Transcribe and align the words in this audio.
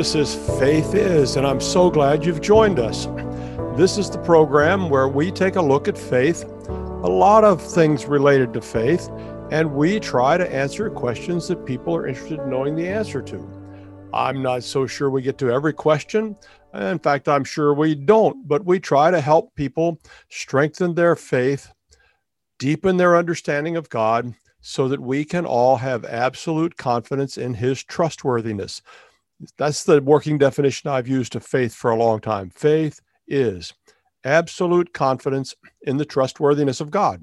This 0.00 0.14
is 0.14 0.34
Faith 0.58 0.94
Is, 0.94 1.36
and 1.36 1.46
I'm 1.46 1.60
so 1.60 1.90
glad 1.90 2.24
you've 2.24 2.40
joined 2.40 2.78
us. 2.78 3.04
This 3.76 3.98
is 3.98 4.08
the 4.08 4.16
program 4.16 4.88
where 4.88 5.08
we 5.08 5.30
take 5.30 5.56
a 5.56 5.60
look 5.60 5.88
at 5.88 5.98
faith, 5.98 6.42
a 6.70 7.06
lot 7.06 7.44
of 7.44 7.60
things 7.60 8.06
related 8.06 8.54
to 8.54 8.62
faith, 8.62 9.10
and 9.50 9.74
we 9.74 10.00
try 10.00 10.38
to 10.38 10.54
answer 10.54 10.88
questions 10.88 11.48
that 11.48 11.66
people 11.66 11.94
are 11.94 12.06
interested 12.06 12.40
in 12.40 12.48
knowing 12.48 12.76
the 12.76 12.88
answer 12.88 13.20
to. 13.20 13.46
I'm 14.14 14.40
not 14.42 14.62
so 14.62 14.86
sure 14.86 15.10
we 15.10 15.20
get 15.20 15.36
to 15.36 15.50
every 15.50 15.74
question. 15.74 16.34
In 16.72 16.98
fact, 16.98 17.28
I'm 17.28 17.44
sure 17.44 17.74
we 17.74 17.94
don't, 17.94 18.48
but 18.48 18.64
we 18.64 18.80
try 18.80 19.10
to 19.10 19.20
help 19.20 19.54
people 19.54 20.00
strengthen 20.30 20.94
their 20.94 21.14
faith, 21.14 21.74
deepen 22.58 22.96
their 22.96 23.18
understanding 23.18 23.76
of 23.76 23.90
God, 23.90 24.32
so 24.62 24.88
that 24.88 25.00
we 25.00 25.26
can 25.26 25.44
all 25.44 25.76
have 25.76 26.06
absolute 26.06 26.78
confidence 26.78 27.36
in 27.36 27.52
His 27.52 27.84
trustworthiness. 27.84 28.80
That's 29.56 29.84
the 29.84 30.02
working 30.02 30.38
definition 30.38 30.90
I've 30.90 31.08
used 31.08 31.34
of 31.36 31.44
faith 31.44 31.74
for 31.74 31.90
a 31.90 31.96
long 31.96 32.20
time. 32.20 32.50
Faith 32.50 33.00
is 33.26 33.72
absolute 34.24 34.92
confidence 34.92 35.54
in 35.82 35.96
the 35.96 36.04
trustworthiness 36.04 36.80
of 36.80 36.90
God. 36.90 37.22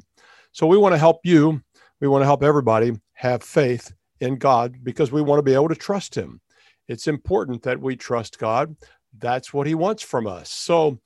So 0.51 0.65
we 0.65 0.77
want 0.77 0.93
to 0.93 0.99
help 0.99 1.19
you, 1.23 1.61
we 1.99 2.07
want 2.07 2.21
to 2.21 2.25
help 2.25 2.43
everybody 2.43 2.93
have 3.13 3.43
faith 3.43 3.93
in 4.19 4.37
God 4.37 4.83
because 4.83 5.11
we 5.11 5.21
want 5.21 5.39
to 5.39 5.43
be 5.43 5.53
able 5.53 5.69
to 5.69 5.75
trust 5.75 6.15
Him. 6.15 6.41
It's 6.87 7.07
important 7.07 7.61
that 7.63 7.79
we 7.79 7.95
trust 7.95 8.39
God. 8.39 8.75
That's 9.19 9.53
what 9.53 9.67
He 9.67 9.75
wants 9.75 10.01
from 10.01 10.25
us. 10.25 10.49
So 10.49 10.99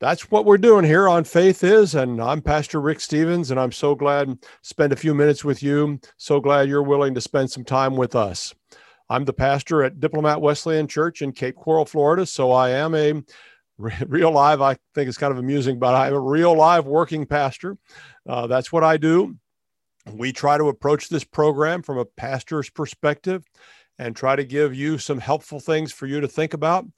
that's 0.00 0.30
what 0.30 0.44
we're 0.44 0.58
doing 0.58 0.84
here 0.84 1.08
on 1.08 1.24
Faith 1.24 1.64
Is. 1.64 1.94
And 1.94 2.22
I'm 2.22 2.40
Pastor 2.40 2.80
Rick 2.80 3.00
Stevens, 3.00 3.50
and 3.50 3.58
I'm 3.58 3.72
so 3.72 3.94
glad 3.94 4.28
to 4.28 4.48
spend 4.62 4.92
a 4.92 4.96
few 4.96 5.12
minutes 5.12 5.44
with 5.44 5.62
you. 5.62 6.00
So 6.16 6.40
glad 6.40 6.68
you're 6.68 6.82
willing 6.82 7.14
to 7.14 7.20
spend 7.20 7.50
some 7.50 7.64
time 7.64 7.96
with 7.96 8.14
us. 8.14 8.54
I'm 9.10 9.24
the 9.24 9.32
pastor 9.32 9.82
at 9.82 10.00
Diplomat 10.00 10.40
Wesleyan 10.40 10.86
Church 10.86 11.22
in 11.22 11.32
Cape 11.32 11.56
Coral, 11.56 11.84
Florida. 11.84 12.26
So 12.26 12.52
I 12.52 12.70
am 12.70 12.94
a 12.94 13.22
real 14.06 14.32
live, 14.32 14.60
I 14.60 14.76
think 14.94 15.08
it's 15.08 15.18
kind 15.18 15.32
of 15.32 15.38
amusing, 15.38 15.78
but 15.78 15.94
I'm 15.94 16.14
a 16.14 16.20
real 16.20 16.54
live 16.54 16.86
working 16.86 17.24
pastor. 17.26 17.78
Uh, 18.28 18.46
that's 18.46 18.72
what 18.72 18.84
I 18.84 18.96
do. 18.96 19.36
We 20.12 20.32
try 20.32 20.58
to 20.58 20.68
approach 20.68 21.08
this 21.08 21.24
program 21.24 21.82
from 21.82 21.98
a 21.98 22.04
pastor's 22.04 22.70
perspective 22.70 23.44
and 23.98 24.14
try 24.14 24.36
to 24.36 24.44
give 24.44 24.74
you 24.74 24.98
some 24.98 25.18
helpful 25.18 25.60
things 25.60 25.92
for 25.92 26.06
you 26.06 26.20
to 26.20 26.28
think 26.28 26.54
about. 26.54 26.86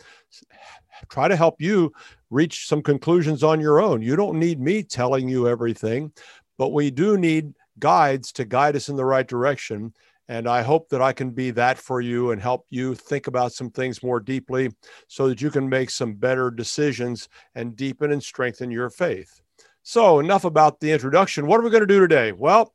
Try 1.08 1.28
to 1.28 1.36
help 1.36 1.62
you 1.62 1.94
reach 2.28 2.68
some 2.68 2.82
conclusions 2.82 3.42
on 3.42 3.58
your 3.58 3.80
own. 3.80 4.02
You 4.02 4.16
don't 4.16 4.38
need 4.38 4.60
me 4.60 4.82
telling 4.82 5.30
you 5.30 5.48
everything, 5.48 6.12
but 6.58 6.74
we 6.74 6.90
do 6.90 7.16
need 7.16 7.54
guides 7.78 8.32
to 8.32 8.44
guide 8.44 8.76
us 8.76 8.90
in 8.90 8.96
the 8.96 9.04
right 9.06 9.26
direction. 9.26 9.94
And 10.30 10.48
I 10.48 10.62
hope 10.62 10.90
that 10.90 11.02
I 11.02 11.12
can 11.12 11.30
be 11.30 11.50
that 11.50 11.76
for 11.76 12.00
you 12.00 12.30
and 12.30 12.40
help 12.40 12.64
you 12.70 12.94
think 12.94 13.26
about 13.26 13.52
some 13.52 13.68
things 13.68 14.00
more 14.00 14.20
deeply 14.20 14.70
so 15.08 15.28
that 15.28 15.42
you 15.42 15.50
can 15.50 15.68
make 15.68 15.90
some 15.90 16.14
better 16.14 16.52
decisions 16.52 17.28
and 17.56 17.74
deepen 17.74 18.12
and 18.12 18.22
strengthen 18.22 18.70
your 18.70 18.90
faith. 18.90 19.40
So, 19.82 20.20
enough 20.20 20.44
about 20.44 20.78
the 20.78 20.92
introduction. 20.92 21.48
What 21.48 21.58
are 21.58 21.64
we 21.64 21.70
going 21.70 21.80
to 21.80 21.86
do 21.86 21.98
today? 21.98 22.30
Well, 22.30 22.72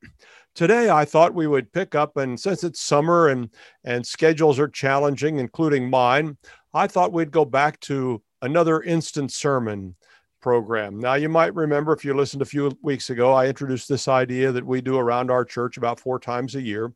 today 0.53 0.89
I 0.89 1.05
thought 1.05 1.33
we 1.33 1.47
would 1.47 1.71
pick 1.71 1.95
up, 1.95 2.17
and 2.17 2.37
since 2.37 2.65
it's 2.65 2.81
summer 2.81 3.29
and, 3.29 3.49
and 3.85 4.05
schedules 4.05 4.59
are 4.59 4.67
challenging, 4.67 5.39
including 5.39 5.89
mine, 5.89 6.35
I 6.73 6.87
thought 6.87 7.13
we'd 7.13 7.31
go 7.31 7.45
back 7.45 7.79
to 7.81 8.21
another 8.41 8.81
instant 8.81 9.31
sermon 9.31 9.95
program. 10.41 10.99
Now, 10.99 11.13
you 11.13 11.29
might 11.29 11.55
remember 11.55 11.93
if 11.93 12.03
you 12.03 12.15
listened 12.15 12.41
a 12.41 12.45
few 12.45 12.77
weeks 12.81 13.11
ago, 13.11 13.31
I 13.31 13.47
introduced 13.47 13.87
this 13.87 14.09
idea 14.09 14.51
that 14.51 14.65
we 14.65 14.81
do 14.81 14.97
around 14.97 15.31
our 15.31 15.45
church 15.45 15.77
about 15.77 16.01
four 16.01 16.19
times 16.19 16.55
a 16.55 16.61
year 16.61 16.91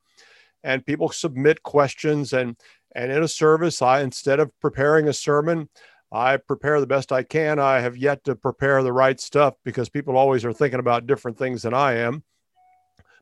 and 0.63 0.85
people 0.85 1.09
submit 1.09 1.63
questions 1.63 2.33
and 2.33 2.55
and 2.95 3.11
in 3.11 3.23
a 3.23 3.27
service 3.27 3.81
i 3.81 4.01
instead 4.01 4.39
of 4.39 4.51
preparing 4.59 5.07
a 5.07 5.13
sermon 5.13 5.69
i 6.11 6.37
prepare 6.37 6.79
the 6.79 6.87
best 6.87 7.11
i 7.11 7.23
can. 7.23 7.59
I 7.59 7.79
have 7.79 7.97
yet 7.97 8.23
to 8.25 8.35
prepare 8.35 8.81
the 8.83 8.93
right 8.93 9.19
stuff 9.19 9.55
because 9.63 9.89
people 9.89 10.17
always 10.17 10.43
are 10.45 10.53
thinking 10.53 10.79
about 10.79 11.07
different 11.07 11.37
things 11.37 11.61
than 11.61 11.73
i 11.73 11.93
am. 11.93 12.23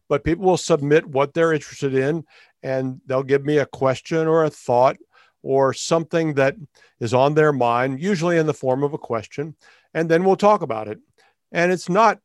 But 0.09 0.23
people 0.23 0.45
will 0.45 0.57
submit 0.57 1.05
what 1.05 1.33
they're 1.33 1.53
interested 1.53 1.93
in 1.93 2.23
and 2.63 3.01
they'll 3.05 3.23
give 3.23 3.45
me 3.45 3.57
a 3.57 3.65
question 3.65 4.27
or 4.27 4.45
a 4.45 4.49
thought 4.49 4.97
or 5.43 5.73
something 5.73 6.35
that 6.35 6.55
is 6.99 7.13
on 7.13 7.33
their 7.33 7.51
mind 7.51 8.01
usually 8.01 8.37
in 8.37 8.47
the 8.47 8.53
form 8.53 8.83
of 8.83 8.93
a 8.93 8.97
question 8.97 9.55
and 9.93 10.09
then 10.09 10.23
we'll 10.23 10.35
talk 10.35 10.61
about 10.61 10.87
it. 10.87 10.99
And 11.51 11.71
it's 11.71 11.89
not 11.89 12.19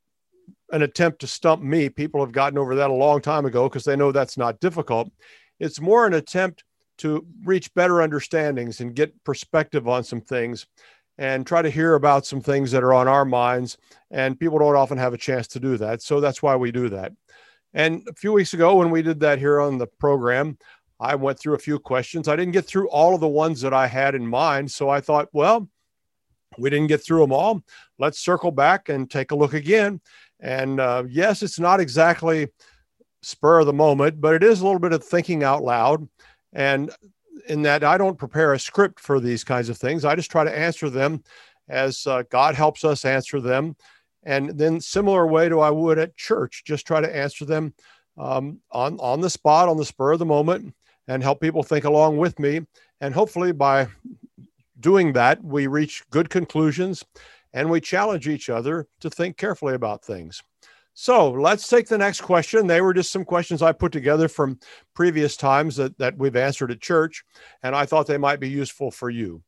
an 0.72 0.82
attempt 0.82 1.20
to 1.20 1.26
stump 1.26 1.62
me. 1.62 1.88
People 1.88 2.20
have 2.20 2.32
gotten 2.32 2.58
over 2.58 2.74
that 2.74 2.90
a 2.90 2.94
long 2.94 3.20
time 3.20 3.44
ago 3.44 3.68
because 3.68 3.84
they 3.84 3.96
know 3.96 4.10
that's 4.10 4.38
not 4.38 4.60
difficult. 4.60 5.10
It's 5.60 5.80
more 5.80 6.06
an 6.06 6.14
attempt 6.14 6.64
to 6.98 7.26
reach 7.44 7.72
better 7.74 8.02
understandings 8.02 8.80
and 8.80 8.94
get 8.94 9.22
perspective 9.24 9.86
on 9.86 10.02
some 10.02 10.20
things 10.20 10.66
and 11.18 11.46
try 11.46 11.62
to 11.62 11.70
hear 11.70 11.94
about 11.94 12.26
some 12.26 12.40
things 12.40 12.70
that 12.72 12.82
are 12.82 12.94
on 12.94 13.06
our 13.06 13.24
minds. 13.24 13.76
And 14.10 14.38
people 14.38 14.58
don't 14.58 14.76
often 14.76 14.98
have 14.98 15.12
a 15.12 15.18
chance 15.18 15.46
to 15.48 15.60
do 15.60 15.76
that. 15.76 16.02
So 16.02 16.20
that's 16.20 16.42
why 16.42 16.56
we 16.56 16.72
do 16.72 16.88
that. 16.88 17.12
And 17.74 18.06
a 18.08 18.14
few 18.14 18.32
weeks 18.32 18.54
ago, 18.54 18.76
when 18.76 18.90
we 18.90 19.02
did 19.02 19.20
that 19.20 19.38
here 19.38 19.60
on 19.60 19.78
the 19.78 19.86
program, 19.86 20.58
I 21.00 21.14
went 21.14 21.38
through 21.38 21.54
a 21.54 21.58
few 21.58 21.78
questions. 21.78 22.28
I 22.28 22.36
didn't 22.36 22.52
get 22.52 22.66
through 22.66 22.88
all 22.88 23.14
of 23.14 23.20
the 23.20 23.28
ones 23.28 23.60
that 23.62 23.74
I 23.74 23.86
had 23.86 24.14
in 24.14 24.26
mind. 24.26 24.70
So 24.70 24.88
I 24.88 25.00
thought, 25.00 25.28
well, 25.32 25.68
we 26.58 26.70
didn't 26.70 26.88
get 26.88 27.02
through 27.02 27.20
them 27.20 27.32
all. 27.32 27.62
Let's 27.98 28.18
circle 28.18 28.50
back 28.50 28.88
and 28.88 29.10
take 29.10 29.30
a 29.30 29.36
look 29.36 29.54
again 29.54 30.00
and 30.42 30.80
uh, 30.80 31.04
yes, 31.08 31.42
it's 31.42 31.60
not 31.60 31.80
exactly 31.80 32.48
spur 33.22 33.60
of 33.60 33.66
the 33.66 33.72
moment, 33.72 34.20
but 34.20 34.34
it 34.34 34.42
is 34.42 34.60
a 34.60 34.64
little 34.64 34.80
bit 34.80 34.92
of 34.92 35.02
thinking 35.02 35.44
out 35.44 35.62
loud. 35.62 36.06
And 36.52 36.90
in 37.48 37.62
that, 37.62 37.84
I 37.84 37.96
don't 37.96 38.18
prepare 38.18 38.52
a 38.52 38.58
script 38.58 38.98
for 38.98 39.20
these 39.20 39.44
kinds 39.44 39.68
of 39.68 39.78
things. 39.78 40.04
I 40.04 40.16
just 40.16 40.30
try 40.30 40.44
to 40.44 40.58
answer 40.58 40.90
them 40.90 41.22
as 41.68 42.06
uh, 42.06 42.24
God 42.28 42.56
helps 42.56 42.84
us 42.84 43.04
answer 43.04 43.40
them. 43.40 43.76
And 44.24 44.50
then, 44.50 44.80
similar 44.80 45.26
way 45.26 45.48
to 45.48 45.60
I 45.60 45.70
would 45.70 45.98
at 45.98 46.16
church, 46.16 46.62
just 46.64 46.86
try 46.86 47.00
to 47.00 47.16
answer 47.16 47.44
them 47.44 47.74
um, 48.18 48.60
on 48.70 48.98
on 49.00 49.20
the 49.20 49.30
spot, 49.30 49.68
on 49.68 49.76
the 49.76 49.84
spur 49.84 50.12
of 50.12 50.20
the 50.20 50.26
moment, 50.26 50.74
and 51.08 51.22
help 51.22 51.40
people 51.40 51.62
think 51.64 51.84
along 51.84 52.18
with 52.18 52.38
me. 52.38 52.60
And 53.00 53.14
hopefully, 53.14 53.50
by 53.50 53.88
doing 54.78 55.12
that, 55.14 55.42
we 55.42 55.66
reach 55.66 56.04
good 56.10 56.30
conclusions 56.30 57.04
and 57.52 57.70
we 57.70 57.80
challenge 57.80 58.28
each 58.28 58.48
other 58.48 58.86
to 59.00 59.10
think 59.10 59.36
carefully 59.36 59.74
about 59.74 60.04
things. 60.04 60.42
So 60.94 61.30
let's 61.30 61.68
take 61.68 61.88
the 61.88 61.96
next 61.96 62.20
question. 62.20 62.66
They 62.66 62.82
were 62.82 62.92
just 62.92 63.12
some 63.12 63.24
questions 63.24 63.62
I 63.62 63.72
put 63.72 63.92
together 63.92 64.28
from 64.28 64.58
previous 64.94 65.36
times 65.36 65.76
that, 65.76 65.96
that 65.98 66.18
we've 66.18 66.36
answered 66.36 66.70
at 66.70 66.80
church, 66.80 67.24
and 67.62 67.74
I 67.74 67.86
thought 67.86 68.06
they 68.06 68.18
might 68.18 68.40
be 68.40 68.50
useful 68.50 68.90
for 68.90 69.08
you. 69.08 69.42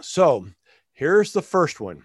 So 0.00 0.46
here's 0.92 1.32
the 1.32 1.42
first 1.42 1.80
one 1.80 2.02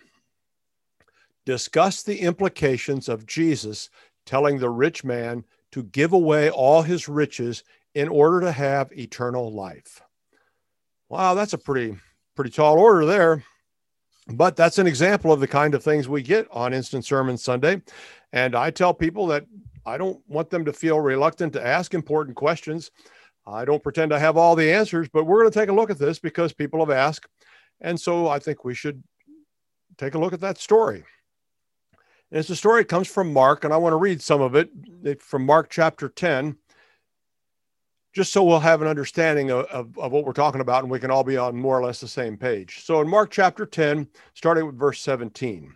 Discuss 1.45 2.03
the 2.03 2.19
implications 2.19 3.09
of 3.09 3.25
Jesus 3.25 3.89
telling 4.25 4.59
the 4.59 4.69
rich 4.69 5.03
man 5.03 5.43
to 5.71 5.83
give 5.83 6.13
away 6.13 6.49
all 6.49 6.83
his 6.83 7.09
riches 7.09 7.63
in 7.95 8.07
order 8.07 8.41
to 8.41 8.51
have 8.51 8.91
eternal 8.97 9.51
life. 9.51 10.01
Wow, 11.09 11.33
that's 11.33 11.53
a 11.53 11.57
pretty 11.57 11.97
pretty 12.35 12.51
tall 12.51 12.79
order 12.79 13.05
there 13.05 13.43
but 14.27 14.55
that's 14.55 14.77
an 14.77 14.87
example 14.87 15.31
of 15.31 15.39
the 15.39 15.47
kind 15.47 15.75
of 15.75 15.83
things 15.83 16.07
we 16.07 16.21
get 16.21 16.47
on 16.51 16.73
Instant 16.73 17.05
Sermon 17.05 17.37
Sunday. 17.37 17.81
And 18.31 18.55
I 18.55 18.71
tell 18.71 18.93
people 18.93 19.27
that 19.27 19.45
I 19.85 19.97
don't 19.97 20.21
want 20.27 20.49
them 20.49 20.65
to 20.65 20.73
feel 20.73 20.99
reluctant 20.99 21.53
to 21.53 21.65
ask 21.65 21.93
important 21.93 22.37
questions. 22.37 22.91
I 23.45 23.65
don't 23.65 23.83
pretend 23.83 24.13
I 24.13 24.19
have 24.19 24.37
all 24.37 24.55
the 24.55 24.71
answers, 24.71 25.09
but 25.09 25.25
we're 25.25 25.41
going 25.41 25.51
to 25.51 25.59
take 25.59 25.69
a 25.69 25.73
look 25.73 25.89
at 25.89 25.99
this 25.99 26.19
because 26.19 26.53
people 26.53 26.79
have 26.79 26.89
asked. 26.89 27.27
And 27.81 27.99
so 27.99 28.29
I 28.29 28.39
think 28.39 28.63
we 28.63 28.73
should 28.73 29.03
take 29.97 30.15
a 30.15 30.19
look 30.19 30.33
at 30.33 30.41
that 30.41 30.57
story. 30.57 31.03
And 32.31 32.39
it's 32.39 32.49
a 32.49 32.55
story 32.55 32.81
that 32.81 32.87
comes 32.87 33.07
from 33.07 33.33
Mark, 33.33 33.63
and 33.63 33.73
I 33.73 33.77
want 33.77 33.93
to 33.93 33.97
read 33.97 34.21
some 34.21 34.41
of 34.41 34.55
it 34.55 34.69
eh, 35.05 35.15
from 35.19 35.45
Mark 35.45 35.69
chapter 35.69 36.07
10 36.07 36.57
just 38.13 38.31
so 38.31 38.43
we'll 38.43 38.59
have 38.59 38.81
an 38.81 38.87
understanding 38.87 39.49
of, 39.49 39.65
of, 39.65 39.97
of, 39.97 40.11
what 40.11 40.23
we're 40.23 40.33
talking 40.33 40.61
about 40.61 40.83
and 40.83 40.91
we 40.91 40.99
can 40.99 41.11
all 41.11 41.23
be 41.23 41.35
on 41.35 41.55
more 41.55 41.77
or 41.77 41.83
less 41.83 41.99
the 41.99 42.07
same 42.07 42.37
page. 42.37 42.83
So 42.83 43.01
in 43.01 43.09
Mark 43.09 43.31
chapter 43.31 43.65
10, 43.65 44.07
starting 44.35 44.67
with 44.67 44.77
verse 44.77 45.01
17, 45.01 45.73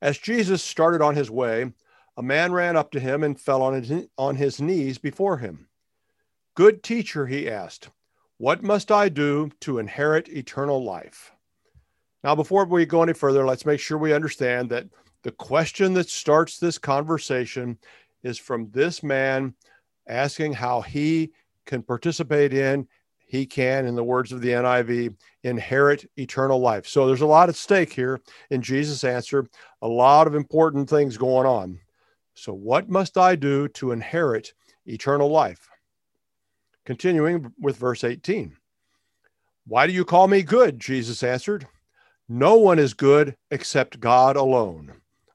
as 0.00 0.18
Jesus 0.18 0.62
started 0.62 1.02
on 1.02 1.16
his 1.16 1.30
way, 1.30 1.72
a 2.16 2.22
man 2.22 2.52
ran 2.52 2.76
up 2.76 2.92
to 2.92 3.00
him 3.00 3.24
and 3.24 3.40
fell 3.40 3.62
on 3.62 3.82
his, 3.82 4.06
on 4.16 4.36
his 4.36 4.60
knees 4.60 4.98
before 4.98 5.38
him. 5.38 5.66
Good 6.54 6.84
teacher, 6.84 7.26
he 7.26 7.50
asked, 7.50 7.90
what 8.38 8.62
must 8.62 8.92
I 8.92 9.08
do 9.08 9.50
to 9.60 9.78
inherit 9.78 10.28
eternal 10.28 10.82
life? 10.84 11.32
Now, 12.22 12.34
before 12.34 12.64
we 12.64 12.86
go 12.86 13.02
any 13.02 13.12
further, 13.12 13.44
let's 13.44 13.66
make 13.66 13.80
sure 13.80 13.98
we 13.98 14.12
understand 14.12 14.70
that 14.70 14.86
the 15.22 15.32
question 15.32 15.94
that 15.94 16.08
starts 16.08 16.58
this 16.58 16.78
conversation 16.78 17.78
is 18.22 18.38
from 18.38 18.70
this 18.70 19.02
man 19.02 19.54
asking 20.06 20.54
how 20.54 20.80
he 20.80 21.32
can 21.66 21.82
participate 21.82 22.52
in, 22.52 22.86
he 23.26 23.46
can, 23.46 23.86
in 23.86 23.94
the 23.94 24.04
words 24.04 24.32
of 24.32 24.40
the 24.40 24.50
NIV, 24.50 25.16
inherit 25.42 26.08
eternal 26.16 26.60
life. 26.60 26.86
So 26.86 27.06
there's 27.06 27.22
a 27.22 27.26
lot 27.26 27.48
at 27.48 27.56
stake 27.56 27.92
here 27.92 28.20
in 28.50 28.62
Jesus' 28.62 29.02
answer, 29.02 29.46
a 29.82 29.88
lot 29.88 30.26
of 30.26 30.34
important 30.34 30.88
things 30.88 31.16
going 31.16 31.46
on. 31.46 31.80
So, 32.34 32.52
what 32.52 32.88
must 32.88 33.16
I 33.16 33.36
do 33.36 33.68
to 33.68 33.92
inherit 33.92 34.52
eternal 34.86 35.30
life? 35.30 35.68
Continuing 36.84 37.52
with 37.58 37.76
verse 37.76 38.04
18 38.04 38.56
Why 39.66 39.86
do 39.86 39.92
you 39.92 40.04
call 40.04 40.28
me 40.28 40.42
good? 40.42 40.78
Jesus 40.78 41.22
answered. 41.22 41.66
No 42.28 42.56
one 42.56 42.78
is 42.78 42.94
good 42.94 43.36
except 43.50 44.00
God 44.00 44.36
alone. 44.36 44.94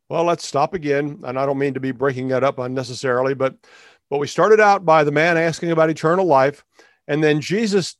Well, 0.09 0.23
let's 0.23 0.47
stop 0.47 0.73
again. 0.73 1.19
And 1.23 1.37
I 1.37 1.45
don't 1.45 1.59
mean 1.59 1.75
to 1.75 1.79
be 1.79 1.91
breaking 1.91 2.29
that 2.29 2.43
up 2.43 2.57
unnecessarily, 2.57 3.35
but 3.35 3.55
but 4.09 4.19
we 4.19 4.27
started 4.27 4.59
out 4.59 4.85
by 4.85 5.03
the 5.03 5.11
man 5.11 5.37
asking 5.37 5.71
about 5.71 5.89
eternal 5.89 6.25
life, 6.25 6.63
and 7.07 7.23
then 7.23 7.41
Jesus 7.41 7.95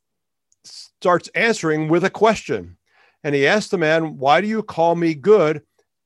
starts 0.64 1.30
answering 1.30 1.88
with 1.88 2.04
a 2.04 2.10
question. 2.10 2.78
And 3.24 3.36
he 3.36 3.48
asked 3.48 3.72
the 3.72 3.78
man, 3.78 4.18
Why 4.18 4.42
do 4.42 4.48
you 4.48 4.64
call 4.64 4.96
me 4.96 5.14
good? 5.14 5.62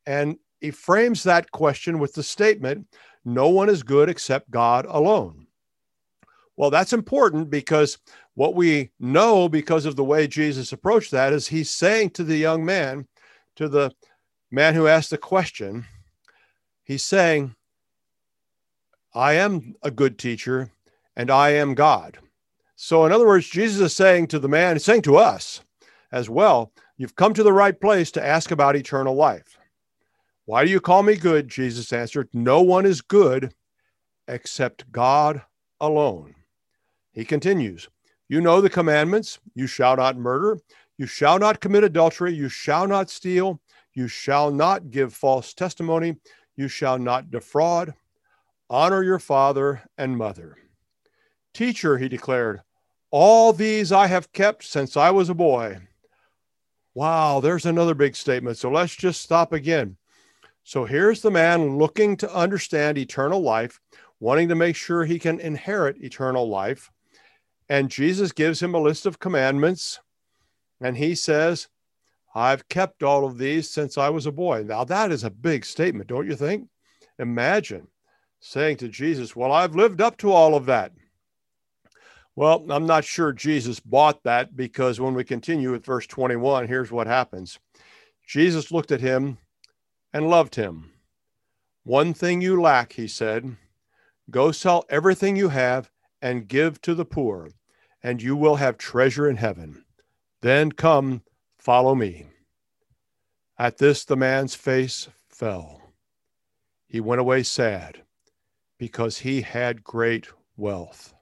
And 0.06 0.38
he 0.62 0.72
frames 0.72 1.24
that 1.24 1.52
question 1.52 2.00
with 2.00 2.14
the 2.14 2.24
statement, 2.24 2.88
No 3.24 3.50
one 3.50 3.70
is 3.70 3.84
good 3.84 4.10
except 4.10 4.50
God 4.50 4.86
alone. 4.90 5.48
Well, 6.56 6.70
that's 6.70 6.94
important 6.94 7.50
because 7.50 7.98
what 8.36 8.56
we 8.56 8.92
know 9.00 9.50
because 9.50 9.86
of 9.86 9.96
the 9.96 10.04
way 10.04 10.28
Jesus 10.28 10.72
approached 10.72 11.12
that 11.12 11.34
is 11.34 11.48
he's 11.48 11.70
saying 11.70 12.12
to 12.12 12.24
the 12.24 12.38
young 12.38 12.64
man, 12.64 13.08
to 13.56 13.68
the 13.68 13.92
man 14.52 14.74
who 14.74 14.88
asked 14.88 15.10
the 15.10 15.18
question, 15.18 15.86
he's 16.84 17.04
saying, 17.04 17.56
I 19.16 19.34
am 19.34 19.76
a 19.84 19.92
good 19.92 20.18
teacher 20.18 20.72
and 21.16 21.30
I 21.30 21.50
am 21.52 21.76
God. 21.76 22.18
So, 22.76 23.06
in 23.06 23.12
other 23.12 23.28
words, 23.28 23.48
Jesus 23.48 23.80
is 23.82 23.96
saying 23.96 24.28
to 24.28 24.40
the 24.40 24.50
man, 24.50 24.76
he's 24.76 24.86
saying 24.86 25.04
to 25.04 25.18
us 25.18 25.62
as 26.12 26.30
well, 26.30 26.72
you've 26.98 27.16
come 27.16 27.34
to 27.36 27.44
the 27.44 27.54
right 27.54 27.80
place 27.80 28.12
to 28.12 28.26
ask 28.26 28.50
about 28.50 28.76
eternal 28.76 29.16
life. 29.16 29.58
Why 30.46 30.66
do 30.66 30.72
you 30.72 30.82
call 30.82 31.04
me 31.04 31.16
good? 31.16 31.48
Jesus 31.48 31.94
answered, 31.94 32.28
No 32.34 32.62
one 32.62 32.86
is 32.86 33.02
good 33.02 33.54
except 34.28 34.92
God 34.92 35.44
alone. 35.80 36.36
He 37.12 37.24
continues, 37.24 37.88
You 38.28 38.42
know 38.42 38.60
the 38.60 38.70
commandments 38.70 39.40
you 39.54 39.68
shall 39.68 39.96
not 39.96 40.18
murder, 40.18 40.60
you 40.98 41.06
shall 41.06 41.38
not 41.38 41.62
commit 41.62 41.84
adultery, 41.84 42.34
you 42.34 42.50
shall 42.50 42.88
not 42.88 43.10
steal, 43.10 43.62
you 43.94 44.08
shall 44.08 44.52
not 44.52 44.90
give 44.90 45.14
false 45.14 45.54
testimony, 45.54 46.18
you 46.56 46.68
shall 46.68 46.98
not 46.98 47.32
defraud, 47.32 47.94
honor 48.74 49.04
your 49.04 49.20
father 49.20 49.84
and 50.00 50.18
mother. 50.18 50.58
Teacher, 51.54 52.00
he 52.00 52.10
declared, 52.10 52.60
all 53.12 53.54
these 53.54 53.92
I 53.92 54.08
have 54.08 54.32
kept 54.32 54.64
since 54.64 54.98
I 54.98 55.12
was 55.12 55.30
a 55.30 55.36
boy. 55.36 55.78
Wow, 56.96 57.40
there's 57.40 57.68
another 57.68 57.94
big 57.94 58.16
statement. 58.16 58.58
So 58.58 58.72
let's 58.72 58.96
just 58.96 59.22
stop 59.22 59.54
again. 59.54 59.98
So 60.64 60.86
here's 60.86 61.22
the 61.22 61.30
man 61.30 61.78
looking 61.78 62.18
to 62.18 62.36
understand 62.36 62.98
eternal 62.98 63.44
life, 63.44 63.80
wanting 64.20 64.50
to 64.50 64.56
make 64.56 64.76
sure 64.76 65.06
he 65.06 65.20
can 65.20 65.40
inherit 65.40 66.02
eternal 66.02 66.50
life. 66.50 66.90
And 67.70 67.92
Jesus 67.92 68.32
gives 68.32 68.60
him 68.60 68.74
a 68.74 68.82
list 68.82 69.06
of 69.06 69.20
commandments. 69.20 70.00
And 70.82 70.98
he 70.98 71.14
says, 71.14 71.68
I've 72.34 72.68
kept 72.70 73.04
all 73.04 73.24
of 73.24 73.38
these 73.38 73.70
since 73.70 74.00
I 74.00 74.10
was 74.10 74.26
a 74.26 74.32
boy. 74.32 74.64
Now, 74.64 74.84
that 74.86 75.12
is 75.12 75.24
a 75.24 75.30
big 75.30 75.64
statement, 75.64 76.08
don't 76.08 76.28
you 76.28 76.36
think? 76.36 76.70
Imagine 77.20 77.88
saying 78.46 78.76
to 78.76 78.90
Jesus, 78.90 79.36
Well, 79.36 79.54
I've 79.54 79.74
lived 79.74 80.02
up 80.02 80.18
to 80.18 80.32
all 80.32 80.54
of 80.54 80.66
that. 80.66 80.92
Well, 82.36 82.66
I'm 82.70 82.86
not 82.86 83.06
sure 83.06 83.32
Jesus 83.32 83.80
bought 83.80 84.24
that 84.24 84.56
because 84.56 85.00
when 85.00 85.14
we 85.14 85.24
continue 85.24 85.72
with 85.72 85.86
verse 85.86 86.06
21, 86.08 86.68
here's 86.68 86.92
what 86.92 87.08
happens 87.08 87.58
Jesus 88.28 88.72
looked 88.72 88.92
at 88.92 89.02
him 89.02 89.38
and 90.12 90.30
loved 90.30 90.56
him. 90.56 90.92
One 91.84 92.14
thing 92.14 92.42
you 92.42 92.62
lack, 92.62 92.94
he 92.94 93.08
said 93.08 93.56
go 94.30 94.52
sell 94.52 94.86
everything 94.90 95.36
you 95.36 95.50
have 95.50 95.90
and 96.22 96.48
give 96.48 96.82
to 96.82 96.94
the 96.94 97.06
poor, 97.06 97.50
and 98.02 98.22
you 98.22 98.36
will 98.36 98.56
have 98.56 98.78
treasure 98.78 99.30
in 99.30 99.38
heaven. 99.38 99.86
Then 100.42 100.72
come, 100.74 101.24
follow 101.58 101.96
me. 101.96 102.26
At 103.58 103.78
this, 103.78 104.04
the 104.04 104.18
man's 104.18 104.56
face 104.56 105.08
fell. 105.30 105.82
He 106.88 107.00
went 107.00 107.22
away 107.22 107.44
sad 107.44 108.04
because 108.84 109.18
he 109.18 109.40
had 109.40 109.82
great 109.82 110.28
wealth. 110.58 111.14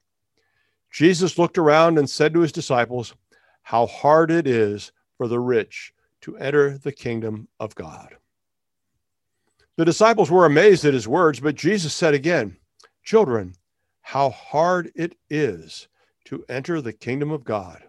Jesus 0.90 1.38
looked 1.38 1.60
around 1.60 2.00
and 2.00 2.10
said 2.10 2.34
to 2.34 2.40
his 2.40 2.52
disciples, 2.52 3.14
How 3.62 3.86
hard 3.86 4.32
it 4.32 4.48
is 4.48 4.92
for 5.16 5.28
the 5.28 5.40
rich 5.40 5.94
to 6.22 6.36
enter 6.38 6.80
the 6.80 6.92
kingdom 6.92 7.48
of 7.60 7.76
God. 7.76 8.16
The 9.78 9.86
disciples 9.86 10.32
were 10.32 10.48
amazed 10.48 10.86
at 10.86 10.96
his 10.96 11.08
words, 11.08 11.40
but 11.40 11.54
Jesus 11.54 11.94
said 11.94 12.16
again, 12.16 12.58
Children, 13.04 13.54
how 14.02 14.32
hard 14.32 14.92
it 14.96 15.16
is 15.30 15.88
to 16.26 16.44
enter 16.50 16.82
the 16.82 16.94
kingdom 16.94 17.30
of 17.30 17.44
God. 17.44 17.84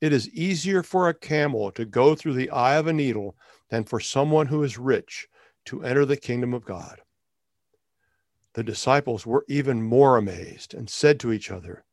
It 0.00 0.12
is 0.12 0.30
easier 0.30 0.84
for 0.84 1.08
a 1.08 1.14
camel 1.14 1.72
to 1.72 1.84
go 1.84 2.14
through 2.14 2.34
the 2.34 2.50
eye 2.50 2.76
of 2.76 2.86
a 2.86 2.92
needle 2.92 3.34
than 3.68 3.82
for 3.82 3.98
someone 3.98 4.46
who 4.46 4.62
is 4.62 4.78
rich 4.78 5.26
to 5.64 5.82
enter 5.82 6.04
the 6.04 6.16
kingdom 6.16 6.54
of 6.54 6.64
God. 6.64 7.00
The 8.56 8.64
disciples 8.64 9.26
were 9.26 9.44
even 9.48 9.82
more 9.82 10.16
amazed 10.16 10.72
and 10.72 10.88
said 10.88 11.20
to 11.20 11.30
each 11.30 11.50
other, 11.50 11.84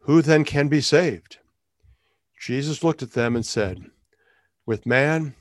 who 0.00 0.22
then 0.22 0.42
can 0.42 0.68
be 0.68 0.80
saved? 0.80 1.36
Jesus 2.40 2.82
looked 2.82 3.02
at 3.02 3.12
them 3.12 3.36
and 3.36 3.44
said, 3.44 3.90
With 4.64 4.86
man, 4.86 5.34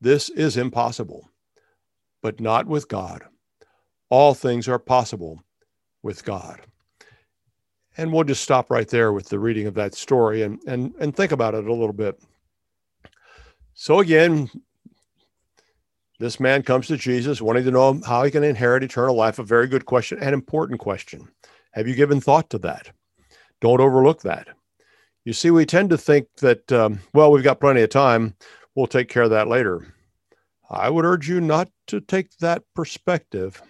this 0.00 0.30
is 0.30 0.56
impossible, 0.56 1.30
but 2.22 2.40
not 2.40 2.66
with 2.66 2.88
God. 2.88 3.22
All 4.10 4.34
things 4.34 4.66
are 4.66 4.80
possible 4.80 5.44
with 6.02 6.24
God. 6.24 6.62
And 7.96 8.12
we'll 8.12 8.24
just 8.24 8.42
stop 8.42 8.72
right 8.72 8.88
there 8.88 9.12
with 9.12 9.28
the 9.28 9.38
reading 9.38 9.68
of 9.68 9.74
that 9.74 9.94
story 9.94 10.42
and, 10.42 10.58
and, 10.66 10.92
and 10.98 11.14
think 11.14 11.30
about 11.30 11.54
it 11.54 11.68
a 11.68 11.72
little 11.72 11.92
bit. 11.92 12.20
So, 13.74 14.00
again, 14.00 14.50
this 16.24 16.40
man 16.40 16.62
comes 16.62 16.86
to 16.86 16.96
Jesus 16.96 17.42
wanting 17.42 17.64
to 17.64 17.70
know 17.70 18.00
how 18.06 18.24
he 18.24 18.30
can 18.30 18.42
inherit 18.42 18.82
eternal 18.82 19.14
life. 19.14 19.38
A 19.38 19.42
very 19.42 19.66
good 19.66 19.84
question, 19.84 20.18
an 20.22 20.32
important 20.32 20.80
question. 20.80 21.28
Have 21.72 21.86
you 21.86 21.94
given 21.94 22.18
thought 22.18 22.48
to 22.48 22.58
that? 22.60 22.92
Don't 23.60 23.82
overlook 23.82 24.22
that. 24.22 24.48
You 25.26 25.34
see, 25.34 25.50
we 25.50 25.66
tend 25.66 25.90
to 25.90 25.98
think 25.98 26.28
that, 26.36 26.72
um, 26.72 27.00
well, 27.12 27.30
we've 27.30 27.44
got 27.44 27.60
plenty 27.60 27.82
of 27.82 27.90
time. 27.90 28.36
We'll 28.74 28.86
take 28.86 29.10
care 29.10 29.24
of 29.24 29.30
that 29.30 29.48
later. 29.48 29.94
I 30.70 30.88
would 30.88 31.04
urge 31.04 31.28
you 31.28 31.42
not 31.42 31.68
to 31.88 32.00
take 32.00 32.34
that 32.38 32.62
perspective. 32.74 33.60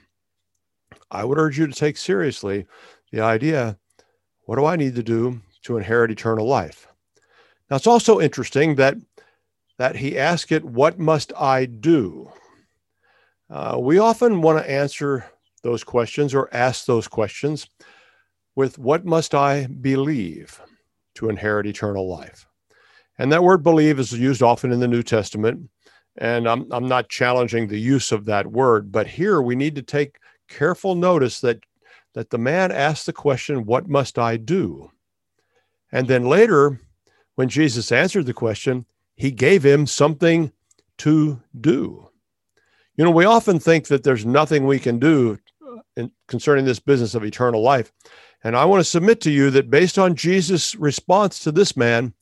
I 1.11 1.25
would 1.25 1.39
urge 1.39 1.59
you 1.59 1.67
to 1.67 1.75
take 1.75 1.97
seriously 1.97 2.67
the 3.11 3.21
idea 3.21 3.79
what 4.45 4.57
do 4.57 4.65
I 4.65 4.77
need 4.77 4.95
to 4.95 5.03
do 5.03 5.41
to 5.63 5.77
inherit 5.77 6.13
eternal 6.13 6.47
life? 6.47 6.87
Now, 7.69 7.79
it's 7.79 7.89
also 7.89 8.21
interesting 8.21 8.77
that, 8.77 8.97
that 9.77 9.97
he 9.97 10.17
asked 10.17 10.53
it, 10.53 10.65
What 10.65 11.01
must 11.01 11.33
I 11.37 11.65
do? 11.65 12.31
Uh, 13.55 13.79
we 13.79 13.99
often 13.99 14.43
want 14.43 14.59
to 14.59 14.69
answer 14.69 15.25
those 15.63 15.85
questions 15.85 16.35
or 16.35 16.53
ask 16.53 16.87
those 16.87 17.07
questions 17.07 17.69
with 18.57 18.81
what 18.81 19.05
must 19.05 19.33
I 19.33 19.69
believe 19.69 20.61
to 21.15 21.29
inherit 21.29 21.69
eternal 21.69 22.09
life? 22.09 22.49
And 23.17 23.31
that 23.31 23.45
word 23.45 23.63
believe 23.63 24.01
is 24.01 24.13
used 24.13 24.43
often 24.43 24.73
in 24.73 24.81
the 24.81 24.89
New 24.89 25.05
Testament. 25.05 25.71
And 26.19 26.49
I'm, 26.49 26.67
I'm 26.73 26.89
not 26.89 27.09
challenging 27.09 27.69
the 27.69 27.79
use 27.79 28.11
of 28.11 28.25
that 28.25 28.49
word, 28.49 28.91
but 28.91 29.07
here 29.07 29.41
we 29.41 29.55
need 29.55 29.77
to 29.77 29.83
take 29.83 30.19
careful 30.49 30.97
notice 30.97 31.41
that, 31.43 31.61
that 32.15 32.31
the 32.31 32.39
man 32.39 32.73
asked 32.73 33.07
the 33.07 33.13
question, 33.13 33.67
What 33.67 33.89
must 33.89 34.19
I 34.19 34.37
do? 34.37 34.91
And 35.93 36.09
then 36.09 36.25
later, 36.25 36.81
when 37.37 37.49
Jesus 37.49 37.93
answered 37.93 38.27
the 38.27 38.35
question, 38.35 38.85
he 39.15 39.31
gave 39.31 39.65
him 39.65 39.87
something 39.87 40.51
to 40.99 41.41
do. 41.61 42.11
You 42.97 43.05
know, 43.05 43.11
we 43.11 43.25
often 43.25 43.59
think 43.59 43.89
that 43.89 44.05
there's 44.05 44.25
nothing 44.25 44.67
we 44.67 44.79
can 44.79 44.99
do 44.99 45.39
in, 45.97 46.11
concerning 46.29 46.65
this 46.65 46.79
business 46.79 47.15
of 47.15 47.25
eternal 47.25 47.63
life. 47.63 47.93
And 48.43 48.57
I 48.57 48.65
want 48.67 48.81
to 48.81 48.89
submit 48.89 49.21
to 49.23 49.31
you 49.31 49.51
that 49.51 49.71
based 49.71 49.99
on 49.99 50.15
Jesus' 50.15 50.75
response 50.75 51.41
to 51.41 51.53
this 51.53 51.77
man, 51.77 52.13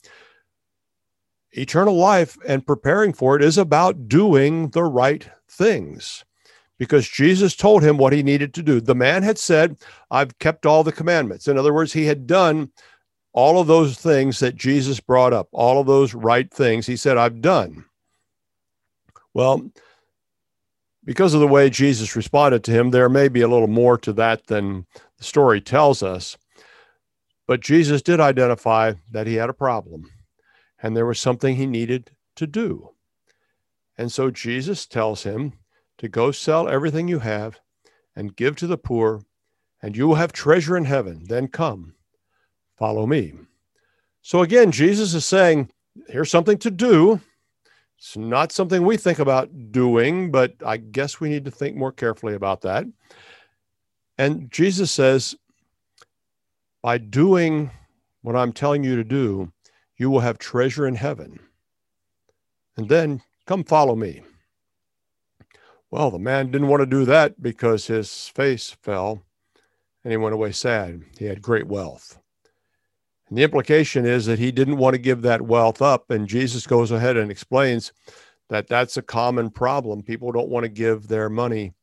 eternal 1.51 1.95
life 1.95 2.37
and 2.47 2.65
preparing 2.65 3.13
for 3.13 3.35
it 3.35 3.43
is 3.43 3.57
about 3.57 4.07
doing 4.07 4.69
the 4.69 4.83
right 4.83 5.27
things 5.49 6.25
because 6.79 7.07
Jesus 7.07 7.55
told 7.55 7.83
him 7.83 7.97
what 7.97 8.13
he 8.13 8.23
needed 8.23 8.53
to 8.55 8.63
do. 8.63 8.81
The 8.81 8.95
man 8.95 9.21
had 9.21 9.37
said, 9.37 9.77
I've 10.09 10.37
kept 10.39 10.65
all 10.65 10.83
the 10.83 10.91
commandments. 10.91 11.47
In 11.47 11.57
other 11.57 11.73
words, 11.73 11.93
he 11.93 12.05
had 12.05 12.25
done 12.25 12.71
all 13.33 13.59
of 13.59 13.67
those 13.67 13.97
things 13.97 14.39
that 14.39 14.55
Jesus 14.55 14.99
brought 14.99 15.33
up, 15.33 15.47
all 15.51 15.79
of 15.79 15.87
those 15.87 16.13
right 16.13 16.51
things. 16.51 16.85
He 16.85 16.95
said, 16.95 17.17
I've 17.17 17.41
done. 17.41 17.85
Well, 19.33 19.71
because 21.05 21.33
of 21.33 21.39
the 21.39 21.47
way 21.47 21.69
Jesus 21.69 22.15
responded 22.15 22.63
to 22.63 22.71
him, 22.71 22.91
there 22.91 23.09
may 23.09 23.27
be 23.27 23.41
a 23.41 23.47
little 23.47 23.67
more 23.67 23.97
to 23.99 24.13
that 24.13 24.47
than 24.47 24.85
the 25.17 25.23
story 25.23 25.61
tells 25.61 26.01
us. 26.01 26.37
But 27.47 27.61
Jesus 27.61 28.01
did 28.01 28.19
identify 28.19 28.93
that 29.11 29.27
he 29.27 29.35
had 29.35 29.49
a 29.49 29.53
problem 29.53 30.09
and 30.83 30.95
there 30.95 31.05
was 31.05 31.19
something 31.19 31.55
he 31.55 31.65
needed 31.65 32.11
to 32.35 32.45
do. 32.45 32.89
And 33.97 34.11
so 34.11 34.29
Jesus 34.29 34.85
tells 34.85 35.23
him 35.23 35.53
to 35.97 36.09
go 36.09 36.31
sell 36.31 36.67
everything 36.67 37.07
you 37.07 37.19
have 37.19 37.59
and 38.15 38.35
give 38.35 38.55
to 38.57 38.67
the 38.67 38.77
poor, 38.77 39.21
and 39.81 39.95
you 39.95 40.07
will 40.07 40.15
have 40.15 40.33
treasure 40.33 40.75
in 40.75 40.85
heaven. 40.85 41.23
Then 41.27 41.47
come, 41.47 41.95
follow 42.77 43.07
me. 43.07 43.33
So 44.21 44.41
again, 44.41 44.71
Jesus 44.71 45.13
is 45.13 45.25
saying, 45.25 45.71
here's 46.07 46.29
something 46.29 46.57
to 46.59 46.71
do. 46.71 47.21
It's 48.03 48.17
not 48.17 48.51
something 48.51 48.83
we 48.83 48.97
think 48.97 49.19
about 49.19 49.71
doing, 49.71 50.29
but 50.29 50.55
I 50.65 50.75
guess 50.75 51.21
we 51.21 51.29
need 51.29 51.45
to 51.45 51.51
think 51.51 51.77
more 51.77 51.93
carefully 51.93 52.33
about 52.33 52.59
that. 52.63 52.85
And 54.17 54.51
Jesus 54.51 54.91
says, 54.91 55.35
by 56.81 56.97
doing 56.97 57.71
what 58.21 58.35
I'm 58.35 58.51
telling 58.51 58.83
you 58.83 58.97
to 58.97 59.05
do, 59.05 59.53
you 59.95 60.09
will 60.09 60.19
have 60.19 60.37
treasure 60.37 60.85
in 60.85 60.95
heaven. 60.95 61.39
And 62.75 62.89
then 62.89 63.21
come 63.45 63.63
follow 63.63 63.95
me. 63.95 64.21
Well, 65.89 66.11
the 66.11 66.19
man 66.19 66.51
didn't 66.51 66.67
want 66.67 66.81
to 66.81 66.85
do 66.85 67.05
that 67.05 67.41
because 67.41 67.87
his 67.87 68.27
face 68.27 68.75
fell 68.81 69.23
and 70.03 70.11
he 70.11 70.17
went 70.17 70.33
away 70.33 70.51
sad. 70.51 71.03
He 71.17 71.23
had 71.23 71.41
great 71.41 71.67
wealth. 71.67 72.19
And 73.33 73.37
the 73.39 73.45
implication 73.45 74.05
is 74.05 74.27
that 74.27 74.37
he 74.37 74.51
didn't 74.51 74.77
want 74.77 74.93
to 74.93 74.99
give 74.99 75.23
that 75.23 75.41
wealth 75.41 75.81
up. 75.81 76.11
And 76.11 76.27
Jesus 76.27 76.67
goes 76.67 76.91
ahead 76.91 77.17
and 77.17 77.31
explains 77.31 77.91
that 78.49 78.67
that's 78.67 78.95
a 78.95 79.01
common 79.01 79.49
problem. 79.49 80.03
People 80.03 80.31
don't 80.31 80.49
want 80.49 80.65
to 80.65 80.69
give 80.69 81.07
their 81.07 81.31
money 81.31 81.73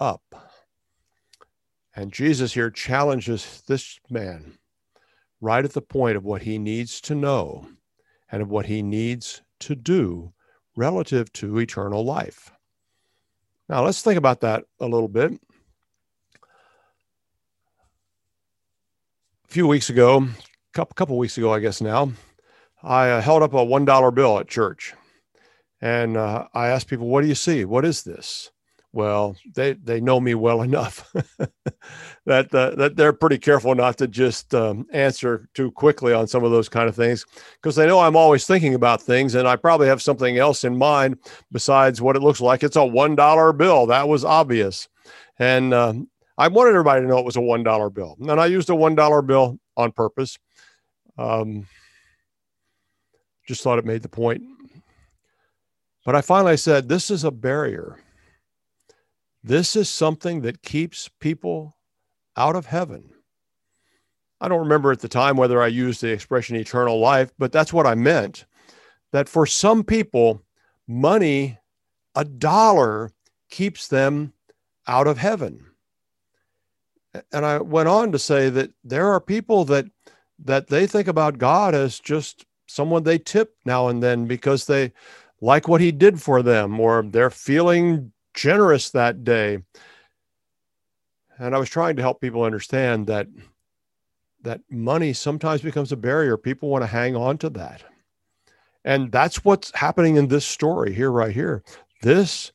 up. 0.00 0.20
And 1.94 2.12
Jesus 2.12 2.54
here 2.54 2.70
challenges 2.72 3.62
this 3.68 4.00
man 4.10 4.58
right 5.40 5.64
at 5.64 5.74
the 5.74 5.80
point 5.80 6.16
of 6.16 6.24
what 6.24 6.42
he 6.42 6.58
needs 6.58 7.00
to 7.02 7.14
know 7.14 7.68
and 8.32 8.42
of 8.42 8.50
what 8.50 8.66
he 8.66 8.82
needs 8.82 9.42
to 9.60 9.76
do 9.76 10.32
relative 10.74 11.32
to 11.34 11.60
eternal 11.60 12.04
life. 12.04 12.50
Now, 13.68 13.84
let's 13.84 14.02
think 14.02 14.18
about 14.18 14.40
that 14.40 14.64
a 14.80 14.88
little 14.88 15.06
bit. 15.06 15.30
A 19.44 19.46
few 19.46 19.68
weeks 19.68 19.88
ago, 19.88 20.26
couple 20.76 20.94
couple 20.94 21.16
weeks 21.16 21.38
ago, 21.38 21.54
I 21.54 21.60
guess 21.60 21.80
now, 21.80 22.12
I 22.82 23.08
uh, 23.08 23.22
held 23.22 23.42
up 23.42 23.54
a 23.54 23.64
one 23.64 23.86
dollar 23.86 24.10
bill 24.10 24.38
at 24.38 24.46
church, 24.46 24.92
and 25.80 26.18
uh, 26.18 26.48
I 26.52 26.68
asked 26.68 26.88
people, 26.88 27.08
"What 27.08 27.22
do 27.22 27.28
you 27.28 27.34
see? 27.34 27.64
What 27.64 27.86
is 27.86 28.02
this?" 28.02 28.50
Well, 28.92 29.36
they 29.54 29.72
they 29.72 30.02
know 30.02 30.20
me 30.20 30.34
well 30.34 30.60
enough 30.70 31.10
that 32.26 32.54
uh, 32.54 32.74
that 32.74 32.96
they're 32.96 33.14
pretty 33.14 33.38
careful 33.38 33.74
not 33.74 33.96
to 33.98 34.06
just 34.06 34.54
um, 34.54 34.86
answer 34.92 35.48
too 35.54 35.70
quickly 35.70 36.12
on 36.12 36.26
some 36.26 36.44
of 36.44 36.50
those 36.50 36.68
kind 36.68 36.90
of 36.90 36.94
things 36.94 37.24
because 37.54 37.74
they 37.76 37.86
know 37.86 38.00
I'm 38.00 38.16
always 38.16 38.46
thinking 38.46 38.74
about 38.74 39.00
things, 39.00 39.34
and 39.34 39.48
I 39.48 39.56
probably 39.56 39.88
have 39.88 40.02
something 40.02 40.36
else 40.36 40.62
in 40.62 40.76
mind 40.76 41.16
besides 41.50 42.02
what 42.02 42.16
it 42.16 42.22
looks 42.22 42.42
like. 42.42 42.62
It's 42.62 42.76
a 42.76 42.84
one 42.84 43.16
dollar 43.16 43.54
bill. 43.54 43.86
That 43.86 44.08
was 44.08 44.26
obvious, 44.26 44.88
and 45.38 45.72
um, 45.72 46.10
I 46.36 46.48
wanted 46.48 46.70
everybody 46.70 47.00
to 47.00 47.08
know 47.08 47.18
it 47.18 47.24
was 47.24 47.36
a 47.36 47.40
one 47.40 47.62
dollar 47.62 47.88
bill, 47.88 48.18
and 48.20 48.38
I 48.38 48.44
used 48.44 48.68
a 48.68 48.74
one 48.74 48.94
dollar 48.94 49.22
bill 49.22 49.58
on 49.78 49.90
purpose 49.92 50.38
um, 51.18 51.66
just 53.46 53.62
thought 53.62 53.78
it 53.78 53.84
made 53.84 54.02
the 54.02 54.08
point. 54.08 54.42
But 56.04 56.14
I 56.14 56.20
finally 56.20 56.56
said, 56.56 56.88
this 56.88 57.10
is 57.10 57.24
a 57.24 57.30
barrier. 57.30 57.98
This 59.42 59.76
is 59.76 59.88
something 59.88 60.42
that 60.42 60.62
keeps 60.62 61.08
people 61.20 61.76
out 62.36 62.56
of 62.56 62.66
heaven. 62.66 63.10
I 64.40 64.48
don't 64.48 64.60
remember 64.60 64.92
at 64.92 65.00
the 65.00 65.08
time 65.08 65.36
whether 65.36 65.62
I 65.62 65.68
used 65.68 66.00
the 66.00 66.12
expression 66.12 66.56
eternal 66.56 66.98
life, 66.98 67.32
but 67.38 67.52
that's 67.52 67.72
what 67.72 67.86
I 67.86 67.94
meant. 67.94 68.44
That 69.12 69.28
for 69.28 69.46
some 69.46 69.82
people, 69.82 70.42
money, 70.86 71.58
a 72.14 72.24
dollar, 72.24 73.10
keeps 73.50 73.88
them 73.88 74.32
out 74.86 75.06
of 75.06 75.18
heaven. 75.18 75.64
And 77.32 77.46
I 77.46 77.58
went 77.58 77.88
on 77.88 78.12
to 78.12 78.18
say 78.18 78.50
that 78.50 78.72
there 78.84 79.10
are 79.10 79.20
people 79.20 79.64
that 79.66 79.86
that 80.44 80.68
they 80.68 80.86
think 80.86 81.08
about 81.08 81.38
God 81.38 81.74
as 81.74 81.98
just 81.98 82.44
someone 82.66 83.02
they 83.02 83.18
tip 83.18 83.54
now 83.64 83.88
and 83.88 84.02
then 84.02 84.26
because 84.26 84.66
they 84.66 84.92
like 85.40 85.68
what 85.68 85.80
he 85.80 85.92
did 85.92 86.20
for 86.20 86.42
them 86.42 86.78
or 86.80 87.02
they're 87.02 87.30
feeling 87.30 88.12
generous 88.34 88.90
that 88.90 89.24
day. 89.24 89.58
And 91.38 91.54
I 91.54 91.58
was 91.58 91.68
trying 91.68 91.96
to 91.96 92.02
help 92.02 92.20
people 92.20 92.42
understand 92.42 93.06
that 93.06 93.28
that 94.42 94.60
money 94.70 95.12
sometimes 95.12 95.60
becomes 95.60 95.92
a 95.92 95.96
barrier. 95.96 96.36
People 96.36 96.68
want 96.68 96.82
to 96.82 96.86
hang 96.86 97.16
on 97.16 97.38
to 97.38 97.50
that. 97.50 97.82
And 98.84 99.10
that's 99.10 99.44
what's 99.44 99.72
happening 99.74 100.16
in 100.16 100.28
this 100.28 100.46
story 100.46 100.94
here, 100.94 101.10
right 101.10 101.34
here. 101.34 101.64
This 102.02 102.52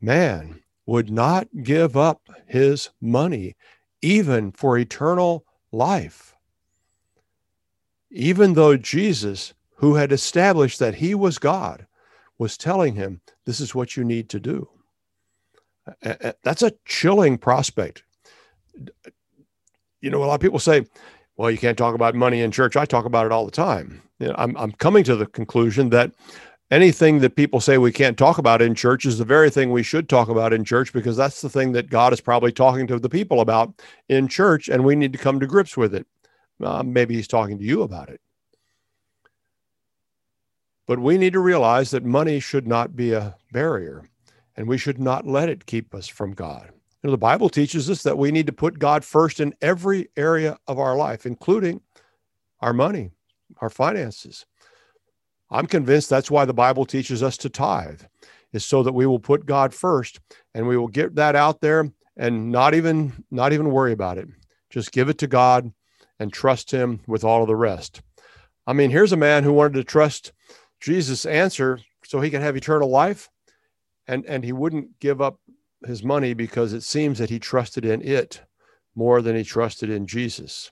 man 0.00 0.62
would 0.86 1.10
not 1.10 1.48
give 1.62 1.96
up 1.96 2.22
his 2.46 2.90
money, 3.00 3.54
even 4.00 4.52
for 4.52 4.78
eternal 4.78 5.44
life 5.72 6.35
even 8.10 8.54
though 8.54 8.76
Jesus, 8.76 9.54
who 9.76 9.94
had 9.94 10.12
established 10.12 10.78
that 10.78 10.96
he 10.96 11.14
was 11.14 11.38
God, 11.38 11.86
was 12.38 12.56
telling 12.56 12.94
him, 12.94 13.20
This 13.44 13.60
is 13.60 13.74
what 13.74 13.96
you 13.96 14.04
need 14.04 14.28
to 14.30 14.40
do. 14.40 14.68
That's 16.42 16.62
a 16.62 16.72
chilling 16.84 17.38
prospect. 17.38 18.02
You 20.00 20.10
know, 20.10 20.22
a 20.22 20.26
lot 20.26 20.34
of 20.34 20.40
people 20.40 20.58
say, 20.58 20.86
Well, 21.36 21.50
you 21.50 21.58
can't 21.58 21.78
talk 21.78 21.94
about 21.94 22.14
money 22.14 22.40
in 22.40 22.50
church. 22.50 22.76
I 22.76 22.84
talk 22.84 23.04
about 23.04 23.26
it 23.26 23.32
all 23.32 23.44
the 23.44 23.52
time. 23.52 24.02
You 24.18 24.28
know, 24.28 24.34
I'm, 24.38 24.56
I'm 24.56 24.72
coming 24.72 25.04
to 25.04 25.16
the 25.16 25.26
conclusion 25.26 25.90
that 25.90 26.12
anything 26.70 27.20
that 27.20 27.36
people 27.36 27.60
say 27.60 27.78
we 27.78 27.92
can't 27.92 28.18
talk 28.18 28.38
about 28.38 28.62
in 28.62 28.74
church 28.74 29.04
is 29.04 29.18
the 29.18 29.24
very 29.24 29.50
thing 29.50 29.70
we 29.70 29.82
should 29.82 30.08
talk 30.08 30.28
about 30.28 30.52
in 30.52 30.64
church 30.64 30.92
because 30.92 31.16
that's 31.16 31.40
the 31.40 31.48
thing 31.48 31.72
that 31.72 31.90
God 31.90 32.12
is 32.12 32.20
probably 32.20 32.52
talking 32.52 32.86
to 32.88 32.98
the 32.98 33.08
people 33.08 33.40
about 33.40 33.72
in 34.08 34.28
church, 34.28 34.68
and 34.68 34.84
we 34.84 34.96
need 34.96 35.12
to 35.12 35.18
come 35.18 35.38
to 35.40 35.46
grips 35.46 35.76
with 35.76 35.94
it. 35.94 36.06
Uh, 36.62 36.82
maybe 36.82 37.14
he's 37.14 37.28
talking 37.28 37.58
to 37.58 37.64
you 37.64 37.82
about 37.82 38.08
it. 38.08 38.20
But 40.86 41.00
we 41.00 41.18
need 41.18 41.32
to 41.32 41.40
realize 41.40 41.90
that 41.90 42.04
money 42.04 42.38
should 42.40 42.66
not 42.66 42.94
be 42.94 43.12
a 43.12 43.36
barrier 43.52 44.04
and 44.56 44.68
we 44.68 44.78
should 44.78 44.98
not 44.98 45.26
let 45.26 45.48
it 45.48 45.66
keep 45.66 45.94
us 45.94 46.08
from 46.08 46.32
God. 46.32 46.70
You 47.02 47.08
know, 47.08 47.10
the 47.10 47.18
Bible 47.18 47.48
teaches 47.48 47.90
us 47.90 48.02
that 48.04 48.18
we 48.18 48.30
need 48.30 48.46
to 48.46 48.52
put 48.52 48.78
God 48.78 49.04
first 49.04 49.40
in 49.40 49.54
every 49.60 50.08
area 50.16 50.56
of 50.66 50.78
our 50.78 50.96
life, 50.96 51.26
including 51.26 51.80
our 52.60 52.72
money, 52.72 53.10
our 53.60 53.68
finances. 53.68 54.46
I'm 55.50 55.66
convinced 55.66 56.08
that's 56.08 56.30
why 56.30 56.44
the 56.44 56.54
Bible 56.54 56.86
teaches 56.86 57.22
us 57.22 57.36
to 57.38 57.48
tithe, 57.48 58.02
is 58.52 58.64
so 58.64 58.82
that 58.82 58.94
we 58.94 59.06
will 59.06 59.20
put 59.20 59.46
God 59.46 59.74
first 59.74 60.20
and 60.54 60.66
we 60.66 60.76
will 60.76 60.88
get 60.88 61.14
that 61.16 61.36
out 61.36 61.60
there 61.60 61.90
and 62.16 62.50
not 62.50 62.74
even 62.74 63.24
not 63.30 63.52
even 63.52 63.70
worry 63.70 63.92
about 63.92 64.18
it. 64.18 64.28
Just 64.70 64.92
give 64.92 65.08
it 65.08 65.18
to 65.18 65.26
God 65.26 65.70
and 66.18 66.32
trust 66.32 66.70
him 66.70 67.00
with 67.06 67.24
all 67.24 67.42
of 67.42 67.48
the 67.48 67.56
rest. 67.56 68.02
I 68.66 68.72
mean, 68.72 68.90
here's 68.90 69.12
a 69.12 69.16
man 69.16 69.44
who 69.44 69.52
wanted 69.52 69.74
to 69.74 69.84
trust 69.84 70.32
Jesus' 70.80 71.26
answer 71.26 71.80
so 72.04 72.20
he 72.20 72.30
could 72.30 72.40
have 72.42 72.56
eternal 72.56 72.88
life, 72.88 73.28
and, 74.06 74.24
and 74.26 74.44
he 74.44 74.52
wouldn't 74.52 74.98
give 75.00 75.20
up 75.20 75.40
his 75.86 76.02
money 76.02 76.34
because 76.34 76.72
it 76.72 76.82
seems 76.82 77.18
that 77.18 77.30
he 77.30 77.38
trusted 77.38 77.84
in 77.84 78.02
it 78.02 78.40
more 78.94 79.22
than 79.22 79.36
he 79.36 79.44
trusted 79.44 79.90
in 79.90 80.06
Jesus. 80.06 80.70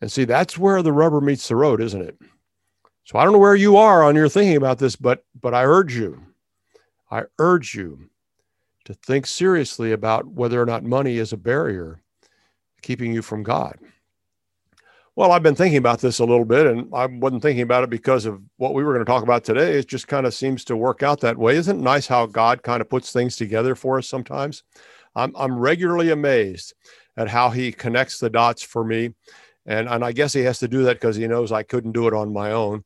And 0.00 0.10
see, 0.10 0.24
that's 0.24 0.56
where 0.56 0.82
the 0.82 0.92
rubber 0.92 1.20
meets 1.20 1.48
the 1.48 1.56
road, 1.56 1.80
isn't 1.80 2.02
it? 2.02 2.18
So 3.04 3.18
I 3.18 3.24
don't 3.24 3.32
know 3.32 3.38
where 3.38 3.56
you 3.56 3.76
are 3.76 4.02
on 4.02 4.14
your 4.14 4.28
thinking 4.28 4.56
about 4.56 4.78
this, 4.78 4.96
but 4.96 5.24
but 5.40 5.54
I 5.54 5.64
urge 5.64 5.96
you, 5.96 6.22
I 7.10 7.22
urge 7.38 7.74
you 7.74 8.10
to 8.84 8.94
think 8.94 9.26
seriously 9.26 9.92
about 9.92 10.26
whether 10.26 10.60
or 10.60 10.66
not 10.66 10.84
money 10.84 11.18
is 11.18 11.32
a 11.32 11.38
barrier 11.38 12.02
keeping 12.82 13.12
you 13.12 13.22
from 13.22 13.42
God. 13.42 13.78
Well, 15.18 15.32
I've 15.32 15.42
been 15.42 15.56
thinking 15.56 15.78
about 15.78 15.98
this 15.98 16.20
a 16.20 16.24
little 16.24 16.44
bit, 16.44 16.68
and 16.68 16.94
I 16.94 17.06
wasn't 17.06 17.42
thinking 17.42 17.64
about 17.64 17.82
it 17.82 17.90
because 17.90 18.24
of 18.24 18.40
what 18.56 18.72
we 18.72 18.84
were 18.84 18.92
going 18.92 19.04
to 19.04 19.10
talk 19.10 19.24
about 19.24 19.42
today. 19.42 19.72
It 19.76 19.88
just 19.88 20.06
kind 20.06 20.26
of 20.26 20.32
seems 20.32 20.62
to 20.66 20.76
work 20.76 21.02
out 21.02 21.18
that 21.22 21.36
way. 21.36 21.56
Isn't 21.56 21.80
it 21.80 21.82
nice 21.82 22.06
how 22.06 22.26
God 22.26 22.62
kind 22.62 22.80
of 22.80 22.88
puts 22.88 23.10
things 23.10 23.34
together 23.34 23.74
for 23.74 23.98
us 23.98 24.06
sometimes? 24.06 24.62
I'm, 25.16 25.34
I'm 25.34 25.58
regularly 25.58 26.10
amazed 26.10 26.72
at 27.16 27.26
how 27.26 27.50
He 27.50 27.72
connects 27.72 28.20
the 28.20 28.30
dots 28.30 28.62
for 28.62 28.84
me. 28.84 29.12
And, 29.66 29.88
and 29.88 30.04
I 30.04 30.12
guess 30.12 30.32
He 30.32 30.42
has 30.42 30.60
to 30.60 30.68
do 30.68 30.84
that 30.84 31.00
because 31.00 31.16
He 31.16 31.26
knows 31.26 31.50
I 31.50 31.64
couldn't 31.64 31.90
do 31.90 32.06
it 32.06 32.14
on 32.14 32.32
my 32.32 32.52
own. 32.52 32.84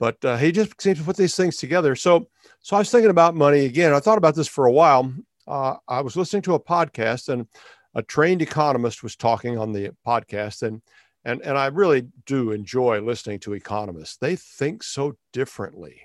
But 0.00 0.24
uh, 0.24 0.38
He 0.38 0.52
just 0.52 0.80
seems 0.80 0.96
to 0.96 1.04
put 1.04 1.18
these 1.18 1.36
things 1.36 1.58
together. 1.58 1.94
So, 1.94 2.26
so 2.60 2.76
I 2.76 2.78
was 2.78 2.90
thinking 2.90 3.10
about 3.10 3.34
money 3.34 3.66
again. 3.66 3.92
I 3.92 4.00
thought 4.00 4.16
about 4.16 4.34
this 4.34 4.48
for 4.48 4.64
a 4.64 4.72
while. 4.72 5.12
Uh, 5.46 5.74
I 5.86 6.00
was 6.00 6.16
listening 6.16 6.40
to 6.44 6.54
a 6.54 6.58
podcast, 6.58 7.28
and 7.28 7.46
a 7.94 8.02
trained 8.02 8.40
economist 8.40 9.02
was 9.02 9.14
talking 9.14 9.58
on 9.58 9.74
the 9.74 9.90
podcast. 10.06 10.62
And 10.62 10.80
and 11.26 11.42
and 11.42 11.58
I 11.58 11.66
really 11.66 12.06
do 12.24 12.52
enjoy 12.52 13.00
listening 13.00 13.40
to 13.40 13.52
economists. 13.52 14.16
They 14.16 14.36
think 14.36 14.82
so 14.84 15.16
differently, 15.32 16.00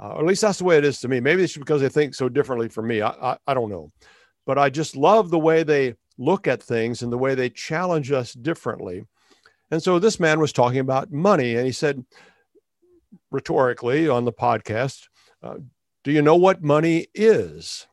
uh, 0.00 0.14
or 0.14 0.20
at 0.20 0.26
least 0.26 0.40
that's 0.40 0.58
the 0.58 0.64
way 0.64 0.78
it 0.78 0.86
is 0.86 1.00
to 1.00 1.08
me. 1.08 1.20
Maybe 1.20 1.44
it's 1.44 1.56
because 1.56 1.82
they 1.82 1.90
think 1.90 2.14
so 2.14 2.28
differently 2.30 2.68
from 2.68 2.88
me. 2.88 3.02
I, 3.02 3.10
I, 3.10 3.38
I 3.46 3.54
don't 3.54 3.70
know, 3.70 3.90
but 4.46 4.58
I 4.58 4.70
just 4.70 4.96
love 4.96 5.30
the 5.30 5.38
way 5.38 5.62
they 5.62 5.94
look 6.16 6.48
at 6.48 6.62
things 6.62 7.02
and 7.02 7.12
the 7.12 7.18
way 7.18 7.34
they 7.34 7.50
challenge 7.50 8.10
us 8.10 8.32
differently. 8.32 9.04
And 9.70 9.82
so 9.82 9.98
this 9.98 10.18
man 10.18 10.40
was 10.40 10.52
talking 10.52 10.80
about 10.80 11.12
money, 11.12 11.54
and 11.54 11.66
he 11.66 11.72
said 11.72 12.04
rhetorically 13.30 14.08
on 14.08 14.24
the 14.24 14.32
podcast, 14.32 15.08
uh, 15.42 15.56
"Do 16.04 16.10
you 16.10 16.22
know 16.22 16.36
what 16.36 16.62
money 16.62 17.08
is?" 17.14 17.86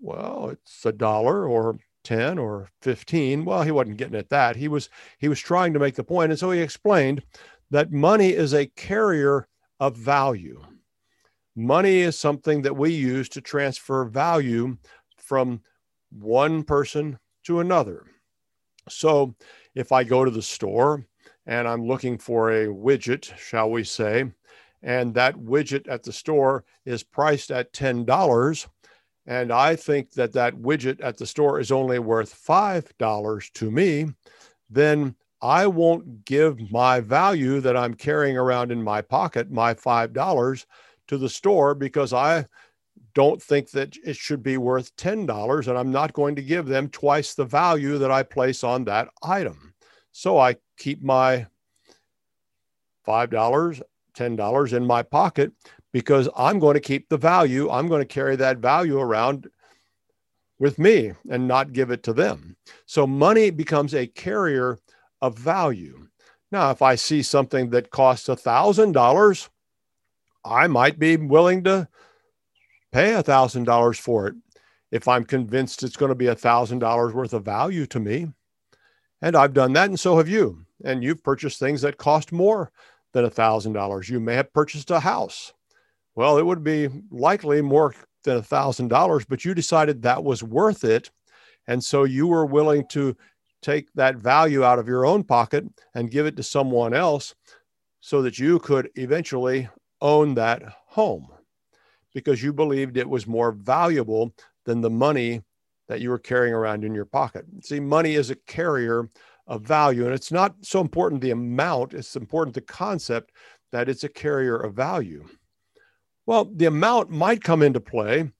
Well, 0.00 0.48
it's 0.48 0.86
a 0.86 0.92
dollar 0.92 1.46
or 1.46 1.78
10 2.04 2.38
or 2.38 2.68
15 2.82 3.44
well 3.44 3.62
he 3.62 3.70
wasn't 3.70 3.96
getting 3.96 4.14
at 4.14 4.28
that 4.28 4.56
he 4.56 4.68
was 4.68 4.88
he 5.18 5.28
was 5.28 5.40
trying 5.40 5.72
to 5.72 5.78
make 5.78 5.94
the 5.94 6.04
point 6.04 6.30
and 6.30 6.38
so 6.38 6.50
he 6.50 6.60
explained 6.60 7.22
that 7.70 7.90
money 7.90 8.30
is 8.30 8.54
a 8.54 8.66
carrier 8.66 9.48
of 9.80 9.96
value. 9.96 10.62
Money 11.56 12.00
is 12.00 12.18
something 12.18 12.62
that 12.62 12.76
we 12.76 12.90
use 12.90 13.28
to 13.30 13.40
transfer 13.40 14.04
value 14.04 14.76
from 15.16 15.60
one 16.10 16.62
person 16.62 17.18
to 17.44 17.60
another. 17.60 18.04
So 18.88 19.34
if 19.74 19.92
I 19.92 20.04
go 20.04 20.24
to 20.24 20.30
the 20.30 20.42
store 20.42 21.04
and 21.46 21.66
I'm 21.66 21.86
looking 21.86 22.18
for 22.18 22.50
a 22.50 22.66
widget, 22.66 23.36
shall 23.36 23.70
we 23.70 23.84
say, 23.84 24.30
and 24.82 25.14
that 25.14 25.34
widget 25.36 25.88
at 25.88 26.02
the 26.02 26.12
store 26.12 26.64
is 26.84 27.02
priced 27.02 27.50
at 27.50 27.72
$10, 27.72 28.68
and 29.26 29.52
I 29.52 29.76
think 29.76 30.12
that 30.12 30.32
that 30.32 30.54
widget 30.54 31.00
at 31.02 31.16
the 31.16 31.26
store 31.26 31.58
is 31.60 31.72
only 31.72 31.98
worth 31.98 32.34
$5 32.34 33.52
to 33.52 33.70
me, 33.70 34.06
then 34.68 35.14
I 35.40 35.66
won't 35.66 36.24
give 36.24 36.70
my 36.70 37.00
value 37.00 37.60
that 37.60 37.76
I'm 37.76 37.94
carrying 37.94 38.36
around 38.36 38.72
in 38.72 38.82
my 38.82 39.00
pocket, 39.02 39.50
my 39.50 39.74
$5, 39.74 40.66
to 41.06 41.18
the 41.18 41.28
store 41.28 41.74
because 41.74 42.12
I 42.12 42.46
don't 43.14 43.42
think 43.42 43.70
that 43.70 43.96
it 44.04 44.16
should 44.16 44.42
be 44.42 44.56
worth 44.56 44.94
$10 44.96 45.68
and 45.68 45.78
I'm 45.78 45.92
not 45.92 46.12
going 46.12 46.34
to 46.36 46.42
give 46.42 46.66
them 46.66 46.88
twice 46.88 47.34
the 47.34 47.44
value 47.44 47.98
that 47.98 48.10
I 48.10 48.22
place 48.22 48.64
on 48.64 48.84
that 48.84 49.08
item. 49.22 49.74
So 50.12 50.38
I 50.38 50.56
keep 50.78 51.02
my 51.02 51.46
$5, 53.06 53.82
$10 54.16 54.72
in 54.72 54.86
my 54.86 55.02
pocket 55.02 55.52
because 55.94 56.28
I'm 56.36 56.58
going 56.58 56.74
to 56.74 56.80
keep 56.80 57.08
the 57.08 57.16
value. 57.16 57.70
I'm 57.70 57.86
going 57.86 58.02
to 58.02 58.04
carry 58.04 58.34
that 58.36 58.58
value 58.58 58.98
around 58.98 59.48
with 60.58 60.76
me 60.76 61.12
and 61.30 61.46
not 61.46 61.72
give 61.72 61.92
it 61.92 62.02
to 62.02 62.12
them. 62.12 62.56
So 62.84 63.06
money 63.06 63.50
becomes 63.50 63.94
a 63.94 64.08
carrier 64.08 64.80
of 65.22 65.38
value. 65.38 66.08
Now, 66.50 66.72
if 66.72 66.82
I 66.82 66.96
see 66.96 67.22
something 67.22 67.70
that 67.70 67.92
costs 67.92 68.28
a 68.28 68.34
thousand 68.34 68.90
dollars, 68.90 69.48
I 70.44 70.66
might 70.66 70.98
be 70.98 71.16
willing 71.16 71.62
to 71.62 71.86
pay 72.92 73.14
a 73.14 73.22
thousand 73.22 73.62
dollars 73.62 73.98
for 73.98 74.26
it 74.26 74.34
if 74.90 75.06
I'm 75.06 75.24
convinced 75.24 75.84
it's 75.84 75.96
going 75.96 76.08
to 76.08 76.16
be 76.16 76.26
a 76.26 76.34
thousand 76.34 76.80
dollars 76.80 77.14
worth 77.14 77.32
of 77.32 77.44
value 77.44 77.86
to 77.86 78.00
me. 78.00 78.32
And 79.22 79.36
I've 79.36 79.54
done 79.54 79.72
that, 79.74 79.90
and 79.90 80.00
so 80.00 80.16
have 80.16 80.28
you. 80.28 80.66
And 80.84 81.04
you've 81.04 81.22
purchased 81.22 81.60
things 81.60 81.82
that 81.82 81.98
cost 81.98 82.32
more 82.32 82.72
than 83.12 83.24
a 83.24 83.30
thousand 83.30 83.74
dollars. 83.74 84.08
You 84.08 84.18
may 84.18 84.34
have 84.34 84.52
purchased 84.52 84.90
a 84.90 84.98
house 84.98 85.53
well, 86.14 86.38
it 86.38 86.46
would 86.46 86.62
be 86.62 86.88
likely 87.10 87.60
more 87.60 87.94
than 88.24 88.36
a 88.36 88.42
thousand 88.42 88.88
dollars, 88.88 89.24
but 89.24 89.44
you 89.44 89.54
decided 89.54 90.02
that 90.02 90.22
was 90.22 90.42
worth 90.42 90.84
it. 90.84 91.10
And 91.66 91.82
so 91.82 92.04
you 92.04 92.26
were 92.26 92.46
willing 92.46 92.86
to 92.88 93.16
take 93.62 93.92
that 93.94 94.16
value 94.16 94.62
out 94.64 94.78
of 94.78 94.88
your 94.88 95.06
own 95.06 95.24
pocket 95.24 95.64
and 95.94 96.10
give 96.10 96.26
it 96.26 96.36
to 96.36 96.42
someone 96.42 96.94
else 96.94 97.34
so 98.00 98.20
that 98.22 98.38
you 98.38 98.58
could 98.58 98.90
eventually 98.96 99.68
own 100.02 100.34
that 100.34 100.62
home 100.86 101.26
because 102.14 102.42
you 102.42 102.52
believed 102.52 102.96
it 102.96 103.08
was 103.08 103.26
more 103.26 103.52
valuable 103.52 104.34
than 104.66 104.80
the 104.80 104.90
money 104.90 105.42
that 105.88 106.00
you 106.00 106.10
were 106.10 106.18
carrying 106.18 106.54
around 106.54 106.84
in 106.84 106.94
your 106.94 107.04
pocket. 107.04 107.44
See, 107.62 107.80
money 107.80 108.14
is 108.14 108.30
a 108.30 108.36
carrier 108.36 109.10
of 109.46 109.62
value, 109.62 110.04
and 110.04 110.14
it's 110.14 110.32
not 110.32 110.54
so 110.62 110.80
important 110.80 111.20
the 111.20 111.32
amount, 111.32 111.92
it's 111.92 112.16
important 112.16 112.54
the 112.54 112.62
concept 112.62 113.32
that 113.72 113.88
it's 113.88 114.04
a 114.04 114.08
carrier 114.08 114.56
of 114.56 114.74
value. 114.74 115.26
Well, 116.26 116.46
the 116.46 116.66
amount 116.66 117.10
might 117.10 117.44
come 117.44 117.62
into 117.62 117.80
play 117.80 118.30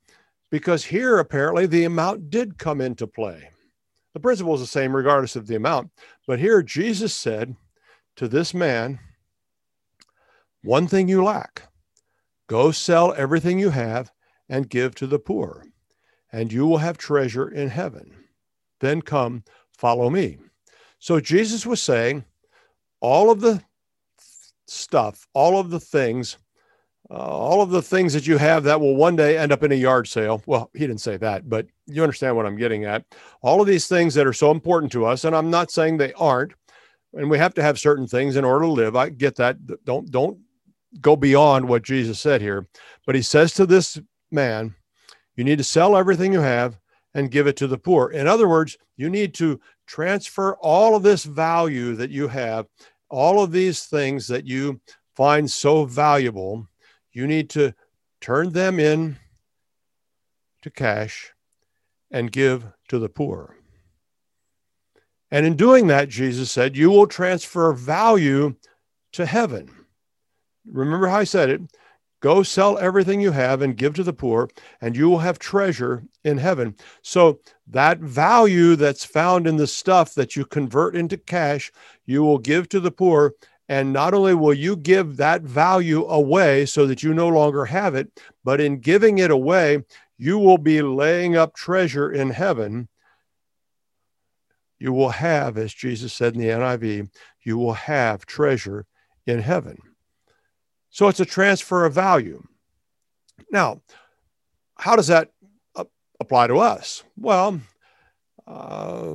because 0.51 0.85
here 0.85 1.19
apparently 1.19 1.67
the 1.67 1.85
amount 1.85 2.31
did 2.31 2.59
come 2.59 2.81
into 2.81 3.07
play. 3.07 3.51
The 4.15 4.21
principle 4.21 4.55
is 4.55 4.61
the 4.61 4.67
same 4.67 4.95
regardless 4.95 5.37
of 5.37 5.47
the 5.47 5.57
amount. 5.57 5.91
But 6.27 6.39
here 6.39 6.63
Jesus 6.63 7.13
said 7.13 7.57
to 8.17 8.29
this 8.29 8.55
man, 8.55 9.01
One 10.63 10.87
thing 10.87 11.09
you 11.09 11.23
lack 11.23 11.69
go 12.47 12.71
sell 12.71 13.15
everything 13.15 13.59
you 13.59 13.71
have 13.71 14.13
and 14.49 14.69
give 14.69 14.95
to 14.95 15.07
the 15.07 15.19
poor, 15.19 15.67
and 16.31 16.53
you 16.53 16.67
will 16.67 16.79
have 16.79 16.99
treasure 16.99 17.49
in 17.49 17.69
heaven. 17.71 18.13
Then 18.81 19.03
come, 19.03 19.45
follow 19.73 20.11
me. 20.11 20.39
So 20.99 21.21
Jesus 21.21 21.67
was 21.67 21.83
saying, 21.83 22.25
all 23.05 23.31
of 23.31 23.43
the 23.43 23.63
stuff, 24.67 25.27
all 25.35 25.61
of 25.61 25.69
the 25.69 25.79
things 25.79 26.39
uh, 27.15 27.19
all 27.19 27.63
of 27.63 27.71
the 27.71 27.83
things 27.83 28.13
that 28.13 28.27
you 28.27 28.39
have 28.39 28.65
that 28.65 28.81
will 28.81 28.97
one 28.97 29.15
day 29.15 29.39
end 29.39 29.53
up 29.53 29.63
in 29.63 29.71
a 29.71 29.77
yard 29.77 30.09
sale. 30.09 30.43
Well, 30.47 30.69
he 30.73 30.81
didn't 30.81 30.99
say 31.01 31.17
that, 31.19 31.49
but 31.49 31.67
you 31.87 32.03
understand 32.03 32.35
what 32.35 32.45
I'm 32.45 32.57
getting 32.57 32.85
at. 32.87 33.05
All 33.41 33.61
of 33.61 33.69
these 33.69 33.87
things 33.87 34.15
that 34.15 34.27
are 34.27 34.33
so 34.33 34.51
important 34.51 34.91
to 34.93 35.07
us, 35.07 35.25
and 35.25 35.37
I'm 35.37 35.49
not 35.49 35.71
saying 35.71 35.97
they 35.97 36.13
aren't, 36.15 36.55
and 37.13 37.31
we 37.31 37.39
have 37.39 37.55
to 37.55 37.63
have 37.63 37.79
certain 37.79 38.09
things 38.09 38.35
in 38.35 38.45
order 38.45 38.65
to 38.65 38.71
live. 38.73 38.97
I 38.97 39.11
get 39.11 39.37
that. 39.37 39.59
Don't 39.85 40.11
don't 40.11 40.39
go 41.01 41.15
beyond 41.15 41.69
what 41.69 41.85
Jesus 41.85 42.19
said 42.19 42.41
here. 42.41 42.67
But 43.07 43.15
he 43.15 43.23
says 43.23 43.55
to 43.55 43.67
this 43.67 44.01
man, 44.33 44.75
you 45.37 45.45
need 45.45 45.59
to 45.59 45.65
sell 45.65 45.97
everything 45.97 46.33
you 46.33 46.41
have 46.41 46.79
and 47.15 47.31
give 47.31 47.47
it 47.47 47.57
to 47.59 47.69
the 47.69 47.79
poor. 47.79 48.11
In 48.11 48.27
other 48.27 48.49
words, 48.49 48.77
you 48.97 49.09
need 49.09 49.35
to 49.35 49.61
transfer 49.87 50.57
all 50.57 50.97
of 50.97 51.05
this 51.05 51.23
value 51.23 51.95
that 51.95 52.11
you 52.11 52.27
have, 52.27 52.67
all 53.09 53.43
of 53.43 53.53
these 53.53 53.85
things 53.85 54.27
that 54.27 54.47
you 54.47 54.81
find 55.15 55.49
so 55.49 55.85
valuable 55.85 56.67
you 57.15 57.27
need 57.27 57.49
to 57.51 57.75
turn 58.21 58.51
them 58.51 58.79
in 58.79 59.17
to 60.63 60.71
cash 60.71 61.33
and 62.11 62.31
give 62.31 62.67
to 62.89 62.99
the 62.99 63.09
poor. 63.09 63.57
And 65.31 65.47
in 65.47 65.57
doing 65.57 65.87
that, 65.89 66.09
Jesus 66.09 66.51
said, 66.51 66.77
you 66.77 66.91
will 66.91 67.07
transfer 67.07 67.73
value 67.73 68.55
to 69.13 69.27
heaven. 69.27 69.71
Remember 70.71 71.09
how 71.09 71.19
I 71.19 71.25
said 71.25 71.51
it? 71.51 71.61
Go 72.21 72.43
sell 72.43 72.79
everything 72.79 73.21
you 73.21 73.33
have 73.33 73.61
and 73.61 73.77
give 73.77 73.95
to 73.95 74.03
the 74.03 74.13
poor, 74.13 74.49
and 74.81 74.97
you 74.97 75.11
will 75.11 75.19
have 75.19 75.39
treasure 75.39 76.05
in 76.25 76.39
heaven. 76.39 76.75
So, 77.03 77.41
that 77.67 77.99
value 77.99 78.77
that's 78.77 79.05
found 79.05 79.47
in 79.47 79.57
the 79.57 79.67
stuff 79.67 80.15
that 80.15 80.35
you 80.35 80.47
convert 80.47 80.97
into 80.97 81.19
cash, 81.19 81.71
you 82.07 82.23
will 82.23 82.39
give 82.39 82.71
to 82.71 82.81
the 82.81 82.91
poor, 82.91 83.35
and 83.69 83.93
not 83.93 84.15
only 84.15 84.35
will 84.35 84.55
you 84.55 84.77
give 84.77 85.17
that 85.17 85.43
value 85.43 86.05
away 86.07 86.67
so 86.67 86.87
that 86.87 87.03
you 87.03 87.15
no 87.15 87.29
longer 87.29 87.65
have 87.65 87.95
it, 87.95 88.21
but 88.45 88.61
in 88.61 88.81
giving 88.81 89.19
it 89.19 89.31
away, 89.31 89.83
you 90.19 90.39
will 90.39 90.59
be 90.59 90.83
laying 90.83 91.37
up 91.37 91.55
treasure 91.55 92.13
in 92.13 92.31
heaven. 92.31 92.89
You 94.79 94.93
will 94.93 95.11
have, 95.11 95.57
as 95.57 95.73
Jesus 95.73 96.13
said 96.13 96.35
in 96.35 96.41
the 96.41 96.49
NIV, 96.49 97.09
you 97.43 97.57
will 97.57 97.73
have 97.73 98.27
treasure 98.27 98.87
in 99.27 99.41
heaven. 99.41 99.79
So 100.91 101.09
it's 101.09 101.21
a 101.21 101.25
transfer 101.25 101.85
of 101.85 101.95
value. 101.95 102.43
Now, 103.51 103.81
how 104.77 104.97
does 104.97 105.07
that 105.09 105.31
apply 106.21 106.47
to 106.49 106.59
us? 106.59 107.03
Well, 107.17 107.61
uh, 108.47 109.15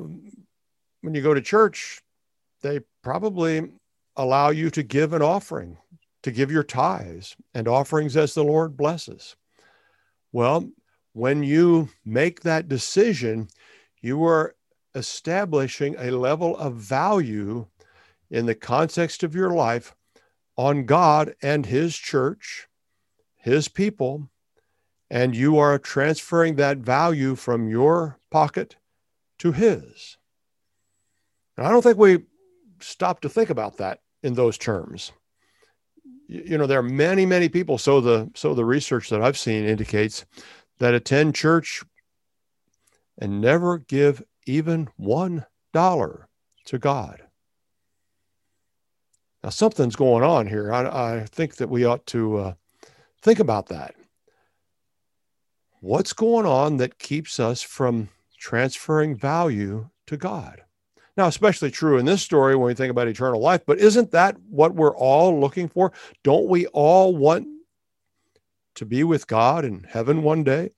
when 1.01 1.13
you 1.13 1.21
go 1.21 1.33
to 1.33 1.41
church, 1.41 2.01
they 2.61 2.81
probably 3.03 3.69
allow 4.19 4.49
you 4.49 4.69
to 4.69 4.83
give 4.83 5.13
an 5.13 5.21
offering, 5.21 5.77
to 6.23 6.31
give 6.31 6.51
your 6.51 6.63
tithes 6.63 7.37
and 7.53 7.69
offerings 7.69 8.17
as 8.17 8.33
the 8.33 8.43
Lord 8.43 8.75
blesses. 8.75 9.37
Well, 10.33 10.69
when 11.13 11.41
you 11.41 11.87
make 12.05 12.41
that 12.41 12.67
decision, 12.67 13.47
you 14.01 14.25
are 14.25 14.55
establishing 14.93 15.95
a 15.97 16.11
level 16.11 16.57
of 16.57 16.75
value 16.75 17.65
in 18.29 18.45
the 18.45 18.55
context 18.55 19.23
of 19.23 19.33
your 19.33 19.51
life 19.51 19.95
on 20.57 20.85
God 20.85 21.33
and 21.41 21.65
His 21.65 21.95
church, 21.95 22.67
His 23.37 23.69
people, 23.69 24.29
and 25.09 25.33
you 25.33 25.57
are 25.57 25.79
transferring 25.79 26.57
that 26.57 26.79
value 26.79 27.35
from 27.35 27.69
your 27.69 28.19
pocket 28.29 28.75
to 29.37 29.53
His. 29.53 30.17
And 31.55 31.65
I 31.65 31.71
don't 31.71 31.81
think 31.81 31.97
we 31.97 32.25
stop 32.81 33.21
to 33.21 33.29
think 33.29 33.49
about 33.49 33.77
that 33.77 34.01
in 34.23 34.33
those 34.33 34.57
terms. 34.57 35.11
You 36.27 36.57
know, 36.57 36.67
there 36.67 36.79
are 36.79 36.83
many, 36.83 37.25
many 37.25 37.49
people. 37.49 37.77
So 37.77 38.01
the 38.01 38.29
so 38.35 38.53
the 38.53 38.65
research 38.65 39.09
that 39.09 39.21
I've 39.21 39.37
seen 39.37 39.65
indicates 39.65 40.25
that 40.77 40.93
attend 40.93 41.35
church 41.35 41.83
and 43.17 43.41
never 43.41 43.79
give 43.79 44.23
even 44.45 44.89
one 44.95 45.45
dollar 45.73 46.27
to 46.65 46.77
God. 46.77 47.23
Now 49.43 49.49
something's 49.49 49.95
going 49.95 50.23
on 50.23 50.47
here. 50.47 50.71
I, 50.71 51.19
I 51.19 51.25
think 51.25 51.55
that 51.55 51.69
we 51.69 51.85
ought 51.85 52.05
to 52.07 52.37
uh, 52.37 52.53
think 53.21 53.39
about 53.39 53.67
that. 53.67 53.95
What's 55.81 56.13
going 56.13 56.45
on 56.45 56.77
that 56.77 56.99
keeps 56.99 57.39
us 57.39 57.61
from 57.61 58.09
transferring 58.37 59.15
value 59.15 59.89
to 60.07 60.17
God? 60.17 60.61
Now, 61.19 61.27
especially 61.27 61.69
true 61.69 61.97
in 61.97 62.05
this 62.05 62.21
story 62.21 62.55
when 62.55 62.67
we 62.67 62.73
think 62.73 62.91
about 62.91 63.09
eternal 63.09 63.41
life, 63.41 63.65
but 63.65 63.77
isn't 63.77 64.11
that 64.11 64.37
what 64.49 64.73
we're 64.73 64.95
all 64.95 65.37
looking 65.37 65.67
for? 65.67 65.91
Don't 66.23 66.47
we 66.47 66.65
all 66.67 67.13
want 67.13 67.45
to 68.75 68.85
be 68.85 69.03
with 69.03 69.27
God 69.27 69.65
in 69.65 69.83
heaven 69.83 70.23
one 70.23 70.45
day? 70.45 70.69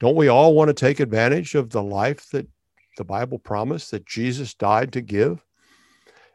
Don't 0.00 0.16
we 0.16 0.28
all 0.28 0.54
want 0.54 0.68
to 0.68 0.72
take 0.74 1.00
advantage 1.00 1.54
of 1.54 1.68
the 1.68 1.82
life 1.82 2.30
that 2.30 2.48
the 2.96 3.04
Bible 3.04 3.38
promised 3.38 3.90
that 3.90 4.06
Jesus 4.06 4.54
died 4.54 4.90
to 4.94 5.02
give? 5.02 5.44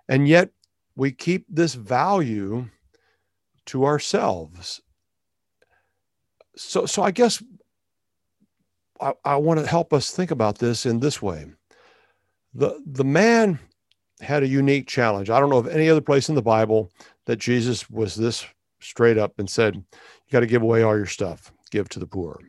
And 0.08 0.28
yet 0.28 0.52
we 0.96 1.12
keep 1.12 1.48
this 1.50 1.74
value 1.74 2.70
to 3.66 3.84
ourselves. 3.84 4.80
So, 6.56 6.86
so 6.86 7.02
I 7.02 7.10
guess 7.10 7.42
I, 9.02 9.14
I 9.26 9.38
want 9.38 9.60
to 9.60 9.66
help 9.66 9.92
us 9.92 10.12
think 10.12 10.30
about 10.30 10.60
this 10.60 10.86
in 10.86 11.00
this 11.00 11.20
way. 11.20 11.48
The, 12.54 12.82
the 12.86 13.04
man 13.04 13.60
had 14.22 14.44
a 14.44 14.48
unique 14.48 14.88
challenge. 14.88 15.30
I 15.30 15.40
don't 15.40 15.50
know 15.50 15.58
of 15.58 15.68
any 15.68 15.90
other 15.90 16.02
place 16.02 16.30
in 16.30 16.36
the 16.36 16.42
Bible 16.42 16.92
that 17.26 17.38
Jesus 17.38 17.90
was 17.90 18.16
this 18.16 18.46
straight 18.80 19.18
up 19.18 19.40
and 19.40 19.50
said, 19.50 19.76
You 19.76 20.32
got 20.32 20.42
to 20.42 20.48
give 20.48 20.62
away 20.62 20.84
all 20.84 20.98
your 20.98 21.06
stuff, 21.06 21.52
give 21.72 21.90
to 21.90 22.00
the 22.00 22.08
poor. 22.08 22.40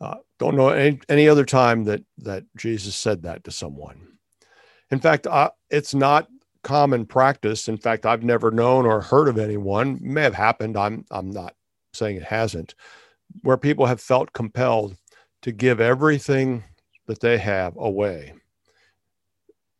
Uh, 0.00 0.16
don't 0.38 0.56
know 0.56 0.68
any, 0.68 1.00
any 1.08 1.28
other 1.28 1.44
time 1.44 1.84
that, 1.84 2.02
that 2.18 2.44
Jesus 2.56 2.94
said 2.94 3.22
that 3.22 3.44
to 3.44 3.50
someone. 3.50 4.18
In 4.90 5.00
fact, 5.00 5.26
uh, 5.26 5.50
it's 5.70 5.94
not 5.94 6.28
common 6.62 7.06
practice. 7.06 7.68
In 7.68 7.78
fact, 7.78 8.04
I've 8.04 8.22
never 8.22 8.50
known 8.50 8.86
or 8.86 9.00
heard 9.00 9.28
of 9.28 9.38
anyone, 9.38 9.98
may 10.02 10.22
have 10.22 10.34
happened, 10.34 10.76
I'm, 10.76 11.04
I'm 11.10 11.30
not 11.30 11.54
saying 11.94 12.16
it 12.16 12.24
hasn't, 12.24 12.74
where 13.42 13.56
people 13.56 13.86
have 13.86 14.00
felt 14.00 14.32
compelled 14.32 14.96
to 15.42 15.52
give 15.52 15.80
everything 15.80 16.64
that 17.06 17.20
they 17.20 17.38
have 17.38 17.76
away 17.76 18.34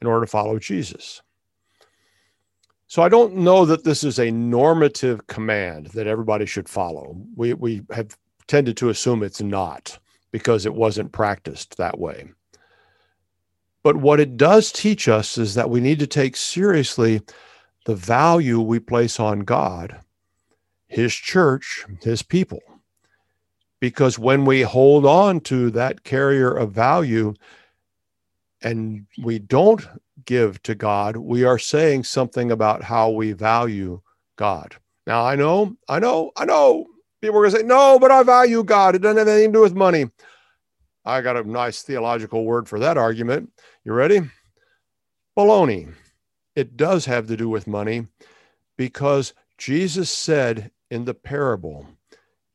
in 0.00 0.06
order 0.06 0.24
to 0.24 0.30
follow 0.30 0.58
Jesus. 0.58 1.22
So 2.88 3.02
I 3.02 3.08
don't 3.08 3.36
know 3.36 3.64
that 3.64 3.84
this 3.84 4.04
is 4.04 4.18
a 4.18 4.30
normative 4.30 5.26
command 5.26 5.86
that 5.88 6.06
everybody 6.06 6.46
should 6.46 6.68
follow. 6.68 7.16
We, 7.34 7.54
we 7.54 7.82
have 7.90 8.16
tended 8.46 8.76
to 8.78 8.90
assume 8.90 9.22
it's 9.22 9.42
not 9.42 9.98
because 10.30 10.66
it 10.66 10.74
wasn't 10.74 11.12
practiced 11.12 11.76
that 11.76 11.98
way. 11.98 12.28
But 13.82 13.96
what 13.96 14.20
it 14.20 14.36
does 14.36 14.70
teach 14.70 15.08
us 15.08 15.38
is 15.38 15.54
that 15.54 15.70
we 15.70 15.80
need 15.80 15.98
to 16.00 16.06
take 16.06 16.36
seriously 16.36 17.22
the 17.86 17.94
value 17.94 18.60
we 18.60 18.80
place 18.80 19.18
on 19.20 19.40
God, 19.40 20.00
His 20.88 21.14
church, 21.14 21.84
His 22.02 22.22
people. 22.22 22.60
Because 23.80 24.18
when 24.18 24.44
we 24.44 24.62
hold 24.62 25.04
on 25.04 25.40
to 25.40 25.70
that 25.72 26.02
carrier 26.02 26.50
of 26.50 26.72
value 26.72 27.34
and 28.62 29.06
we 29.22 29.38
don't 29.38 29.86
give 30.24 30.62
to 30.62 30.74
God, 30.74 31.16
we 31.16 31.44
are 31.44 31.58
saying 31.58 32.04
something 32.04 32.50
about 32.50 32.82
how 32.82 33.10
we 33.10 33.32
value 33.32 34.00
God. 34.36 34.76
Now, 35.06 35.24
I 35.24 35.36
know, 35.36 35.76
I 35.88 35.98
know, 35.98 36.32
I 36.36 36.46
know 36.46 36.86
people 37.20 37.38
are 37.38 37.42
going 37.42 37.52
to 37.52 37.58
say, 37.58 37.66
no, 37.66 37.98
but 37.98 38.10
I 38.10 38.22
value 38.22 38.64
God. 38.64 38.94
It 38.94 39.02
doesn't 39.02 39.18
have 39.18 39.28
anything 39.28 39.52
to 39.52 39.58
do 39.58 39.62
with 39.62 39.74
money. 39.74 40.10
I 41.04 41.20
got 41.20 41.36
a 41.36 41.48
nice 41.48 41.82
theological 41.82 42.44
word 42.44 42.68
for 42.68 42.80
that 42.80 42.98
argument. 42.98 43.52
You 43.84 43.92
ready? 43.92 44.20
Baloney. 45.36 45.92
It 46.56 46.76
does 46.76 47.04
have 47.04 47.28
to 47.28 47.36
do 47.36 47.48
with 47.48 47.66
money 47.66 48.06
because 48.76 49.34
Jesus 49.58 50.10
said 50.10 50.70
in 50.90 51.04
the 51.04 51.14
parable, 51.14 51.86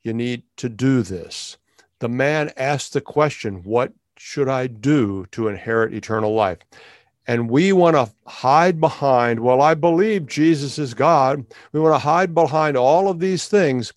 you 0.04 0.14
need 0.14 0.44
to 0.58 0.70
do 0.70 1.02
this. 1.04 1.58
The 2.00 2.10
man 2.10 2.52
asked 2.58 2.94
the 2.94 3.02
question, 3.02 3.64
What 3.64 3.94
should 4.18 4.50
I 4.50 4.68
do 4.68 5.26
to 5.32 5.48
inherit 5.48 5.94
eternal 5.94 6.34
life? 6.34 6.60
And 7.28 7.50
we 7.50 7.72
want 7.72 7.96
to 7.96 8.12
hide 8.26 8.80
behind, 8.80 9.40
well, 9.40 9.62
I 9.62 9.76
believe 9.76 10.26
Jesus 10.26 10.80
is 10.80 10.94
God. 10.94 11.46
We 11.72 11.80
want 11.80 11.94
to 11.94 12.00
hide 12.00 12.34
behind 12.34 12.76
all 12.76 13.10
of 13.10 13.20
these 13.20 13.48
things, 13.48 13.94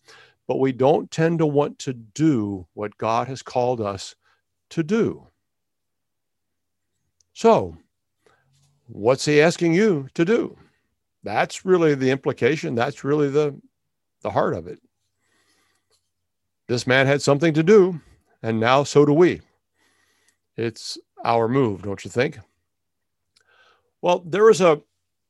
but 0.47 0.61
we 0.61 0.73
don't 0.73 1.11
tend 1.11 1.39
to 1.39 1.47
want 1.47 1.79
to 1.81 1.95
do 1.95 2.67
what 2.75 2.99
God 2.99 3.29
has 3.29 3.43
called 3.43 3.81
us 3.81 4.15
to 4.71 4.83
do. 4.83 5.27
So, 7.33 7.77
what's 8.87 9.25
he 9.25 9.41
asking 9.41 9.75
you 9.75 10.09
to 10.15 10.25
do? 10.25 10.57
That's 11.23 11.65
really 11.65 11.95
the 11.95 12.11
implication. 12.11 12.75
That's 12.75 13.03
really 13.03 13.31
the, 13.31 13.59
the 14.21 14.31
heart 14.31 14.55
of 14.55 14.67
it. 14.67 14.81
This 16.67 16.87
man 16.87 17.07
had 17.07 17.21
something 17.21 17.53
to 17.55 17.63
do, 17.63 18.01
and 18.43 18.59
now 18.59 18.85
so 18.85 19.05
do 19.05 19.13
we. 19.13 19.41
It's 20.57 20.99
our 21.25 21.49
move, 21.49 21.83
don't 21.83 22.05
you 22.05 22.11
think? 22.11 22.39
Well, 24.03 24.23
there 24.27 24.45
was 24.45 24.61
a 24.61 24.81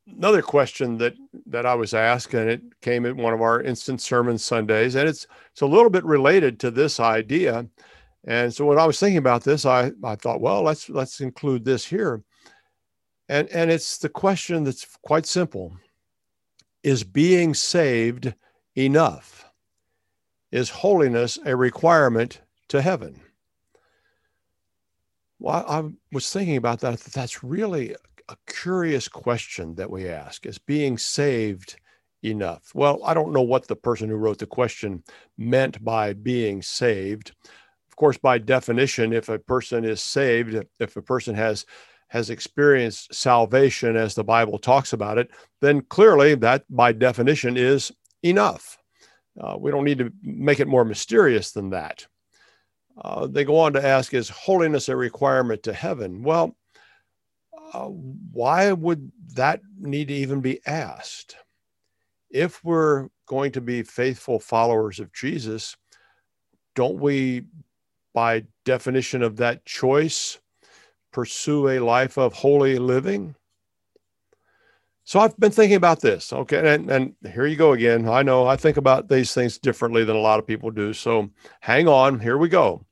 another 0.07 0.43
question 0.43 0.99
that 0.99 1.15
that 1.47 1.67
I 1.67 1.75
was 1.75 1.95
asked, 1.95 2.35
and 2.35 2.51
it 2.51 2.63
came 2.83 3.07
in 3.07 3.17
one 3.17 3.33
of 3.33 3.41
our 3.41 3.63
instant 3.63 4.01
sermon 4.01 4.39
Sundays, 4.39 4.95
and 4.95 5.09
it's 5.09 5.27
it's 5.51 5.63
a 5.63 5.67
little 5.67 5.91
bit 5.91 6.05
related 6.05 6.61
to 6.61 6.71
this 6.71 7.01
idea. 7.01 7.67
And 8.27 8.53
so 8.53 8.65
when 8.65 8.79
I 8.79 8.87
was 8.87 8.99
thinking 8.99 9.19
about 9.19 9.45
this, 9.45 9.67
I, 9.67 9.93
I 10.03 10.15
thought, 10.17 10.41
well, 10.41 10.63
let's 10.63 10.89
let's 10.89 11.21
include 11.21 11.65
this 11.65 11.85
here. 11.85 12.23
And 13.29 13.49
and 13.49 13.71
it's 13.71 13.99
the 13.99 14.09
question 14.09 14.65
that's 14.65 14.87
quite 15.03 15.27
simple. 15.27 15.77
Is 16.83 17.03
being 17.03 17.55
saved 17.55 18.35
enough? 18.77 19.44
Is 20.55 20.71
holiness 20.71 21.39
a 21.45 21.57
requirement 21.57 22.41
to 22.69 22.81
heaven? 22.81 23.21
Well, 25.39 25.65
I, 25.69 25.83
was 26.13 26.33
thinking 26.33 26.57
about 26.57 26.81
that. 26.81 27.01
That's 27.01 27.43
really 27.43 27.95
a 28.29 28.37
curious 28.47 29.09
question 29.09 29.75
that 29.75 29.91
we 29.91 30.09
ask. 30.09 30.47
Is 30.47 30.59
being 30.59 30.97
saved 30.97 31.77
enough? 32.23 32.71
Well, 32.75 33.01
I 33.05 33.13
don't 33.13 33.33
know 33.33 33.43
what 33.43 33.67
the 33.67 33.77
person 33.77 34.09
who 34.09 34.17
wrote 34.17 34.39
the 34.39 34.47
question 34.47 35.03
meant 35.37 35.85
by 35.85 36.13
being 36.13 36.63
saved 36.63 37.33
of 37.95 37.97
course, 37.97 38.19
by 38.19 38.39
definition, 38.39 39.13
if 39.13 39.29
a 39.29 39.39
person 39.39 39.85
is 39.85 40.03
saved, 40.03 40.61
if 40.81 40.97
a 40.97 41.03
person 41.03 41.33
has 41.37 41.65
has 42.09 42.29
experienced 42.29 43.15
salvation 43.15 43.95
as 43.95 44.17
the 44.17 44.25
Bible 44.25 44.59
talks 44.59 44.93
about 44.93 45.17
it, 45.17 45.31
then 45.61 45.81
clearly 45.81 46.35
that 46.35 46.65
by 46.69 46.91
definition 46.91 47.57
is 47.57 47.93
enough. 48.25 48.79
Uh, 49.41 49.57
we 49.59 49.71
don't 49.71 49.85
need 49.85 49.99
to 49.99 50.13
make 50.23 50.61
it 50.61 50.69
more 50.69 50.85
mysterious 50.85 51.51
than 51.53 51.71
that. 51.71 52.07
Uh, 53.01 53.27
they 53.27 53.45
go 53.45 53.59
on 53.59 53.73
to 53.73 53.85
ask, 53.85 54.15
is 54.15 54.29
holiness 54.29 54.89
a 54.89 54.97
requirement 54.97 55.63
to 55.65 55.73
heaven? 55.73 56.23
Well, 56.23 56.57
uh, 57.73 57.89
why 57.89 58.73
would 58.73 59.11
that 59.35 59.61
need 59.79 60.09
to 60.09 60.15
even 60.15 60.41
be 60.41 60.61
asked? 60.67 61.37
If 62.31 62.63
we're 62.65 63.09
going 63.27 63.53
to 63.53 63.61
be 63.61 63.83
faithful 63.83 64.39
followers 64.39 65.01
of 65.01 65.13
Jesus, 65.13 65.77
don't 66.75 67.01
we 67.01 67.45
by 68.13 68.45
definition 68.65 69.23
of 69.23 69.37
that 69.37 69.65
choice, 69.65 70.39
pursue 71.13 71.69
a 71.69 71.81
life 71.81 72.17
of 72.17 72.33
holy 72.33 72.79
living? 72.79 73.35
So 75.05 75.21
I've 75.21 75.37
been 75.39 75.51
thinking 75.51 75.77
about 75.77 76.01
this. 76.01 76.33
Okay. 76.33 76.75
And, 76.75 76.91
and 76.91 77.15
here 77.33 77.47
you 77.47 77.57
go 77.57 77.73
again. 77.73 78.09
I 78.09 78.23
know 78.23 78.47
I 78.47 78.57
think 78.57 78.77
about 78.77 79.09
these 79.09 79.35
things 79.35 79.59
differently 79.59 80.05
than 80.05 80.17
a 80.17 80.21
lot 80.21 80.39
of 80.39 80.47
people 80.47 80.71
do. 80.71 80.93
So 80.93 81.31
hang 81.61 81.89
on. 81.89 82.21
Here 82.21 82.39
we 82.39 82.49
go. 82.49 82.85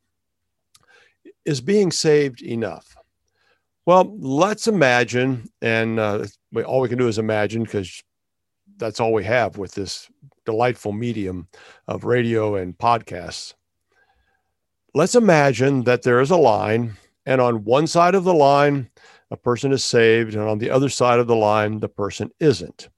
Is 1.44 1.61
being 1.61 1.90
saved 1.90 2.42
enough? 2.42 2.96
Well, 3.85 4.14
let's 4.18 4.68
imagine, 4.68 5.51
and 5.61 5.98
uh, 5.98 6.27
all 6.64 6.81
we 6.81 6.88
can 6.88 6.98
do 6.98 7.09
is 7.09 7.18
imagine 7.18 7.64
because 7.64 8.01
that's 8.77 9.01
all 9.01 9.12
we 9.12 9.25
have 9.25 9.59
with 9.59 9.72
this 9.72 10.09
delightful 10.44 10.92
medium 10.92 11.48
of 11.88 12.05
radio 12.05 12.55
and 12.55 12.79
podcasts 12.79 13.55
let's 14.94 15.14
imagine 15.14 15.85
that 15.85 16.03
there 16.03 16.20
is 16.20 16.31
a 16.31 16.37
line, 16.37 16.96
and 17.27 17.40
on 17.40 17.64
one 17.64 17.87
side 17.87 18.14
of 18.14 18.25
the 18.25 18.35
line, 18.35 18.90
a 19.33 19.37
person 19.37 19.73
is 19.73 19.83
saved, 19.83 20.35
and 20.35 20.47
on 20.47 20.59
the 20.59 20.71
other 20.71 20.90
side 20.90 21.18
of 21.18 21.27
the 21.27 21.35
line, 21.35 21.81
the 21.81 21.88
person 21.88 22.31
isn't. 22.38 22.90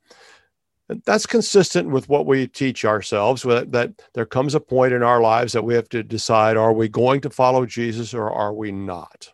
That's 1.06 1.26
consistent 1.26 1.90
with 1.90 2.08
what 2.08 2.26
we 2.26 2.48
teach 2.48 2.84
ourselves 2.84 3.42
that 3.44 4.02
there 4.14 4.26
comes 4.26 4.54
a 4.54 4.60
point 4.60 4.92
in 4.92 5.04
our 5.04 5.20
lives 5.20 5.52
that 5.52 5.64
we 5.64 5.74
have 5.74 5.88
to 5.90 6.02
decide 6.02 6.56
are 6.56 6.72
we 6.72 6.88
going 6.88 7.20
to 7.20 7.30
follow 7.30 7.64
Jesus 7.64 8.12
or 8.12 8.30
are 8.30 8.52
we 8.52 8.72
not? 8.72 9.32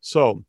So, 0.00 0.44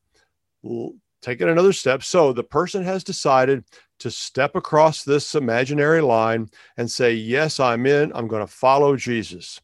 take 1.22 1.42
it 1.42 1.50
another 1.50 1.74
step. 1.74 2.04
So, 2.04 2.32
the 2.32 2.44
person 2.44 2.84
has 2.84 3.04
decided 3.04 3.66
to 4.00 4.12
step 4.12 4.56
across 4.56 5.04
this 5.04 5.34
imaginary 5.34 6.02
line 6.02 6.48
and 6.78 6.90
say, 6.90 7.14
Yes, 7.14 7.60
I'm 7.60 7.88
in. 7.88 8.12
I'm 8.14 8.28
going 8.28 8.46
to 8.46 8.54
follow 8.54 8.96
Jesus. 8.96 9.60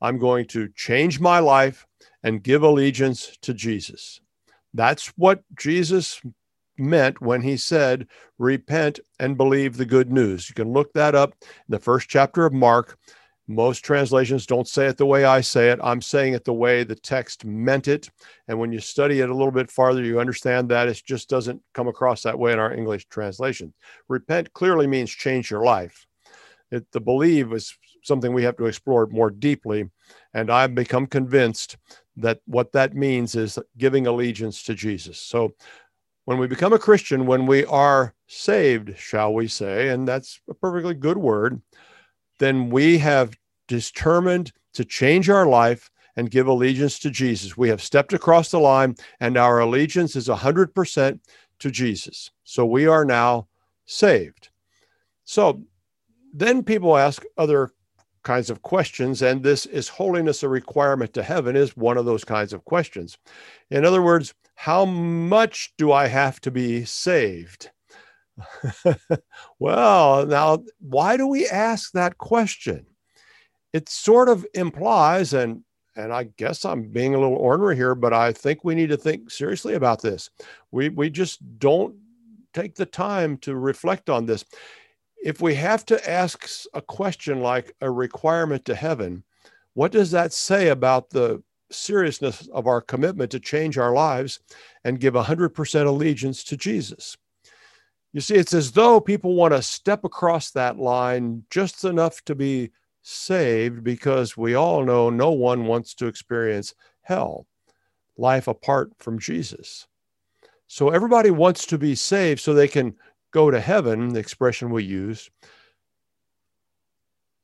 I'm 0.00 0.18
going 0.18 0.46
to 0.48 0.68
change 0.74 1.20
my 1.20 1.38
life 1.38 1.86
and 2.24 2.42
give 2.42 2.64
allegiance 2.64 3.38
to 3.42 3.54
Jesus. 3.54 4.20
That's 4.74 5.08
what 5.16 5.42
Jesus 5.58 6.20
meant 6.78 7.20
when 7.20 7.42
he 7.42 7.56
said, 7.56 8.06
Repent 8.38 9.00
and 9.18 9.36
believe 9.36 9.76
the 9.76 9.84
good 9.84 10.10
news. 10.10 10.48
You 10.48 10.54
can 10.54 10.72
look 10.72 10.92
that 10.94 11.14
up 11.14 11.34
in 11.42 11.46
the 11.68 11.78
first 11.78 12.08
chapter 12.08 12.46
of 12.46 12.52
Mark. 12.52 12.98
Most 13.46 13.80
translations 13.80 14.46
don't 14.46 14.68
say 14.68 14.86
it 14.86 14.96
the 14.96 15.06
way 15.06 15.24
I 15.24 15.40
say 15.40 15.70
it. 15.70 15.80
I'm 15.82 16.00
saying 16.00 16.34
it 16.34 16.44
the 16.44 16.52
way 16.52 16.84
the 16.84 16.94
text 16.94 17.44
meant 17.44 17.88
it. 17.88 18.08
And 18.46 18.60
when 18.60 18.70
you 18.70 18.78
study 18.78 19.20
it 19.20 19.28
a 19.28 19.34
little 19.34 19.50
bit 19.50 19.70
farther, 19.72 20.04
you 20.04 20.20
understand 20.20 20.68
that 20.68 20.86
it 20.86 21.02
just 21.04 21.28
doesn't 21.28 21.60
come 21.74 21.88
across 21.88 22.22
that 22.22 22.38
way 22.38 22.52
in 22.52 22.60
our 22.60 22.72
English 22.72 23.06
translation. 23.06 23.74
Repent 24.08 24.52
clearly 24.52 24.86
means 24.86 25.10
change 25.10 25.50
your 25.50 25.64
life. 25.64 26.06
It, 26.70 26.86
the 26.92 27.00
believe 27.00 27.52
is 27.52 27.76
something 28.04 28.32
we 28.32 28.44
have 28.44 28.56
to 28.58 28.66
explore 28.66 29.08
more 29.08 29.30
deeply. 29.30 29.90
And 30.32 30.48
I've 30.48 30.76
become 30.76 31.08
convinced 31.08 31.76
that 32.20 32.40
what 32.46 32.72
that 32.72 32.94
means 32.94 33.34
is 33.34 33.58
giving 33.78 34.06
allegiance 34.06 34.62
to 34.64 34.74
Jesus. 34.74 35.18
So 35.18 35.54
when 36.24 36.38
we 36.38 36.46
become 36.46 36.72
a 36.72 36.78
Christian, 36.78 37.26
when 37.26 37.46
we 37.46 37.64
are 37.66 38.14
saved, 38.26 38.96
shall 38.98 39.34
we 39.34 39.48
say, 39.48 39.88
and 39.88 40.06
that's 40.06 40.40
a 40.48 40.54
perfectly 40.54 40.94
good 40.94 41.18
word, 41.18 41.60
then 42.38 42.70
we 42.70 42.98
have 42.98 43.36
determined 43.68 44.52
to 44.74 44.84
change 44.84 45.28
our 45.28 45.46
life 45.46 45.90
and 46.16 46.30
give 46.30 46.46
allegiance 46.46 46.98
to 47.00 47.10
Jesus. 47.10 47.56
We 47.56 47.68
have 47.68 47.82
stepped 47.82 48.12
across 48.12 48.50
the 48.50 48.60
line, 48.60 48.96
and 49.20 49.36
our 49.36 49.60
allegiance 49.60 50.16
is 50.16 50.28
100% 50.28 51.20
to 51.60 51.70
Jesus. 51.70 52.30
So 52.44 52.66
we 52.66 52.86
are 52.86 53.04
now 53.04 53.48
saved. 53.86 54.50
So 55.24 55.62
then 56.32 56.62
people 56.62 56.96
ask 56.96 57.24
other 57.38 57.72
kinds 58.22 58.50
of 58.50 58.62
questions, 58.62 59.22
and 59.22 59.42
this 59.42 59.66
is 59.66 59.88
holiness 59.88 60.42
a 60.42 60.48
requirement 60.48 61.12
to 61.14 61.22
heaven 61.22 61.56
is 61.56 61.76
one 61.76 61.96
of 61.96 62.04
those 62.04 62.24
kinds 62.24 62.52
of 62.52 62.64
questions. 62.64 63.18
In 63.70 63.84
other 63.84 64.02
words, 64.02 64.34
how 64.54 64.84
much 64.84 65.72
do 65.78 65.92
I 65.92 66.06
have 66.06 66.40
to 66.42 66.50
be 66.50 66.84
saved? 66.84 67.70
well, 69.58 70.26
now, 70.26 70.62
why 70.80 71.16
do 71.16 71.26
we 71.26 71.46
ask 71.48 71.92
that 71.92 72.18
question? 72.18 72.86
It 73.72 73.88
sort 73.88 74.28
of 74.28 74.46
implies, 74.54 75.32
and 75.32 75.62
and 75.96 76.12
I 76.12 76.24
guess 76.36 76.64
I'm 76.64 76.88
being 76.90 77.14
a 77.14 77.20
little 77.20 77.36
ornery 77.36 77.76
here, 77.76 77.94
but 77.94 78.12
I 78.12 78.32
think 78.32 78.64
we 78.64 78.74
need 78.74 78.90
to 78.90 78.96
think 78.96 79.30
seriously 79.30 79.74
about 79.74 80.02
this. 80.02 80.30
We 80.70 80.88
we 80.88 81.10
just 81.10 81.40
don't 81.58 81.96
take 82.52 82.74
the 82.74 82.86
time 82.86 83.36
to 83.38 83.54
reflect 83.54 84.10
on 84.10 84.26
this. 84.26 84.44
If 85.22 85.40
we 85.40 85.54
have 85.56 85.84
to 85.86 86.10
ask 86.10 86.48
a 86.74 86.80
question 86.80 87.40
like 87.40 87.74
a 87.80 87.90
requirement 87.90 88.64
to 88.66 88.74
heaven, 88.74 89.22
what 89.74 89.92
does 89.92 90.10
that 90.12 90.32
say 90.32 90.68
about 90.68 91.10
the 91.10 91.42
seriousness 91.70 92.48
of 92.48 92.66
our 92.66 92.80
commitment 92.80 93.30
to 93.30 93.40
change 93.40 93.78
our 93.78 93.92
lives 93.92 94.40
and 94.84 95.00
give 95.00 95.14
100% 95.14 95.86
allegiance 95.86 96.42
to 96.44 96.56
Jesus? 96.56 97.16
You 98.12 98.20
see, 98.20 98.34
it's 98.34 98.54
as 98.54 98.72
though 98.72 99.00
people 99.00 99.34
want 99.34 99.54
to 99.54 99.62
step 99.62 100.04
across 100.04 100.50
that 100.50 100.78
line 100.78 101.44
just 101.50 101.84
enough 101.84 102.24
to 102.24 102.34
be 102.34 102.70
saved 103.02 103.84
because 103.84 104.36
we 104.36 104.54
all 104.54 104.84
know 104.84 105.10
no 105.10 105.30
one 105.30 105.66
wants 105.66 105.94
to 105.94 106.06
experience 106.06 106.74
hell, 107.02 107.46
life 108.16 108.48
apart 108.48 108.90
from 108.98 109.18
Jesus. 109.18 109.86
So 110.66 110.90
everybody 110.90 111.30
wants 111.30 111.66
to 111.66 111.78
be 111.78 111.94
saved 111.94 112.40
so 112.40 112.52
they 112.52 112.68
can 112.68 112.94
go 113.30 113.50
to 113.50 113.60
heaven, 113.60 114.10
the 114.10 114.20
expression 114.20 114.70
we 114.70 114.84
use. 114.84 115.30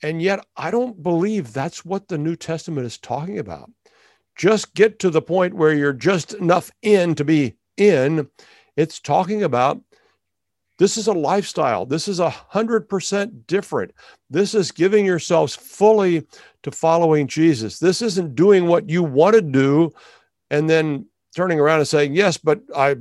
And 0.03 0.21
yet, 0.21 0.45
I 0.57 0.71
don't 0.71 1.03
believe 1.03 1.53
that's 1.53 1.85
what 1.85 2.09
the 2.09 2.19
New 2.19 2.37
Testament 2.37 2.87
is 2.87 2.99
talking 2.99 3.39
about. 3.39 3.71
Just 4.37 4.75
get 4.75 4.99
to 4.99 5.11
the 5.11 5.23
point 5.23 5.55
where 5.55 5.73
you're 5.73 5.93
just 5.93 6.35
enough 6.35 6.71
in 6.83 7.15
to 7.15 7.25
be 7.25 7.57
in. 7.77 8.29
It's 8.77 9.01
talking 9.01 9.43
about 9.43 9.81
this 10.79 10.99
is 10.99 11.07
a 11.07 11.13
lifestyle. 11.13 11.87
This 11.87 12.07
is 12.07 12.21
a 12.21 12.29
hundred 12.29 12.89
percent 12.89 13.47
different. 13.47 13.93
This 14.29 14.55
is 14.55 14.71
giving 14.71 15.07
yourselves 15.07 15.57
fully 15.57 16.27
to 16.63 16.71
following 16.71 17.27
Jesus. 17.27 17.79
This 17.79 18.03
isn't 18.03 18.35
doing 18.35 18.67
what 18.67 18.91
you 18.91 19.03
want 19.03 19.35
to 19.37 19.43
do 19.43 19.93
and 20.51 20.69
then 20.69 21.07
turning 21.35 21.59
around 21.59 21.79
and 21.79 21.89
saying, 21.89 22.15
Yes, 22.15 22.37
but 22.37 22.61
I 22.77 22.97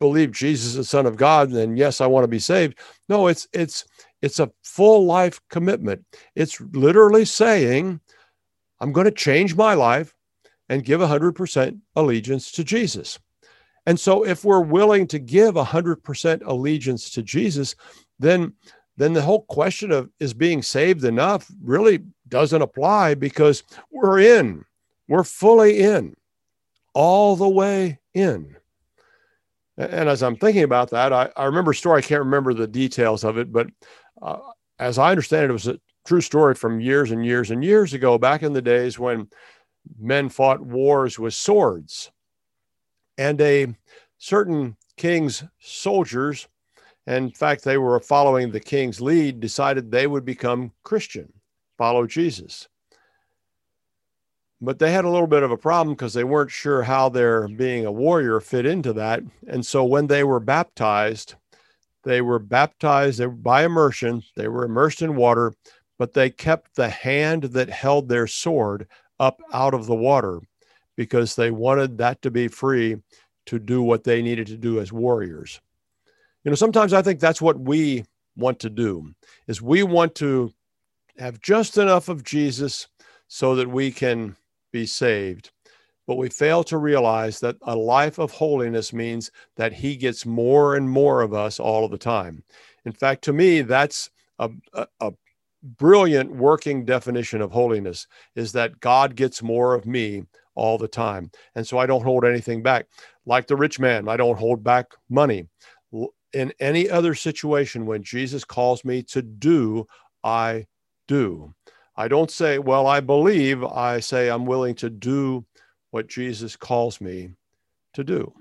believe 0.00 0.32
Jesus 0.32 0.70
is 0.70 0.74
the 0.74 0.84
Son 0.84 1.06
of 1.06 1.16
God, 1.16 1.50
then 1.50 1.76
yes, 1.76 2.00
I 2.00 2.06
want 2.06 2.24
to 2.24 2.28
be 2.28 2.40
saved. 2.40 2.78
No, 3.08 3.28
it's 3.28 3.46
it's 3.52 3.84
it's 4.22 4.40
a 4.40 4.50
full 4.64 5.06
life 5.06 5.40
commitment. 5.50 6.04
It's 6.34 6.60
literally 6.72 7.24
saying, 7.24 8.00
I'm 8.80 8.92
going 8.92 9.04
to 9.04 9.12
change 9.12 9.54
my 9.54 9.74
life 9.74 10.14
and 10.68 10.84
give 10.84 11.00
100% 11.00 11.78
allegiance 11.96 12.52
to 12.52 12.64
Jesus. 12.64 13.18
And 13.86 13.98
so 13.98 14.24
if 14.24 14.44
we're 14.44 14.60
willing 14.60 15.06
to 15.08 15.18
give 15.18 15.54
100% 15.54 16.42
allegiance 16.44 17.10
to 17.10 17.22
Jesus, 17.22 17.74
then 18.18 18.52
then 18.96 19.12
the 19.14 19.22
whole 19.22 19.42
question 19.42 19.92
of 19.92 20.10
is 20.20 20.34
being 20.34 20.62
saved 20.62 21.04
enough 21.04 21.50
really 21.62 22.00
doesn't 22.28 22.60
apply 22.60 23.14
because 23.14 23.62
we're 23.90 24.20
in. 24.20 24.64
We're 25.08 25.24
fully 25.24 25.80
in. 25.80 26.14
All 26.92 27.34
the 27.34 27.48
way 27.48 27.98
in. 28.12 28.56
And 29.80 30.08
as 30.10 30.22
I'm 30.22 30.36
thinking 30.36 30.62
about 30.62 30.90
that, 30.90 31.12
I, 31.12 31.30
I 31.36 31.46
remember 31.46 31.70
a 31.70 31.74
story. 31.74 31.98
I 31.98 32.06
can't 32.06 32.20
remember 32.20 32.52
the 32.52 32.66
details 32.66 33.24
of 33.24 33.38
it, 33.38 33.50
but 33.50 33.68
uh, 34.20 34.38
as 34.78 34.98
I 34.98 35.10
understand 35.10 35.44
it, 35.44 35.50
it 35.50 35.54
was 35.54 35.68
a 35.68 35.80
true 36.06 36.20
story 36.20 36.54
from 36.54 36.80
years 36.80 37.10
and 37.12 37.24
years 37.24 37.50
and 37.50 37.64
years 37.64 37.94
ago, 37.94 38.18
back 38.18 38.42
in 38.42 38.52
the 38.52 38.60
days 38.60 38.98
when 38.98 39.28
men 39.98 40.28
fought 40.28 40.60
wars 40.60 41.18
with 41.18 41.32
swords 41.32 42.10
and 43.16 43.40
a 43.40 43.74
certain 44.18 44.76
king's 44.98 45.44
soldiers, 45.60 46.46
in 47.06 47.30
fact, 47.30 47.64
they 47.64 47.78
were 47.78 48.00
following 48.00 48.50
the 48.50 48.60
king's 48.60 49.00
lead, 49.00 49.40
decided 49.40 49.90
they 49.90 50.06
would 50.06 50.24
become 50.24 50.72
Christian, 50.82 51.32
follow 51.78 52.06
Jesus. 52.06 52.68
But 54.60 54.78
they 54.78 54.92
had 54.92 55.06
a 55.06 55.10
little 55.10 55.26
bit 55.26 55.42
of 55.42 55.50
a 55.50 55.56
problem 55.56 55.94
because 55.94 56.12
they 56.12 56.24
weren't 56.24 56.50
sure 56.50 56.82
how 56.82 57.08
their 57.08 57.48
being 57.48 57.86
a 57.86 57.92
warrior 57.92 58.40
fit 58.40 58.66
into 58.66 58.92
that. 58.92 59.22
And 59.46 59.64
so 59.64 59.84
when 59.84 60.06
they 60.06 60.22
were 60.22 60.40
baptized, 60.40 61.34
they 62.04 62.20
were 62.20 62.38
baptized 62.38 63.22
by 63.42 63.64
immersion, 63.64 64.22
they 64.36 64.48
were 64.48 64.64
immersed 64.64 65.02
in 65.02 65.16
water, 65.16 65.54
but 65.98 66.12
they 66.14 66.30
kept 66.30 66.76
the 66.76 66.88
hand 66.88 67.44
that 67.44 67.70
held 67.70 68.08
their 68.08 68.26
sword 68.26 68.86
up 69.18 69.40
out 69.52 69.74
of 69.74 69.86
the 69.86 69.94
water 69.94 70.40
because 70.96 71.36
they 71.36 71.50
wanted 71.50 71.98
that 71.98 72.20
to 72.22 72.30
be 72.30 72.48
free 72.48 72.96
to 73.46 73.58
do 73.58 73.82
what 73.82 74.04
they 74.04 74.22
needed 74.22 74.46
to 74.46 74.56
do 74.56 74.80
as 74.80 74.92
warriors. 74.92 75.60
You 76.44 76.50
know, 76.50 76.54
sometimes 76.54 76.92
I 76.92 77.02
think 77.02 77.20
that's 77.20 77.42
what 77.42 77.58
we 77.58 78.04
want 78.36 78.60
to 78.60 78.70
do 78.70 79.14
is 79.46 79.60
we 79.60 79.82
want 79.82 80.14
to 80.16 80.52
have 81.18 81.40
just 81.40 81.76
enough 81.76 82.08
of 82.08 82.24
Jesus 82.24 82.88
so 83.28 83.54
that 83.56 83.68
we 83.68 83.90
can 83.90 84.36
be 84.72 84.86
saved. 84.86 85.50
But 86.06 86.16
we 86.16 86.28
fail 86.28 86.64
to 86.64 86.78
realize 86.78 87.38
that 87.40 87.56
a 87.62 87.76
life 87.76 88.18
of 88.18 88.32
holiness 88.32 88.92
means 88.92 89.30
that 89.56 89.72
he 89.72 89.96
gets 89.96 90.26
more 90.26 90.74
and 90.74 90.88
more 90.88 91.22
of 91.22 91.32
us 91.32 91.60
all 91.60 91.84
of 91.84 91.90
the 91.90 91.98
time. 91.98 92.42
In 92.84 92.92
fact, 92.92 93.22
to 93.24 93.32
me, 93.32 93.62
that's 93.62 94.10
a, 94.38 94.50
a, 94.72 94.86
a 95.00 95.12
brilliant 95.62 96.34
working 96.34 96.84
definition 96.84 97.40
of 97.40 97.52
holiness 97.52 98.06
is 98.34 98.52
that 98.52 98.80
God 98.80 99.14
gets 99.14 99.42
more 99.42 99.74
of 99.74 99.86
me 99.86 100.24
all 100.54 100.78
the 100.78 100.88
time. 100.88 101.30
And 101.54 101.66
so 101.66 101.78
I 101.78 101.86
don't 101.86 102.02
hold 102.02 102.24
anything 102.24 102.62
back. 102.62 102.86
Like 103.26 103.46
the 103.46 103.56
rich 103.56 103.78
man, 103.78 104.08
I 104.08 104.16
don't 104.16 104.38
hold 104.38 104.64
back 104.64 104.86
money. 105.08 105.46
In 106.32 106.52
any 106.60 106.88
other 106.88 107.14
situation, 107.14 107.86
when 107.86 108.02
Jesus 108.02 108.44
calls 108.44 108.84
me 108.84 109.02
to 109.04 109.22
do, 109.22 109.86
I 110.24 110.66
do. 111.08 111.54
I 112.00 112.08
don't 112.08 112.30
say, 112.30 112.58
well, 112.58 112.86
I 112.86 113.00
believe. 113.00 113.62
I 113.62 114.00
say, 114.00 114.30
I'm 114.30 114.46
willing 114.46 114.74
to 114.76 114.88
do 114.88 115.44
what 115.90 116.08
Jesus 116.08 116.56
calls 116.56 116.98
me 116.98 117.34
to 117.92 118.02
do. 118.02 118.32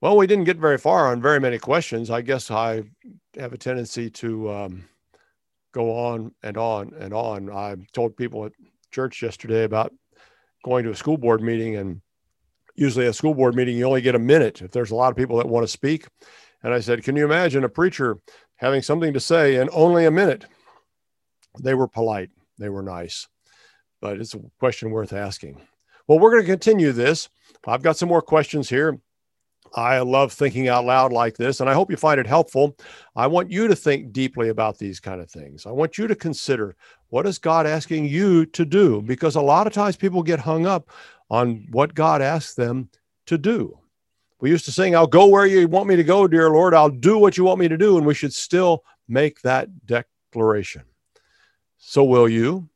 Well, 0.00 0.16
we 0.16 0.28
didn't 0.28 0.44
get 0.44 0.56
very 0.56 0.78
far 0.78 1.08
on 1.08 1.20
very 1.20 1.40
many 1.40 1.58
questions. 1.58 2.10
I 2.10 2.20
guess 2.20 2.48
I 2.48 2.84
have 3.36 3.52
a 3.52 3.58
tendency 3.58 4.08
to 4.10 4.52
um, 4.52 4.84
go 5.72 5.90
on 5.90 6.32
and 6.44 6.56
on 6.56 6.92
and 6.96 7.12
on. 7.12 7.50
I 7.50 7.74
told 7.92 8.16
people 8.16 8.44
at 8.44 8.52
church 8.92 9.20
yesterday 9.20 9.64
about 9.64 9.92
going 10.64 10.84
to 10.84 10.92
a 10.92 10.96
school 10.96 11.16
board 11.16 11.42
meeting 11.42 11.74
and 11.74 12.00
usually 12.76 13.06
a 13.06 13.12
school 13.12 13.34
board 13.34 13.56
meeting 13.56 13.76
you 13.76 13.84
only 13.84 14.00
get 14.00 14.14
a 14.14 14.20
minute 14.20 14.62
if 14.62 14.70
there's 14.70 14.92
a 14.92 14.94
lot 14.94 15.10
of 15.10 15.16
people 15.16 15.38
that 15.38 15.48
want 15.48 15.64
to 15.64 15.68
speak 15.68 16.06
and 16.62 16.72
i 16.74 16.80
said 16.80 17.04
can 17.04 17.14
you 17.14 17.24
imagine 17.24 17.62
a 17.62 17.68
preacher 17.68 18.18
having 18.56 18.82
something 18.82 19.12
to 19.12 19.20
say 19.20 19.56
in 19.56 19.68
only 19.72 20.06
a 20.06 20.10
minute 20.10 20.46
they 21.60 21.74
were 21.74 21.88
polite 21.88 22.30
they 22.58 22.68
were 22.68 22.82
nice 22.82 23.28
but 24.00 24.20
it's 24.20 24.34
a 24.34 24.40
question 24.58 24.90
worth 24.90 25.12
asking 25.12 25.60
well 26.06 26.18
we're 26.18 26.30
going 26.30 26.42
to 26.42 26.50
continue 26.50 26.92
this 26.92 27.28
i've 27.66 27.82
got 27.82 27.96
some 27.96 28.08
more 28.08 28.22
questions 28.22 28.68
here 28.68 28.98
I 29.74 29.98
love 30.00 30.32
thinking 30.32 30.68
out 30.68 30.84
loud 30.84 31.12
like 31.12 31.36
this, 31.36 31.60
and 31.60 31.68
I 31.68 31.74
hope 31.74 31.90
you 31.90 31.96
find 31.96 32.20
it 32.20 32.26
helpful. 32.26 32.76
I 33.16 33.26
want 33.26 33.50
you 33.50 33.66
to 33.66 33.74
think 33.74 34.12
deeply 34.12 34.48
about 34.48 34.78
these 34.78 35.00
kind 35.00 35.20
of 35.20 35.30
things. 35.30 35.66
I 35.66 35.72
want 35.72 35.98
you 35.98 36.06
to 36.06 36.14
consider 36.14 36.76
what 37.08 37.26
is 37.26 37.38
God 37.38 37.66
asking 37.66 38.06
you 38.06 38.46
to 38.46 38.64
do? 38.64 39.02
Because 39.02 39.36
a 39.36 39.40
lot 39.40 39.66
of 39.66 39.72
times 39.72 39.96
people 39.96 40.22
get 40.22 40.38
hung 40.38 40.66
up 40.66 40.90
on 41.30 41.66
what 41.70 41.94
God 41.94 42.22
asks 42.22 42.54
them 42.54 42.88
to 43.26 43.38
do. 43.38 43.78
We 44.40 44.50
used 44.50 44.64
to 44.66 44.72
sing, 44.72 44.94
I'll 44.94 45.06
go 45.06 45.26
where 45.26 45.46
you 45.46 45.66
want 45.68 45.88
me 45.88 45.96
to 45.96 46.04
go, 46.04 46.28
dear 46.28 46.50
Lord. 46.50 46.74
I'll 46.74 46.90
do 46.90 47.18
what 47.18 47.36
you 47.36 47.44
want 47.44 47.60
me 47.60 47.68
to 47.68 47.78
do. 47.78 47.96
And 47.96 48.06
we 48.06 48.14
should 48.14 48.34
still 48.34 48.84
make 49.08 49.40
that 49.42 49.68
declaration. 49.86 50.82
So, 51.86 52.02
will 52.02 52.28
you? 52.28 52.70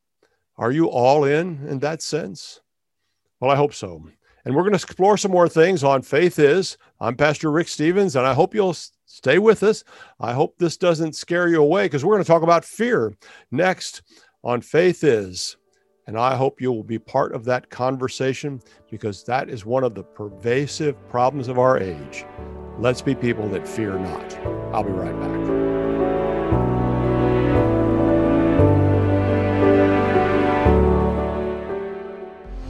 Are 0.58 0.70
you 0.70 0.86
all 0.86 1.24
in 1.24 1.66
in 1.66 1.78
that 1.78 2.02
sense? 2.02 2.60
Well, 3.40 3.50
I 3.50 3.56
hope 3.56 3.72
so. 3.72 4.06
And 4.44 4.54
we're 4.54 4.62
going 4.62 4.74
to 4.74 4.84
explore 4.84 5.16
some 5.16 5.30
more 5.30 5.48
things 5.48 5.82
on 5.82 6.02
Faith 6.02 6.38
Is. 6.38 6.76
I'm 7.00 7.16
Pastor 7.16 7.50
Rick 7.50 7.68
Stevens, 7.68 8.16
and 8.16 8.26
I 8.26 8.34
hope 8.34 8.54
you'll 8.54 8.76
stay 9.06 9.38
with 9.38 9.62
us. 9.62 9.82
I 10.20 10.34
hope 10.34 10.58
this 10.58 10.76
doesn't 10.76 11.16
scare 11.16 11.48
you 11.48 11.60
away 11.60 11.86
because 11.86 12.04
we're 12.04 12.14
going 12.14 12.24
to 12.24 12.30
talk 12.30 12.42
about 12.42 12.66
fear 12.66 13.14
next 13.50 14.02
on 14.44 14.60
Faith 14.60 15.02
Is 15.02 15.56
And 16.06 16.18
I 16.18 16.36
hope 16.36 16.60
you 16.60 16.70
will 16.70 16.84
be 16.84 16.98
part 16.98 17.34
of 17.34 17.46
that 17.46 17.70
conversation 17.70 18.60
because 18.90 19.24
that 19.24 19.48
is 19.48 19.64
one 19.64 19.84
of 19.84 19.94
the 19.94 20.04
pervasive 20.04 20.96
problems 21.08 21.48
of 21.48 21.58
our 21.58 21.78
age. 21.78 22.26
Let's 22.78 23.02
be 23.02 23.14
people 23.14 23.48
that 23.48 23.66
fear 23.66 23.98
not. 23.98 24.34
I'll 24.74 24.84
be 24.84 24.92
right 24.92 25.18
back. 25.18 25.67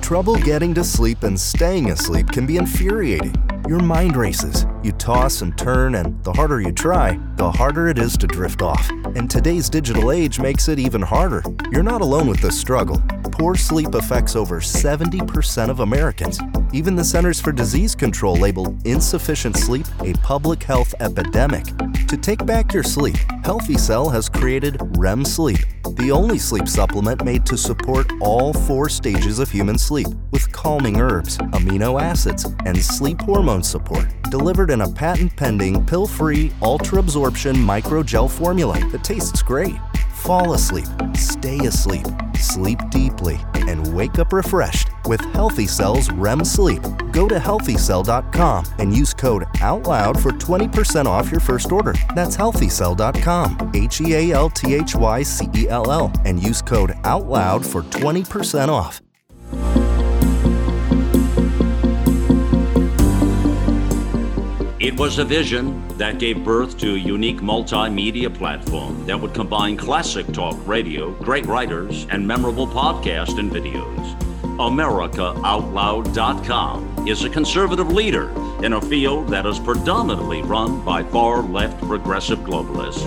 Trouble 0.09 0.37
getting 0.37 0.73
to 0.73 0.83
sleep 0.83 1.23
and 1.23 1.38
staying 1.38 1.90
asleep 1.90 2.31
can 2.31 2.47
be 2.47 2.57
infuriating. 2.57 3.35
Your 3.68 3.79
mind 3.79 4.16
races. 4.16 4.64
You 4.83 4.92
toss 4.92 5.42
and 5.42 5.57
turn, 5.59 5.97
and 5.97 6.25
the 6.25 6.33
harder 6.33 6.62
you 6.62 6.73
try, 6.73 7.21
the 7.37 7.51
harder 7.51 7.88
it 7.88 7.99
is 7.99 8.16
to 8.16 8.27
drift 8.27 8.62
off. 8.62 8.88
And 8.88 9.31
today's 9.31 9.68
digital 9.68 10.11
age 10.11 10.40
makes 10.40 10.66
it 10.68 10.79
even 10.79 11.03
harder. 11.03 11.42
You're 11.71 11.83
not 11.83 12.01
alone 12.01 12.27
with 12.27 12.40
this 12.40 12.59
struggle. 12.59 13.03
Poor 13.33 13.55
sleep 13.55 13.94
affects 13.94 14.35
over 14.35 14.61
70% 14.61 15.68
of 15.68 15.81
Americans. 15.81 16.40
Even 16.73 16.97
the 16.97 17.05
Centers 17.05 17.38
for 17.38 17.53
Disease 17.53 17.94
Control 17.94 18.35
labeled 18.35 18.87
insufficient 18.87 19.59
sleep 19.59 19.85
a 20.01 20.14
public 20.14 20.62
health 20.62 20.94
epidemic. 21.01 21.66
To 22.07 22.16
take 22.16 22.47
back 22.47 22.73
your 22.73 22.83
sleep, 22.83 23.16
Healthy 23.44 23.77
Cell 23.77 24.09
has 24.09 24.31
created 24.31 24.81
REM 24.97 25.27
Sleep, 25.27 25.59
the 25.96 26.11
only 26.11 26.38
sleep 26.38 26.68
supplement 26.68 27.24
made 27.24 27.46
to 27.46 27.57
support 27.57 28.11
all 28.20 28.53
four 28.53 28.88
stages 28.88 29.38
of 29.38 29.51
human 29.51 29.79
sleep 29.79 30.09
with 30.31 30.51
calming 30.53 31.01
herbs, 31.01 31.38
amino 31.38 32.01
acids, 32.01 32.44
and 32.66 32.77
sleep 32.77 33.20
hormone 33.22 33.62
support, 33.62 34.07
delivered 34.31 34.70
in 34.70 34.83
a 34.83 34.92
patent 34.92 35.35
pending 35.37 35.85
pill 35.87 36.07
free 36.07 36.53
ultra 36.62 36.98
absorption 36.98 37.57
microgel 37.57 38.31
formula 38.31 38.79
that 38.90 39.05
tastes 39.05 39.42
great. 39.42 39.77
Fall 40.14 40.55
asleep, 40.55 40.88
stay 41.14 41.59
asleep, 41.61 42.07
sleep 42.37 42.79
deeply, 42.90 43.38
and 43.55 43.94
wake 43.94 44.18
up 44.18 44.33
refreshed 44.33 44.88
with 45.09 45.21
Healthy 45.35 45.66
Cell's 45.66 46.12
REM 46.12 46.44
Sleep. 46.44 46.83
Go 47.11 47.27
to 47.27 47.37
healthycell.com 47.37 48.66
and 48.79 48.97
use 48.97 49.14
code 49.14 49.44
OUTLOUD 49.61 50.21
for 50.21 50.31
20% 50.31 51.07
off 51.07 51.31
your 51.33 51.40
first 51.40 51.73
order. 51.73 51.94
That's 52.14 52.37
healthycell.com, 52.37 53.73
H 53.75 54.01
E 54.03 54.14
A 54.14 54.33
L 54.33 54.51
T 54.51 54.75
H 54.75 54.94
Y 54.94 55.23
C 55.23 55.49
E 55.57 55.68
L 55.68 55.90
L, 55.90 56.12
and 56.25 56.40
use 56.42 56.62
code 56.62 56.90
OUTLOUD 57.03 57.64
for 57.64 57.83
20% 57.83 58.68
off. 58.68 59.01
It 64.81 64.97
was 64.97 65.18
a 65.18 65.25
vision 65.25 65.87
that 65.99 66.18
gave 66.18 66.44
birth 66.44 66.79
to 66.79 66.94
a 66.94 66.99
unique 66.99 67.40
multimedia 67.40 68.33
platform 68.33 69.05
that 69.07 69.21
would 69.21 69.35
combine 69.35 69.77
classic 69.77 70.27
talk 70.33 70.57
radio, 70.66 71.12
great 71.23 71.47
writers, 71.47 72.07
and 72.11 72.27
memorable 72.27 72.66
podcasts 72.66 73.38
and 73.38 73.51
videos. 73.51 74.28
AmericaOutloud.com 74.59 77.07
is 77.07 77.23
a 77.23 77.31
conservative 77.31 77.92
leader 77.92 78.33
in 78.64 78.73
a 78.73 78.81
field 78.81 79.29
that 79.29 79.47
is 79.47 79.61
predominantly 79.61 80.42
run 80.42 80.85
by 80.85 81.05
far 81.05 81.42
left 81.42 81.81
progressive 81.81 82.40
globalists. 82.40 83.07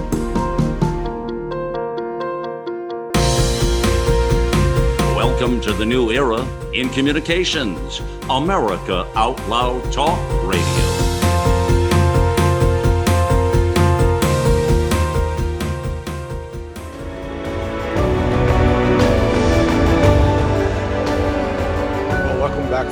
Welcome 5.13 5.59
to 5.61 5.73
the 5.73 5.85
new 5.85 6.11
era 6.11 6.45
in 6.73 6.87
communications, 6.87 8.01
America 8.29 9.05
Out 9.15 9.45
Loud 9.49 9.91
Talk 9.91 10.17
Radio. 10.45 10.90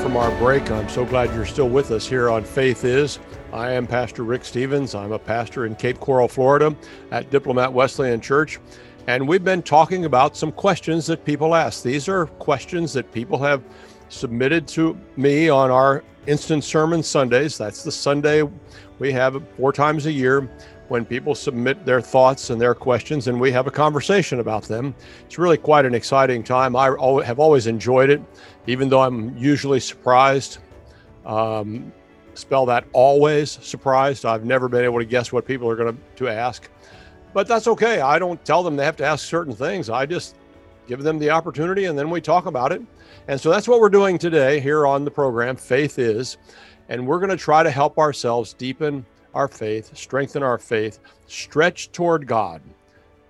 From 0.09 0.17
our 0.17 0.35
break. 0.39 0.71
I'm 0.71 0.89
so 0.89 1.05
glad 1.05 1.31
you're 1.35 1.45
still 1.45 1.69
with 1.69 1.91
us 1.91 2.09
here 2.09 2.31
on 2.31 2.43
Faith 2.43 2.83
Is. 2.83 3.19
I 3.53 3.73
am 3.73 3.85
Pastor 3.85 4.23
Rick 4.23 4.43
Stevens. 4.43 4.95
I'm 4.95 5.11
a 5.11 5.19
pastor 5.19 5.67
in 5.67 5.75
Cape 5.75 5.99
Coral, 5.99 6.27
Florida 6.27 6.75
at 7.11 7.29
Diplomat 7.29 7.71
Wesleyan 7.71 8.19
Church. 8.19 8.57
And 9.05 9.27
we've 9.27 9.43
been 9.43 9.61
talking 9.61 10.05
about 10.05 10.35
some 10.35 10.51
questions 10.51 11.05
that 11.05 11.23
people 11.25 11.53
ask. 11.53 11.83
These 11.83 12.09
are 12.09 12.25
questions 12.25 12.91
that 12.93 13.11
people 13.11 13.37
have 13.37 13.61
submitted 14.07 14.67
to 14.69 14.97
me 15.15 15.47
on 15.47 15.69
our 15.69 16.03
instant 16.25 16.63
sermon 16.63 17.03
Sundays. 17.03 17.55
That's 17.55 17.83
the 17.83 17.91
Sunday 17.91 18.49
we 18.97 19.11
have 19.11 19.39
four 19.57 19.71
times 19.71 20.07
a 20.07 20.11
year 20.11 20.49
when 20.89 21.05
people 21.05 21.35
submit 21.35 21.85
their 21.85 22.01
thoughts 22.01 22.49
and 22.49 22.59
their 22.59 22.73
questions 22.75 23.27
and 23.27 23.39
we 23.39 23.51
have 23.51 23.67
a 23.67 23.71
conversation 23.71 24.39
about 24.39 24.63
them. 24.63 24.93
It's 25.25 25.37
really 25.37 25.57
quite 25.57 25.85
an 25.85 25.93
exciting 25.93 26.43
time. 26.43 26.75
I 26.75 26.85
have 27.23 27.39
always 27.39 27.67
enjoyed 27.67 28.09
it, 28.09 28.21
even 28.67 28.89
though 28.89 29.01
I'm 29.01 29.37
usually 29.37 29.79
surprised. 29.79 30.57
Um, 31.25 31.93
spell 32.33 32.65
that 32.65 32.85
always 32.93 33.51
surprised. 33.51 34.25
I've 34.25 34.45
never 34.45 34.67
been 34.67 34.83
able 34.83 34.99
to 34.99 35.05
guess 35.05 35.31
what 35.31 35.45
people 35.45 35.69
are 35.69 35.75
going 35.75 35.97
to 36.15 36.27
ask, 36.27 36.69
but 37.33 37.47
that's 37.47 37.67
okay. 37.67 38.01
I 38.01 38.17
don't 38.17 38.43
tell 38.43 38.63
them 38.63 38.75
they 38.75 38.85
have 38.85 38.97
to 38.97 39.05
ask 39.05 39.25
certain 39.25 39.53
things. 39.53 39.89
I 39.89 40.05
just 40.05 40.35
give 40.87 41.03
them 41.03 41.19
the 41.19 41.29
opportunity 41.29 41.85
and 41.85 41.97
then 41.97 42.09
we 42.09 42.19
talk 42.19 42.47
about 42.47 42.71
it. 42.71 42.81
And 43.27 43.39
so 43.39 43.51
that's 43.51 43.67
what 43.67 43.79
we're 43.79 43.89
doing 43.89 44.17
today 44.17 44.59
here 44.59 44.87
on 44.87 45.05
the 45.05 45.11
program, 45.11 45.55
Faith 45.55 45.99
Is. 45.99 46.37
And 46.87 47.05
we're 47.05 47.19
going 47.19 47.29
to 47.29 47.37
try 47.37 47.61
to 47.61 47.69
help 47.69 47.99
ourselves 47.99 48.53
deepen 48.53 49.05
our 49.39 49.47
faith, 49.47 49.95
strengthen 49.95 50.43
our 50.43 50.57
faith, 50.57 50.99
stretch 51.27 51.93
toward 51.93 52.27
God. 52.27 52.61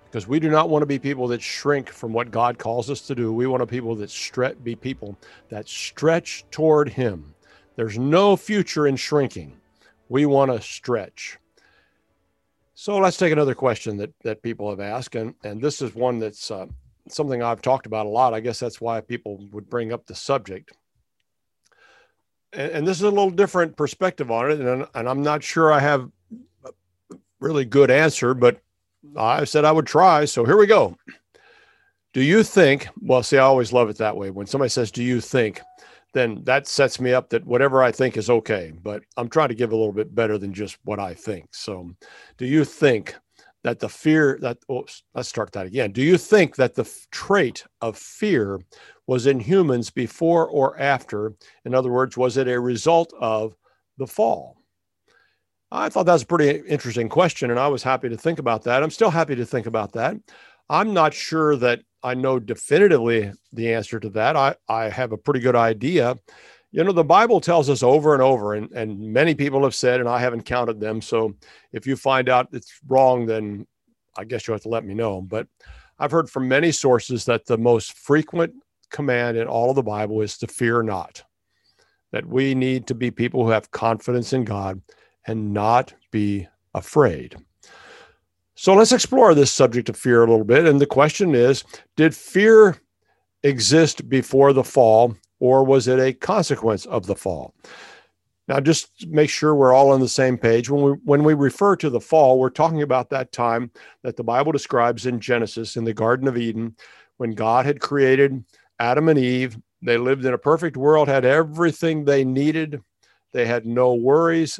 Because 0.04 0.26
we 0.26 0.40
do 0.40 0.50
not 0.50 0.68
want 0.68 0.82
to 0.82 0.86
be 0.86 0.98
people 0.98 1.28
that 1.28 1.40
shrink 1.40 1.88
from 1.88 2.12
what 2.12 2.32
God 2.32 2.58
calls 2.58 2.90
us 2.90 3.00
to 3.02 3.14
do. 3.14 3.32
We 3.32 3.46
want 3.46 3.60
to 3.60 3.66
people 3.66 3.94
that 3.94 4.10
stretch, 4.10 4.56
be 4.64 4.74
people 4.74 5.16
that 5.50 5.68
stretch 5.68 6.44
toward 6.50 6.88
Him. 6.88 7.32
There's 7.76 7.96
no 7.96 8.36
future 8.36 8.88
in 8.88 8.96
shrinking. 8.96 9.56
We 10.08 10.26
want 10.26 10.50
to 10.50 10.60
stretch. 10.60 11.38
So 12.74 12.98
let's 12.98 13.16
take 13.16 13.32
another 13.32 13.54
question 13.54 13.96
that 13.98 14.12
that 14.22 14.42
people 14.42 14.68
have 14.68 14.80
asked, 14.80 15.14
and 15.14 15.34
and 15.44 15.62
this 15.62 15.80
is 15.80 15.94
one 15.94 16.18
that's 16.18 16.50
uh, 16.50 16.66
something 17.08 17.40
I've 17.40 17.62
talked 17.62 17.86
about 17.86 18.06
a 18.06 18.08
lot. 18.08 18.34
I 18.34 18.40
guess 18.40 18.58
that's 18.58 18.80
why 18.80 19.00
people 19.00 19.46
would 19.52 19.70
bring 19.70 19.92
up 19.92 20.06
the 20.06 20.14
subject 20.16 20.72
and, 22.52 22.72
and, 22.72 22.86
this 22.86 22.98
is 22.98 23.02
a 23.02 23.10
little 23.10 23.30
different 23.30 23.76
perspective 23.76 24.30
on 24.30 24.50
it, 24.50 24.60
and, 24.60 24.86
and 24.94 25.08
I'm 25.08 25.22
not 25.22 25.42
sure 25.42 25.72
I 25.72 25.80
have 25.80 26.10
a 26.64 26.70
really 27.40 27.64
good 27.64 27.90
answer, 27.90 28.34
but 28.34 28.60
I 29.16 29.44
said 29.44 29.64
I 29.64 29.72
would 29.72 29.86
try. 29.86 30.24
So 30.24 30.44
here 30.44 30.56
we 30.56 30.66
go. 30.66 30.96
Do 32.12 32.22
you 32.22 32.42
think? 32.42 32.88
Well, 33.00 33.22
see, 33.22 33.38
I 33.38 33.42
always 33.42 33.72
love 33.72 33.88
it 33.88 33.98
that 33.98 34.16
way. 34.16 34.30
When 34.30 34.46
somebody 34.46 34.68
says, 34.68 34.90
"Do 34.90 35.02
you 35.02 35.20
think?" 35.20 35.60
then 36.12 36.42
that 36.44 36.66
sets 36.66 37.00
me 37.00 37.12
up 37.12 37.30
that 37.30 37.46
whatever 37.46 37.82
I 37.82 37.92
think 37.92 38.16
is 38.16 38.30
okay. 38.30 38.72
But 38.82 39.02
I'm 39.16 39.28
trying 39.28 39.48
to 39.48 39.54
give 39.54 39.72
a 39.72 39.76
little 39.76 39.92
bit 39.92 40.14
better 40.14 40.38
than 40.38 40.52
just 40.52 40.78
what 40.84 40.98
I 40.98 41.14
think. 41.14 41.46
So, 41.52 41.90
do 42.36 42.46
you 42.46 42.64
think 42.64 43.14
that 43.62 43.80
the 43.80 43.88
fear 43.88 44.38
that 44.40 44.58
oops, 44.70 45.02
let's 45.14 45.28
start 45.28 45.52
that 45.52 45.66
again. 45.66 45.92
Do 45.92 46.02
you 46.02 46.16
think 46.16 46.56
that 46.56 46.74
the 46.74 46.82
f- 46.82 47.06
trait 47.10 47.64
of 47.80 47.96
fear 47.96 48.60
was 49.06 49.26
in 49.26 49.40
humans 49.40 49.90
before 49.90 50.48
or 50.48 50.78
after? 50.78 51.34
In 51.64 51.74
other 51.74 51.90
words, 51.90 52.16
was 52.16 52.36
it 52.36 52.48
a 52.48 52.58
result 52.60 53.12
of 53.20 53.54
the 53.98 54.06
fall? 54.06 54.56
I 55.72 55.88
thought 55.88 56.06
that 56.06 56.14
was 56.14 56.22
a 56.22 56.26
pretty 56.26 56.62
interesting 56.68 57.08
question, 57.08 57.50
and 57.50 57.60
I 57.60 57.68
was 57.68 57.82
happy 57.82 58.08
to 58.08 58.16
think 58.16 58.38
about 58.38 58.64
that. 58.64 58.82
I'm 58.82 58.90
still 58.90 59.10
happy 59.10 59.36
to 59.36 59.46
think 59.46 59.66
about 59.66 59.92
that. 59.92 60.16
I'm 60.68 60.92
not 60.92 61.14
sure 61.14 61.56
that 61.56 61.80
I 62.02 62.14
know 62.14 62.38
definitively 62.38 63.32
the 63.52 63.74
answer 63.74 64.00
to 64.00 64.08
that. 64.10 64.36
I, 64.36 64.54
I 64.68 64.88
have 64.88 65.12
a 65.12 65.18
pretty 65.18 65.40
good 65.40 65.56
idea. 65.56 66.16
You 66.72 66.84
know, 66.84 66.92
the 66.92 67.02
Bible 67.02 67.40
tells 67.40 67.68
us 67.68 67.82
over 67.82 68.14
and 68.14 68.22
over, 68.22 68.54
and, 68.54 68.70
and 68.72 69.12
many 69.12 69.34
people 69.34 69.64
have 69.64 69.74
said, 69.74 69.98
and 70.00 70.08
I 70.08 70.20
haven't 70.20 70.44
counted 70.44 70.78
them. 70.78 71.02
So 71.02 71.34
if 71.72 71.86
you 71.86 71.96
find 71.96 72.28
out 72.28 72.48
it's 72.52 72.78
wrong, 72.86 73.26
then 73.26 73.66
I 74.16 74.24
guess 74.24 74.46
you'll 74.46 74.54
have 74.54 74.62
to 74.62 74.68
let 74.68 74.84
me 74.84 74.94
know. 74.94 75.20
But 75.20 75.48
I've 75.98 76.12
heard 76.12 76.30
from 76.30 76.48
many 76.48 76.70
sources 76.70 77.24
that 77.24 77.44
the 77.44 77.58
most 77.58 77.94
frequent 77.94 78.54
command 78.90 79.36
in 79.36 79.48
all 79.48 79.70
of 79.70 79.76
the 79.76 79.82
Bible 79.82 80.20
is 80.20 80.38
to 80.38 80.46
fear 80.46 80.82
not, 80.82 81.24
that 82.12 82.26
we 82.26 82.54
need 82.54 82.86
to 82.86 82.94
be 82.94 83.10
people 83.10 83.44
who 83.44 83.50
have 83.50 83.70
confidence 83.70 84.32
in 84.32 84.44
God 84.44 84.80
and 85.26 85.52
not 85.52 85.92
be 86.10 86.46
afraid. 86.74 87.36
So 88.54 88.74
let's 88.74 88.92
explore 88.92 89.34
this 89.34 89.50
subject 89.50 89.88
of 89.88 89.96
fear 89.96 90.22
a 90.22 90.28
little 90.28 90.44
bit. 90.44 90.66
And 90.66 90.80
the 90.80 90.86
question 90.86 91.34
is 91.34 91.64
Did 91.96 92.14
fear 92.14 92.76
exist 93.42 94.08
before 94.08 94.52
the 94.52 94.64
fall, 94.64 95.16
or 95.40 95.64
was 95.64 95.88
it 95.88 95.98
a 95.98 96.12
consequence 96.12 96.86
of 96.86 97.06
the 97.06 97.16
fall? 97.16 97.54
Now, 98.46 98.58
just 98.58 99.06
make 99.08 99.30
sure 99.30 99.54
we're 99.54 99.72
all 99.72 99.90
on 99.90 100.00
the 100.00 100.08
same 100.08 100.36
page. 100.36 100.70
When 100.70 100.82
we 100.82 100.90
when 101.04 101.22
we 101.24 101.34
refer 101.34 101.76
to 101.76 101.90
the 101.90 102.00
fall, 102.00 102.38
we're 102.38 102.50
talking 102.50 102.82
about 102.82 103.10
that 103.10 103.32
time 103.32 103.70
that 104.02 104.16
the 104.16 104.24
Bible 104.24 104.50
describes 104.52 105.06
in 105.06 105.20
Genesis 105.20 105.76
in 105.76 105.84
the 105.84 105.94
Garden 105.94 106.26
of 106.26 106.36
Eden, 106.36 106.74
when 107.18 107.32
God 107.32 107.66
had 107.66 107.80
created 107.80 108.44
Adam 108.78 109.08
and 109.08 109.18
Eve. 109.18 109.58
They 109.82 109.98
lived 109.98 110.24
in 110.24 110.34
a 110.34 110.38
perfect 110.38 110.76
world, 110.76 111.06
had 111.06 111.24
everything 111.24 112.04
they 112.04 112.24
needed. 112.24 112.82
They 113.32 113.46
had 113.46 113.66
no 113.66 113.94
worries. 113.94 114.58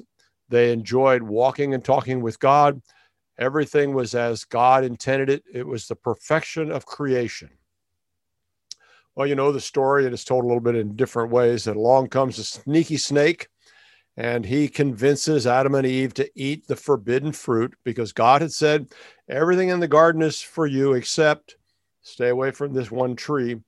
They 0.48 0.72
enjoyed 0.72 1.22
walking 1.22 1.74
and 1.74 1.84
talking 1.84 2.20
with 2.20 2.38
God. 2.38 2.80
Everything 3.38 3.94
was 3.94 4.14
as 4.14 4.44
God 4.44 4.84
intended 4.84 5.30
it. 5.30 5.42
It 5.52 5.66
was 5.66 5.88
the 5.88 5.96
perfection 5.96 6.70
of 6.70 6.86
creation. 6.86 7.50
Well, 9.14 9.26
you 9.26 9.34
know 9.34 9.52
the 9.52 9.60
story, 9.60 10.04
and 10.04 10.14
it's 10.14 10.24
told 10.24 10.44
a 10.44 10.46
little 10.46 10.62
bit 10.62 10.76
in 10.76 10.96
different 10.96 11.30
ways. 11.30 11.64
That 11.64 11.76
along 11.76 12.08
comes 12.08 12.38
a 12.38 12.44
sneaky 12.44 12.96
snake, 12.96 13.48
and 14.16 14.44
he 14.44 14.68
convinces 14.68 15.46
Adam 15.46 15.74
and 15.74 15.86
Eve 15.86 16.14
to 16.14 16.30
eat 16.34 16.66
the 16.66 16.76
forbidden 16.76 17.32
fruit 17.32 17.74
because 17.84 18.12
God 18.12 18.40
had 18.40 18.52
said, 18.52 18.88
Everything 19.28 19.68
in 19.68 19.80
the 19.80 19.88
garden 19.88 20.22
is 20.22 20.40
for 20.40 20.66
you 20.66 20.92
except 20.92 21.56
stay 22.02 22.28
away 22.28 22.50
from 22.50 22.72
this 22.72 22.90
one 22.90 23.16
tree. 23.16 23.60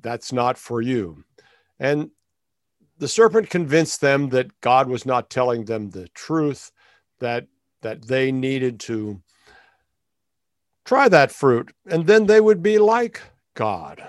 That's 0.00 0.32
not 0.32 0.58
for 0.58 0.80
you. 0.80 1.24
And 1.80 2.10
the 2.98 3.08
serpent 3.08 3.50
convinced 3.50 4.00
them 4.00 4.28
that 4.30 4.60
God 4.60 4.88
was 4.88 5.06
not 5.06 5.30
telling 5.30 5.64
them 5.64 5.90
the 5.90 6.08
truth, 6.08 6.72
that 7.20 7.46
that 7.82 8.06
they 8.06 8.32
needed 8.32 8.80
to 8.80 9.20
try 10.84 11.08
that 11.08 11.30
fruit 11.30 11.72
and 11.86 12.06
then 12.06 12.26
they 12.26 12.40
would 12.40 12.62
be 12.62 12.78
like 12.78 13.20
God. 13.54 14.02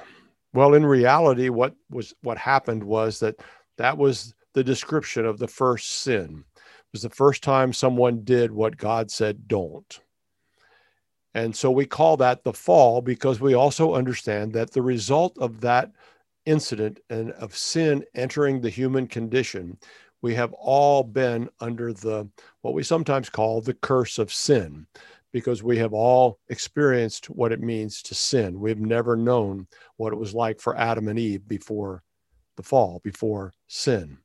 Well, 0.54 0.74
in 0.74 0.86
reality, 0.86 1.50
what 1.50 1.76
was 1.90 2.14
what 2.22 2.38
happened 2.38 2.84
was 2.84 3.20
that 3.20 3.36
that 3.78 3.98
was 3.98 4.34
the 4.54 4.64
description 4.64 5.26
of 5.26 5.38
the 5.38 5.48
first 5.48 6.02
sin. 6.02 6.44
It 6.56 6.94
was 6.94 7.04
the 7.04 7.10
first 7.10 7.44
time 7.44 7.72
someone 7.72 8.24
did 8.24 8.52
what 8.52 8.78
God 8.78 9.12
said 9.12 9.48
don't. 9.48 10.00
And 11.36 11.56
so 11.56 11.70
we 11.70 11.86
call 11.86 12.18
that 12.18 12.44
the 12.44 12.54
fall 12.54 13.02
because 13.02 13.40
we 13.40 13.54
also 13.54 13.94
understand 13.94 14.54
that 14.54 14.72
the 14.72 14.82
result 14.82 15.38
of 15.38 15.62
that 15.62 15.92
incident 16.46 17.00
and 17.12 17.32
of 17.34 17.56
sin 17.56 18.04
entering 18.16 18.60
the 18.60 18.70
human 18.72 19.06
condition, 19.06 19.78
we 20.24 20.34
have 20.34 20.52
all 20.54 21.04
been 21.04 21.48
under 21.60 21.94
the 21.94 22.28
what 22.62 22.74
we 22.74 22.82
sometimes 22.82 23.30
call 23.30 23.62
the 23.62 23.76
curse 23.76 24.18
of 24.18 24.34
sin 24.34 24.88
because 25.32 25.62
we 25.62 25.78
have 25.78 25.94
all 25.94 26.40
experienced 26.50 27.30
what 27.30 27.52
it 27.52 27.62
means 27.62 28.02
to 28.04 28.16
sin. 28.16 28.60
We've 28.60 28.80
never 28.80 29.16
known 29.16 29.68
what 29.98 30.14
it 30.14 30.20
was 30.20 30.34
like 30.34 30.60
for 30.60 30.78
Adam 30.78 31.08
and 31.08 31.20
Eve 31.20 31.48
before 31.48 32.04
the 32.56 32.64
fall, 32.64 33.00
before 33.04 33.54
sin. 33.68 34.18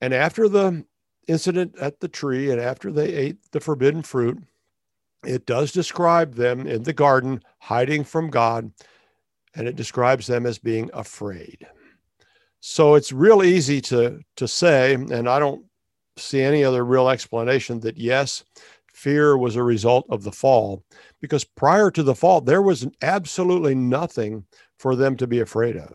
And 0.00 0.12
after 0.12 0.48
the 0.48 0.84
incident 1.28 1.76
at 1.80 2.00
the 2.00 2.08
tree 2.08 2.50
and 2.50 2.60
after 2.60 2.92
they 2.92 3.14
ate 3.14 3.50
the 3.52 3.60
forbidden 3.60 4.02
fruit, 4.02 4.42
it 5.24 5.46
does 5.46 5.72
describe 5.72 6.34
them 6.34 6.66
in 6.66 6.82
the 6.82 6.92
garden 6.92 7.42
hiding 7.58 8.04
from 8.04 8.28
God, 8.30 8.70
and 9.54 9.66
it 9.66 9.76
describes 9.76 10.26
them 10.26 10.44
as 10.44 10.58
being 10.58 10.90
afraid. 10.92 11.66
So 12.60 12.94
it's 12.94 13.12
real 13.12 13.42
easy 13.42 13.80
to, 13.82 14.20
to 14.36 14.48
say, 14.48 14.94
and 14.94 15.28
I 15.28 15.38
don't 15.38 15.64
see 16.16 16.40
any 16.40 16.64
other 16.64 16.84
real 16.84 17.08
explanation 17.08 17.80
that 17.80 17.98
yes, 17.98 18.44
fear 18.94 19.36
was 19.36 19.56
a 19.56 19.62
result 19.62 20.06
of 20.08 20.22
the 20.22 20.32
fall, 20.32 20.82
because 21.20 21.44
prior 21.44 21.90
to 21.90 22.02
the 22.02 22.14
fall, 22.14 22.40
there 22.40 22.62
was 22.62 22.86
absolutely 23.02 23.74
nothing 23.74 24.44
for 24.78 24.96
them 24.96 25.16
to 25.16 25.26
be 25.26 25.40
afraid 25.40 25.76
of. 25.76 25.94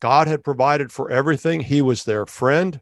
God 0.00 0.26
had 0.26 0.44
provided 0.44 0.90
for 0.90 1.10
everything, 1.10 1.60
He 1.60 1.82
was 1.82 2.04
their 2.04 2.26
friend. 2.26 2.80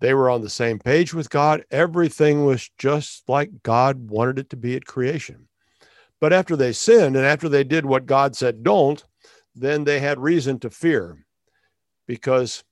They 0.00 0.14
were 0.14 0.30
on 0.30 0.42
the 0.42 0.50
same 0.50 0.78
page 0.78 1.14
with 1.14 1.30
God. 1.30 1.64
Everything 1.70 2.44
was 2.44 2.70
just 2.78 3.28
like 3.28 3.62
God 3.62 4.10
wanted 4.10 4.38
it 4.38 4.50
to 4.50 4.56
be 4.56 4.76
at 4.76 4.84
creation. 4.84 5.48
But 6.20 6.32
after 6.32 6.56
they 6.56 6.72
sinned 6.72 7.16
and 7.16 7.24
after 7.24 7.48
they 7.48 7.64
did 7.64 7.84
what 7.84 8.06
God 8.06 8.36
said 8.36 8.62
don't, 8.62 9.04
then 9.54 9.84
they 9.84 10.00
had 10.00 10.18
reason 10.18 10.58
to 10.60 10.70
fear 10.70 11.24
because 12.06 12.62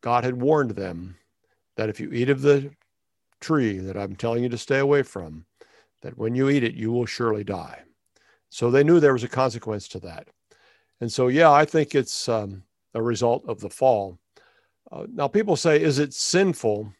God 0.00 0.24
had 0.24 0.40
warned 0.40 0.72
them 0.72 1.16
that 1.76 1.88
if 1.88 2.00
you 2.00 2.12
eat 2.12 2.28
of 2.28 2.42
the 2.42 2.70
tree 3.40 3.78
that 3.78 3.96
I'm 3.96 4.16
telling 4.16 4.42
you 4.42 4.48
to 4.48 4.58
stay 4.58 4.78
away 4.78 5.02
from, 5.02 5.44
that 6.02 6.16
when 6.16 6.34
you 6.34 6.48
eat 6.48 6.64
it, 6.64 6.74
you 6.74 6.92
will 6.92 7.06
surely 7.06 7.44
die. 7.44 7.80
So 8.50 8.70
they 8.70 8.84
knew 8.84 9.00
there 9.00 9.12
was 9.12 9.24
a 9.24 9.28
consequence 9.28 9.88
to 9.88 10.00
that. 10.00 10.28
And 11.00 11.12
so, 11.12 11.28
yeah, 11.28 11.50
I 11.50 11.64
think 11.64 11.94
it's 11.94 12.28
um, 12.28 12.62
a 12.94 13.02
result 13.02 13.44
of 13.46 13.60
the 13.60 13.70
fall. 13.70 14.18
Uh, 14.90 15.06
now, 15.12 15.28
people 15.28 15.56
say, 15.56 15.80
is 15.80 15.98
it 15.98 16.14
sinful 16.14 16.92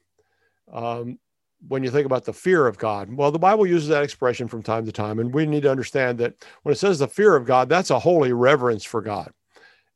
um, 0.72 1.18
when 1.66 1.82
you 1.82 1.90
think 1.90 2.06
about 2.06 2.24
the 2.24 2.32
fear 2.32 2.66
of 2.66 2.78
God? 2.78 3.12
Well, 3.12 3.30
the 3.30 3.38
Bible 3.38 3.66
uses 3.66 3.88
that 3.88 4.04
expression 4.04 4.46
from 4.46 4.62
time 4.62 4.84
to 4.84 4.92
time, 4.92 5.18
and 5.18 5.32
we 5.32 5.46
need 5.46 5.62
to 5.62 5.70
understand 5.70 6.18
that 6.18 6.34
when 6.62 6.72
it 6.72 6.78
says 6.78 6.98
the 6.98 7.08
fear 7.08 7.34
of 7.34 7.46
God, 7.46 7.68
that's 7.68 7.90
a 7.90 7.98
holy 7.98 8.32
reverence 8.32 8.84
for 8.84 9.00
God. 9.00 9.32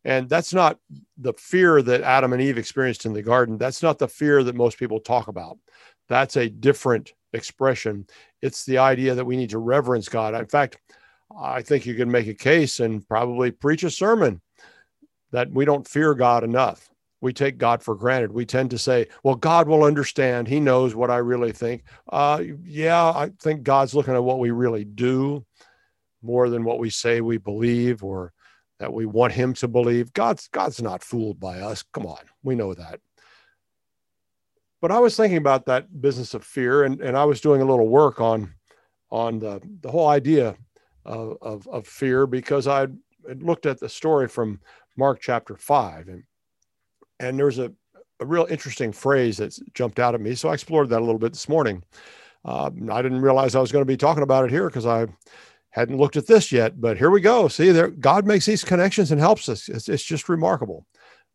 And 0.04 0.28
that's 0.28 0.52
not 0.52 0.78
the 1.16 1.34
fear 1.34 1.80
that 1.82 2.00
Adam 2.00 2.32
and 2.32 2.42
Eve 2.42 2.58
experienced 2.58 3.06
in 3.06 3.12
the 3.12 3.22
garden. 3.22 3.56
That's 3.56 3.82
not 3.82 3.98
the 3.98 4.08
fear 4.08 4.42
that 4.42 4.56
most 4.56 4.78
people 4.78 4.98
talk 4.98 5.28
about. 5.28 5.58
That's 6.08 6.36
a 6.36 6.48
different 6.48 7.12
expression. 7.32 8.06
It's 8.40 8.64
the 8.64 8.78
idea 8.78 9.14
that 9.14 9.24
we 9.24 9.36
need 9.36 9.50
to 9.50 9.58
reverence 9.58 10.08
God. 10.08 10.34
In 10.34 10.46
fact, 10.46 10.78
I 11.36 11.62
think 11.62 11.86
you 11.86 11.94
can 11.94 12.10
make 12.10 12.26
a 12.26 12.34
case 12.34 12.80
and 12.80 13.06
probably 13.08 13.50
preach 13.50 13.84
a 13.84 13.90
sermon 13.90 14.40
that 15.30 15.50
we 15.50 15.64
don't 15.64 15.88
fear 15.88 16.14
God 16.14 16.44
enough 16.44 16.92
we 17.22 17.32
take 17.32 17.56
God 17.56 17.82
for 17.82 17.94
granted. 17.94 18.32
We 18.32 18.44
tend 18.44 18.70
to 18.72 18.78
say, 18.78 19.06
well, 19.22 19.36
God 19.36 19.68
will 19.68 19.84
understand. 19.84 20.48
He 20.48 20.58
knows 20.58 20.94
what 20.94 21.10
I 21.10 21.18
really 21.18 21.52
think. 21.52 21.84
Uh, 22.10 22.42
yeah, 22.64 23.00
I 23.00 23.30
think 23.40 23.62
God's 23.62 23.94
looking 23.94 24.14
at 24.14 24.24
what 24.24 24.40
we 24.40 24.50
really 24.50 24.84
do 24.84 25.46
more 26.20 26.50
than 26.50 26.64
what 26.64 26.80
we 26.80 26.90
say 26.90 27.20
we 27.20 27.38
believe 27.38 28.02
or 28.02 28.32
that 28.80 28.92
we 28.92 29.06
want 29.06 29.32
him 29.32 29.54
to 29.54 29.68
believe. 29.68 30.12
God's 30.12 30.48
God's 30.48 30.82
not 30.82 31.04
fooled 31.04 31.38
by 31.38 31.60
us. 31.60 31.84
Come 31.94 32.06
on, 32.06 32.18
we 32.42 32.56
know 32.56 32.74
that. 32.74 33.00
But 34.82 34.90
I 34.90 34.98
was 34.98 35.16
thinking 35.16 35.38
about 35.38 35.64
that 35.66 36.02
business 36.02 36.34
of 36.34 36.44
fear, 36.44 36.82
and, 36.82 37.00
and 37.00 37.16
I 37.16 37.24
was 37.24 37.40
doing 37.40 37.62
a 37.62 37.64
little 37.64 37.88
work 37.88 38.20
on 38.20 38.52
on 39.10 39.38
the, 39.38 39.60
the 39.80 39.90
whole 39.90 40.08
idea 40.08 40.56
of, 41.04 41.36
of, 41.40 41.68
of 41.68 41.86
fear 41.86 42.26
because 42.26 42.66
I 42.66 42.88
looked 43.36 43.66
at 43.66 43.78
the 43.78 43.88
story 43.88 44.26
from 44.26 44.60
Mark 44.96 45.20
chapter 45.20 45.56
five. 45.56 46.08
And 46.08 46.24
and 47.20 47.38
there's 47.38 47.58
a, 47.58 47.72
a 48.20 48.26
real 48.26 48.46
interesting 48.50 48.92
phrase 48.92 49.36
that 49.36 49.56
jumped 49.74 50.00
out 50.00 50.14
at 50.14 50.20
me. 50.20 50.34
So 50.34 50.48
I 50.48 50.54
explored 50.54 50.88
that 50.88 50.98
a 50.98 51.04
little 51.04 51.18
bit 51.18 51.32
this 51.32 51.48
morning. 51.48 51.84
Um, 52.44 52.90
I 52.90 53.02
didn't 53.02 53.20
realize 53.20 53.54
I 53.54 53.60
was 53.60 53.70
going 53.70 53.82
to 53.82 53.92
be 53.92 53.96
talking 53.96 54.24
about 54.24 54.44
it 54.44 54.50
here 54.50 54.68
because 54.68 54.86
I 54.86 55.06
hadn't 55.70 55.98
looked 55.98 56.16
at 56.16 56.26
this 56.26 56.50
yet, 56.50 56.80
but 56.80 56.98
here 56.98 57.10
we 57.10 57.20
go. 57.20 57.46
See, 57.46 57.70
there, 57.70 57.88
God 57.88 58.26
makes 58.26 58.46
these 58.46 58.64
connections 58.64 59.12
and 59.12 59.20
helps 59.20 59.48
us. 59.48 59.68
It's, 59.68 59.88
it's 59.88 60.02
just 60.02 60.28
remarkable. 60.28 60.86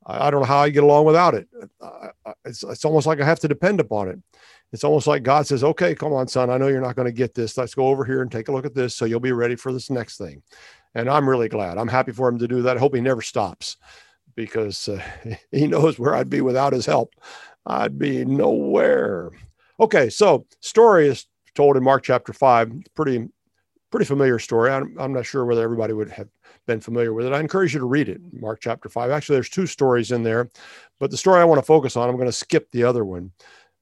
I, 0.07 0.27
I, 0.27 0.31
don't 0.31 0.41
know 0.41 0.47
how 0.47 0.59
I 0.59 0.69
get 0.69 0.83
along 0.83 1.05
without 1.05 1.35
it. 1.35 1.47
I, 1.81 2.09
it's, 2.45 2.63
it's 2.63 2.85
almost 2.85 3.05
like 3.05 3.21
I 3.21 3.25
have 3.25 3.39
to 3.41 3.47
depend 3.47 3.79
upon 3.79 4.07
it. 4.09 4.19
It's 4.73 4.83
almost 4.83 5.07
like 5.07 5.23
God 5.23 5.47
says, 5.47 5.63
okay, 5.63 5.95
come 5.95 6.13
on, 6.13 6.27
son. 6.27 6.49
I 6.49 6.57
know 6.57 6.67
you're 6.67 6.81
not 6.81 6.95
going 6.95 7.05
to 7.05 7.11
get 7.11 7.33
this. 7.33 7.57
Let's 7.57 7.75
go 7.75 7.87
over 7.87 8.03
here 8.03 8.21
and 8.21 8.31
take 8.31 8.47
a 8.47 8.51
look 8.51 8.65
at 8.65 8.73
this 8.73 8.95
so 8.95 9.05
you'll 9.05 9.19
be 9.19 9.31
ready 9.31 9.55
for 9.55 9.71
this 9.71 9.89
next 9.89 10.17
thing. 10.17 10.41
And 10.95 11.09
I'm 11.09 11.29
really 11.29 11.47
glad. 11.47 11.77
I'm 11.77 11.87
happy 11.87 12.11
for 12.11 12.27
him 12.27 12.39
to 12.39 12.47
do 12.47 12.63
that. 12.63 12.75
I 12.75 12.79
hope 12.79 12.95
he 12.95 13.01
never 13.01 13.21
stops 13.21 13.77
because 14.35 14.89
uh, 14.89 15.01
he 15.51 15.67
knows 15.67 15.99
where 15.99 16.15
I'd 16.15 16.29
be 16.29 16.41
without 16.41 16.73
his 16.73 16.85
help. 16.85 17.13
I'd 17.65 17.97
be 17.99 18.25
nowhere. 18.25 19.31
Okay, 19.79 20.09
so 20.09 20.45
story 20.61 21.07
is 21.07 21.27
told 21.53 21.77
in 21.77 21.83
Mark 21.83 22.03
chapter 22.03 22.33
five. 22.33 22.71
Pretty, 22.95 23.27
pretty 23.91 24.05
familiar 24.05 24.39
story. 24.39 24.71
I'm, 24.71 24.95
I'm 24.99 25.13
not 25.13 25.25
sure 25.25 25.45
whether 25.45 25.63
everybody 25.63 25.93
would 25.93 26.09
have 26.11 26.29
been 26.67 26.79
familiar 26.79 27.13
with 27.13 27.25
it. 27.25 27.33
I 27.33 27.39
encourage 27.39 27.73
you 27.73 27.79
to 27.79 27.87
read 27.87 28.09
it. 28.09 28.21
Mark 28.33 28.59
chapter 28.61 28.89
five. 28.89 29.09
Actually, 29.09 29.37
there's 29.37 29.49
two 29.49 29.65
stories 29.65 30.11
in 30.11 30.21
there, 30.21 30.51
but 30.99 31.09
the 31.09 31.17
story 31.17 31.41
I 31.41 31.45
want 31.45 31.57
to 31.57 31.65
focus 31.65 31.97
on, 31.97 32.07
I'm 32.07 32.15
going 32.15 32.27
to 32.27 32.31
skip 32.31 32.69
the 32.69 32.83
other 32.83 33.03
one. 33.03 33.31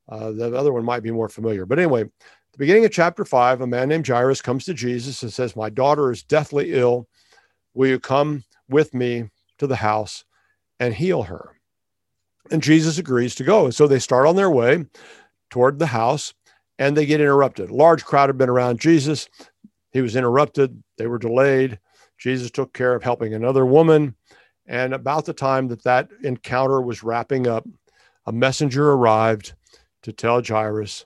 Uh, 0.07 0.31
the 0.31 0.57
other 0.57 0.71
one 0.71 0.85
might 0.85 1.03
be 1.03 1.11
more 1.11 1.27
familiar. 1.27 1.65
But 1.65 1.79
anyway, 1.79 2.03
the 2.03 2.57
beginning 2.57 2.85
of 2.85 2.91
chapter 2.91 3.25
five, 3.25 3.59
a 3.59 3.67
man 3.67 3.89
named 3.89 4.07
Jairus 4.07 4.41
comes 4.41 4.63
to 4.65 4.73
Jesus 4.73 5.21
and 5.23 5.33
says, 5.33 5.55
"My 5.55 5.69
daughter 5.69 6.11
is 6.11 6.23
deathly 6.23 6.73
ill. 6.73 7.09
Will 7.73 7.89
you 7.89 7.99
come 7.99 8.45
with 8.69 8.93
me 8.93 9.29
to 9.57 9.67
the 9.67 9.75
house?" 9.75 10.23
and 10.79 10.93
heal 10.93 11.23
her. 11.23 11.51
And 12.51 12.61
Jesus 12.61 12.97
agrees 12.97 13.35
to 13.35 13.43
go. 13.43 13.65
And 13.65 13.75
So 13.75 13.87
they 13.87 13.99
start 13.99 14.27
on 14.27 14.35
their 14.35 14.49
way 14.49 14.85
toward 15.49 15.79
the 15.79 15.87
house 15.87 16.33
and 16.77 16.95
they 16.95 17.05
get 17.05 17.21
interrupted. 17.21 17.69
A 17.69 17.75
large 17.75 18.03
crowd 18.03 18.29
had 18.29 18.37
been 18.37 18.49
around 18.49 18.79
Jesus. 18.79 19.29
He 19.91 20.01
was 20.01 20.15
interrupted. 20.15 20.83
They 20.97 21.07
were 21.07 21.17
delayed. 21.17 21.79
Jesus 22.17 22.51
took 22.51 22.73
care 22.73 22.95
of 22.95 23.03
helping 23.03 23.33
another 23.33 23.65
woman. 23.65 24.15
And 24.67 24.93
about 24.93 25.25
the 25.25 25.33
time 25.33 25.67
that 25.67 25.83
that 25.83 26.09
encounter 26.23 26.81
was 26.81 27.03
wrapping 27.03 27.47
up, 27.47 27.67
a 28.25 28.31
messenger 28.31 28.91
arrived 28.91 29.53
to 30.03 30.11
tell 30.11 30.41
Jairus, 30.41 31.05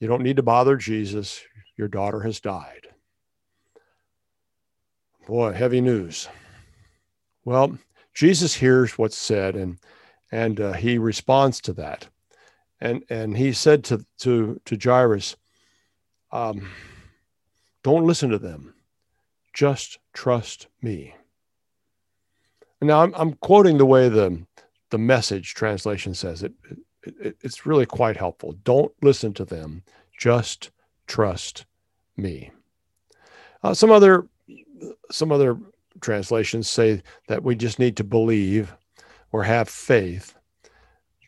You 0.00 0.08
don't 0.08 0.22
need 0.22 0.36
to 0.36 0.42
bother 0.42 0.76
Jesus. 0.76 1.42
Your 1.76 1.88
daughter 1.88 2.20
has 2.20 2.40
died. 2.40 2.88
Boy, 5.26 5.52
heavy 5.52 5.80
news. 5.80 6.28
Well, 7.44 7.78
Jesus 8.14 8.54
hears 8.54 8.98
what's 8.98 9.16
said 9.16 9.54
and 9.54 9.78
and 10.30 10.60
uh, 10.60 10.72
he 10.72 10.98
responds 10.98 11.60
to 11.62 11.72
that. 11.74 12.08
And 12.80 13.04
and 13.08 13.36
he 13.36 13.52
said 13.52 13.84
to 13.84 14.04
to 14.20 14.60
to 14.64 14.78
Jairus, 14.82 15.36
um, 16.30 16.68
"Don't 17.82 18.06
listen 18.06 18.30
to 18.30 18.38
them. 18.38 18.74
Just 19.58 19.98
trust 20.12 20.68
me." 20.80 21.14
Now 22.80 23.02
I'm, 23.02 23.12
I'm 23.16 23.32
quoting 23.34 23.76
the 23.78 23.90
way 23.94 24.08
the 24.08 24.46
the 24.90 24.98
message 24.98 25.54
translation 25.54 26.14
says 26.14 26.44
it, 26.44 26.52
it, 27.02 27.14
it. 27.20 27.36
It's 27.40 27.66
really 27.66 27.84
quite 27.86 28.16
helpful. 28.16 28.52
Don't 28.62 28.92
listen 29.02 29.34
to 29.34 29.44
them. 29.44 29.82
Just 30.16 30.70
trust 31.08 31.66
me. 32.16 32.52
Uh, 33.64 33.74
some 33.74 33.90
other 33.90 34.28
some 35.10 35.32
other 35.32 35.58
translations 36.00 36.70
say 36.70 37.02
that 37.26 37.42
we 37.42 37.56
just 37.56 37.80
need 37.80 37.96
to 37.96 38.04
believe 38.04 38.72
or 39.32 39.42
have 39.42 39.68
faith. 39.68 40.34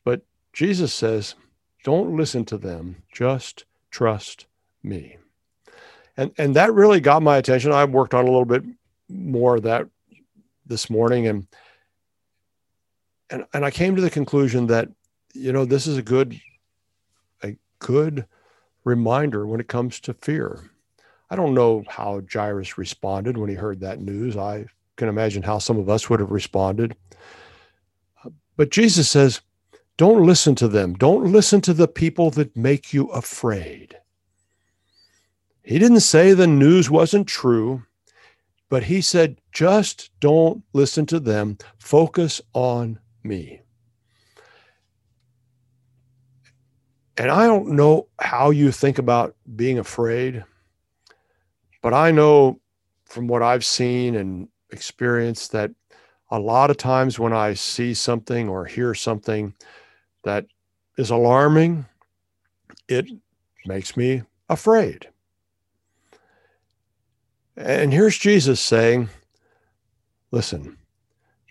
But 0.05 0.23
Jesus 0.53 0.95
says, 0.95 1.35
don't 1.83 2.17
listen 2.17 2.45
to 2.45 2.59
them, 2.59 3.03
just 3.13 3.65
trust 3.91 4.47
me. 4.85 5.17
And 6.17 6.33
and 6.39 6.57
that 6.57 6.73
really 6.73 7.01
got 7.01 7.23
my 7.23 7.37
attention. 7.37 7.73
I 7.73 7.85
worked 7.85 8.15
on 8.15 8.25
a 8.25 8.31
little 8.31 8.45
bit 8.45 8.65
more 9.09 9.57
of 9.57 9.63
that 9.63 9.87
this 10.67 10.89
morning 10.89 11.27
and 11.27 11.47
and 13.31 13.45
and 13.53 13.65
I 13.65 13.71
came 13.71 13.97
to 13.97 14.03
the 14.03 14.11
conclusion 14.11 14.67
that 14.69 14.89
you 15.35 15.53
know 15.53 15.65
this 15.65 15.87
is 15.87 15.97
a 15.97 16.03
good 16.03 16.41
a 17.43 17.57
good 17.79 18.27
reminder 18.85 19.47
when 19.47 19.61
it 19.61 19.69
comes 19.69 20.01
to 20.01 20.15
fear. 20.15 20.71
I 21.31 21.37
don't 21.37 21.55
know 21.55 21.85
how 21.89 22.23
Jairus 22.33 22.77
responded 22.77 23.39
when 23.39 23.49
he 23.49 23.55
heard 23.55 23.81
that 23.81 24.01
news. 24.01 24.37
I 24.37 24.67
can 24.97 25.09
imagine 25.09 25.43
how 25.43 25.59
some 25.59 25.79
of 25.79 25.89
us 25.89 26.11
would 26.11 26.21
have 26.21 26.33
responded. 26.33 26.97
But 28.57 28.71
Jesus 28.71 29.09
says, 29.09 29.41
don't 29.97 30.27
listen 30.27 30.55
to 30.57 30.67
them. 30.67 30.95
Don't 30.95 31.31
listen 31.31 31.61
to 31.61 31.75
the 31.75 31.87
people 31.87 32.31
that 32.31 32.57
make 32.57 32.93
you 32.93 33.09
afraid. 33.09 34.00
He 35.71 35.79
didn't 35.79 36.01
say 36.01 36.33
the 36.33 36.49
news 36.49 36.91
wasn't 36.91 37.29
true, 37.29 37.85
but 38.69 38.83
he 38.83 39.01
said, 39.01 39.41
just 39.53 40.11
don't 40.19 40.65
listen 40.73 41.07
to 41.07 41.21
them. 41.21 41.59
Focus 41.79 42.41
on 42.55 42.99
me. 43.23 43.61
And 47.17 47.31
I 47.31 47.47
don't 47.47 47.69
know 47.69 48.09
how 48.19 48.51
you 48.51 48.73
think 48.73 48.99
about 48.99 49.37
being 49.55 49.79
afraid, 49.79 50.45
but 51.83 51.95
I 51.95 52.11
know 52.11 52.59
from 53.05 53.29
what 53.29 53.45
I've 53.45 53.65
seen 53.65 54.17
and 54.17 54.49
experienced 54.73 55.53
that 55.53 55.71
a 56.33 56.41
lot 56.41 56.71
of 56.71 56.79
times 56.79 57.21
when 57.21 57.33
I 57.33 57.55
see 57.55 57.95
something 57.95 58.49
or 58.49 58.65
hear 58.65 58.93
something 58.93 59.55
that 60.25 60.47
is 60.99 61.11
alarming, 61.11 61.87
it 62.89 63.09
makes 63.65 63.97
me 63.97 64.25
afraid. 64.49 65.07
And 67.63 67.93
here's 67.93 68.17
Jesus 68.17 68.59
saying, 68.59 69.11
listen, 70.31 70.79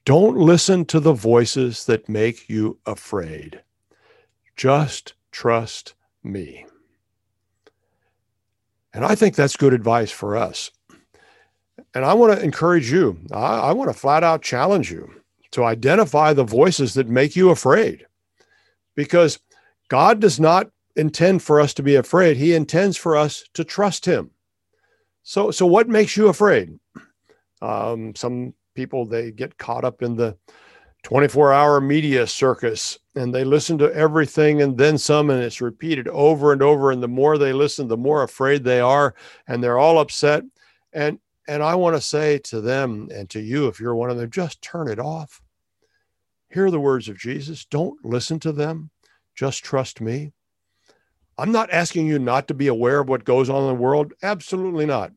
don't 0.06 0.38
listen 0.38 0.86
to 0.86 1.00
the 1.00 1.14
voices 1.14 1.86
that 1.86 2.10
make 2.10 2.50
you 2.50 2.80
afraid. 2.84 3.62
Just 4.56 5.14
trust 5.32 5.94
me. 6.24 6.66
And 8.92 9.06
I 9.06 9.14
think 9.14 9.36
that's 9.36 9.56
good 9.56 9.72
advice 9.72 10.10
for 10.10 10.36
us. 10.36 10.72
And 11.94 12.04
I 12.04 12.16
want 12.16 12.34
to 12.36 12.44
encourage 12.44 12.92
you, 12.92 13.20
I, 13.32 13.60
I 13.60 13.74
want 13.74 13.92
to 13.92 13.98
flat 13.98 14.24
out 14.24 14.42
challenge 14.42 14.92
you 14.92 15.14
to 15.52 15.64
identify 15.64 16.34
the 16.34 16.44
voices 16.44 16.96
that 16.96 17.08
make 17.08 17.36
you 17.36 17.52
afraid 17.52 18.08
because 18.96 19.38
God 19.90 20.20
does 20.20 20.40
not 20.40 20.72
intend 20.96 21.44
for 21.44 21.62
us 21.62 21.76
to 21.76 21.84
be 21.84 21.94
afraid. 21.94 22.38
He 22.38 22.56
intends 22.56 22.98
for 22.98 23.16
us 23.16 23.44
to 23.54 23.64
trust 23.64 24.06
him. 24.06 24.32
So, 25.24 25.52
so 25.52 25.66
what 25.66 25.88
makes 25.88 26.18
you 26.18 26.30
afraid? 26.30 26.80
Um, 27.62 28.16
some 28.16 28.54
people 28.76 29.06
they 29.06 29.32
get 29.32 29.58
caught 29.58 29.84
up 29.84 30.02
in 30.02 30.16
the 30.16 30.38
24 31.04 31.54
hour 31.54 31.82
media 31.82 32.28
circus 32.28 33.00
and 33.16 33.34
they 33.34 33.44
listen 33.44 33.78
to 33.78 33.94
everything 33.94 34.62
and 34.62 34.78
then 34.78 34.98
some 34.98 35.30
and 35.30 35.42
it's 35.42 35.62
repeated 35.62 36.08
over 36.10 36.52
and 36.52 36.62
over 36.62 36.92
and 36.92 37.02
the 37.02 37.08
more 37.08 37.38
they 37.38 37.54
listen 37.54 37.88
the 37.88 37.98
more 37.98 38.24
afraid 38.24 38.64
they 38.64 38.82
are 38.82 39.16
and 39.48 39.64
they're 39.64 39.80
all 39.80 40.00
upset 40.00 40.44
and 40.94 41.20
and 41.50 41.64
I 41.64 41.74
want 41.74 41.96
to 41.96 42.02
say 42.02 42.38
to 42.38 42.62
them 42.62 43.10
and 43.12 43.28
to 43.32 43.40
you, 43.40 43.68
if 43.68 43.80
you're 43.80 43.96
one 43.96 44.12
of 44.12 44.18
them, 44.18 44.30
just 44.30 44.62
turn 44.62 44.88
it 44.88 45.00
off. 45.00 45.42
Hear 46.52 46.70
the 46.70 46.80
words 46.80 47.10
of 47.10 47.18
Jesus. 47.18 47.66
Don't 47.66 48.06
listen 48.06 48.40
to 48.42 48.52
them. 48.52 48.92
Just 49.36 49.64
trust 49.64 50.00
me. 50.00 50.32
I'm 51.40 51.54
not 51.54 51.72
asking 51.72 52.08
you 52.08 52.20
not 52.20 52.50
to 52.50 52.54
be 52.54 52.68
aware 52.68 53.00
of 53.00 53.08
what 53.08 53.24
goes 53.24 53.50
on 53.50 53.62
in 53.64 53.70
the 53.70 53.82
world. 53.82 54.12
Absolutely 54.22 54.86
not. 54.86 55.14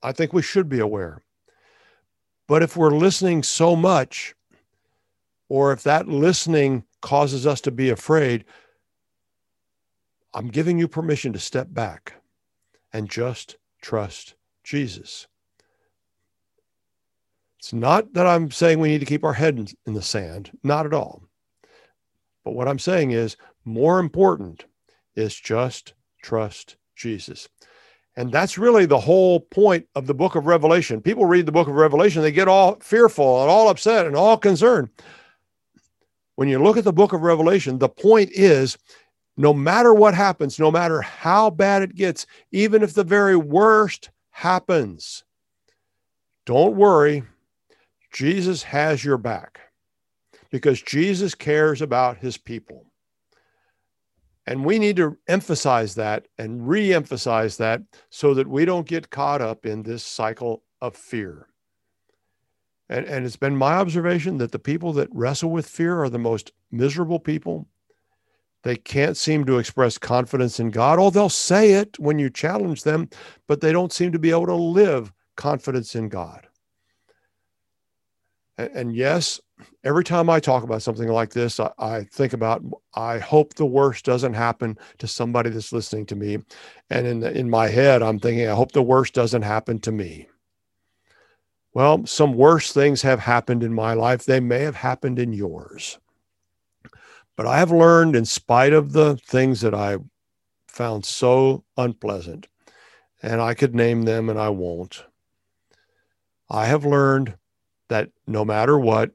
I 0.00 0.12
think 0.12 0.32
we 0.32 0.40
should 0.40 0.68
be 0.68 0.78
aware. 0.78 1.20
But 2.46 2.62
if 2.62 2.76
we're 2.76 2.90
listening 2.90 3.42
so 3.42 3.74
much, 3.74 4.36
or 5.48 5.72
if 5.72 5.82
that 5.82 6.06
listening 6.06 6.84
causes 7.00 7.44
us 7.44 7.60
to 7.62 7.72
be 7.72 7.90
afraid, 7.90 8.44
I'm 10.32 10.46
giving 10.46 10.78
you 10.78 10.86
permission 10.86 11.32
to 11.32 11.40
step 11.40 11.66
back 11.74 12.14
and 12.92 13.10
just 13.10 13.56
trust 13.80 14.36
Jesus. 14.62 15.26
It's 17.58 17.72
not 17.72 18.12
that 18.12 18.28
I'm 18.28 18.52
saying 18.52 18.78
we 18.78 18.90
need 18.90 19.00
to 19.00 19.06
keep 19.06 19.24
our 19.24 19.32
head 19.32 19.72
in 19.86 19.94
the 19.94 20.02
sand, 20.02 20.56
not 20.62 20.86
at 20.86 20.94
all. 20.94 21.24
But 22.44 22.54
what 22.54 22.68
I'm 22.68 22.78
saying 22.78 23.10
is 23.10 23.36
more 23.64 23.98
important 23.98 24.66
is 25.14 25.34
just 25.34 25.94
trust 26.22 26.76
Jesus. 26.96 27.48
And 28.16 28.30
that's 28.30 28.58
really 28.58 28.84
the 28.84 29.00
whole 29.00 29.40
point 29.40 29.86
of 29.94 30.06
the 30.06 30.14
book 30.14 30.34
of 30.34 30.46
Revelation. 30.46 31.00
People 31.00 31.24
read 31.24 31.46
the 31.46 31.52
book 31.52 31.68
of 31.68 31.74
Revelation, 31.74 32.22
they 32.22 32.32
get 32.32 32.48
all 32.48 32.76
fearful 32.80 33.40
and 33.42 33.50
all 33.50 33.68
upset 33.68 34.06
and 34.06 34.14
all 34.14 34.36
concerned. 34.36 34.90
When 36.36 36.48
you 36.48 36.62
look 36.62 36.76
at 36.76 36.84
the 36.84 36.92
book 36.92 37.12
of 37.12 37.22
Revelation, 37.22 37.78
the 37.78 37.88
point 37.88 38.30
is 38.32 38.76
no 39.36 39.54
matter 39.54 39.94
what 39.94 40.14
happens, 40.14 40.58
no 40.58 40.70
matter 40.70 41.00
how 41.00 41.50
bad 41.50 41.82
it 41.82 41.94
gets, 41.94 42.26
even 42.50 42.82
if 42.82 42.94
the 42.94 43.04
very 43.04 43.36
worst 43.36 44.10
happens, 44.30 45.24
don't 46.44 46.76
worry, 46.76 47.22
Jesus 48.12 48.62
has 48.62 49.04
your 49.04 49.16
back 49.18 49.60
because 50.50 50.82
Jesus 50.82 51.34
cares 51.34 51.80
about 51.80 52.18
his 52.18 52.36
people. 52.36 52.91
And 54.46 54.64
we 54.64 54.78
need 54.78 54.96
to 54.96 55.16
emphasize 55.28 55.94
that 55.94 56.26
and 56.36 56.68
re 56.68 56.92
emphasize 56.92 57.56
that 57.58 57.82
so 58.10 58.34
that 58.34 58.48
we 58.48 58.64
don't 58.64 58.88
get 58.88 59.10
caught 59.10 59.40
up 59.40 59.64
in 59.64 59.82
this 59.82 60.02
cycle 60.02 60.64
of 60.80 60.96
fear. 60.96 61.48
And, 62.88 63.06
and 63.06 63.24
it's 63.24 63.36
been 63.36 63.56
my 63.56 63.74
observation 63.74 64.38
that 64.38 64.52
the 64.52 64.58
people 64.58 64.92
that 64.94 65.08
wrestle 65.12 65.50
with 65.50 65.68
fear 65.68 66.02
are 66.02 66.10
the 66.10 66.18
most 66.18 66.52
miserable 66.70 67.20
people. 67.20 67.68
They 68.64 68.76
can't 68.76 69.16
seem 69.16 69.44
to 69.46 69.58
express 69.58 69.98
confidence 69.98 70.60
in 70.60 70.70
God. 70.70 70.98
Oh, 70.98 71.10
they'll 71.10 71.28
say 71.28 71.72
it 71.72 71.98
when 71.98 72.18
you 72.18 72.30
challenge 72.30 72.82
them, 72.82 73.08
but 73.46 73.60
they 73.60 73.72
don't 73.72 73.92
seem 73.92 74.12
to 74.12 74.18
be 74.18 74.30
able 74.30 74.46
to 74.46 74.54
live 74.54 75.12
confidence 75.36 75.94
in 75.94 76.08
God. 76.08 76.46
And 78.58 78.94
yes, 78.94 79.40
every 79.82 80.04
time 80.04 80.28
I 80.28 80.38
talk 80.38 80.62
about 80.62 80.82
something 80.82 81.08
like 81.08 81.30
this, 81.30 81.58
I, 81.58 81.70
I, 81.78 82.04
think 82.04 82.32
about 82.34 82.62
I 82.94 83.18
hope 83.18 83.54
the 83.54 83.66
worst 83.66 84.04
doesn't 84.04 84.34
happen 84.34 84.78
to 84.98 85.06
somebody 85.06 85.48
that's 85.50 85.72
listening 85.72 86.06
to 86.06 86.16
me. 86.16 86.38
And 86.90 87.06
in 87.06 87.20
the, 87.20 87.36
in 87.36 87.48
my 87.48 87.68
head, 87.68 88.02
I'm 88.02 88.18
thinking, 88.18 88.46
I 88.46 88.54
hope 88.54 88.72
the 88.72 88.82
worst 88.82 89.14
doesn't 89.14 89.42
happen 89.42 89.80
to 89.80 89.92
me. 89.92 90.28
Well, 91.72 92.04
some 92.04 92.34
worse 92.34 92.72
things 92.72 93.00
have 93.02 93.20
happened 93.20 93.62
in 93.62 93.72
my 93.72 93.94
life. 93.94 94.24
They 94.24 94.40
may 94.40 94.60
have 94.60 94.76
happened 94.76 95.18
in 95.18 95.32
yours. 95.32 95.98
But 97.34 97.46
I 97.46 97.58
have 97.58 97.72
learned, 97.72 98.14
in 98.14 98.26
spite 98.26 98.74
of 98.74 98.92
the 98.92 99.16
things 99.16 99.62
that 99.62 99.74
I 99.74 99.96
found 100.68 101.06
so 101.06 101.64
unpleasant, 101.78 102.48
and 103.22 103.40
I 103.40 103.54
could 103.54 103.74
name 103.74 104.02
them 104.02 104.28
and 104.28 104.38
I 104.38 104.50
won't, 104.50 105.04
I 106.50 106.66
have 106.66 106.84
learned 106.84 107.36
that 107.92 108.08
no 108.26 108.42
matter 108.42 108.78
what, 108.78 109.10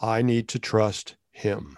I 0.00 0.22
need 0.22 0.48
to 0.48 0.58
trust 0.58 1.16
Him. 1.32 1.76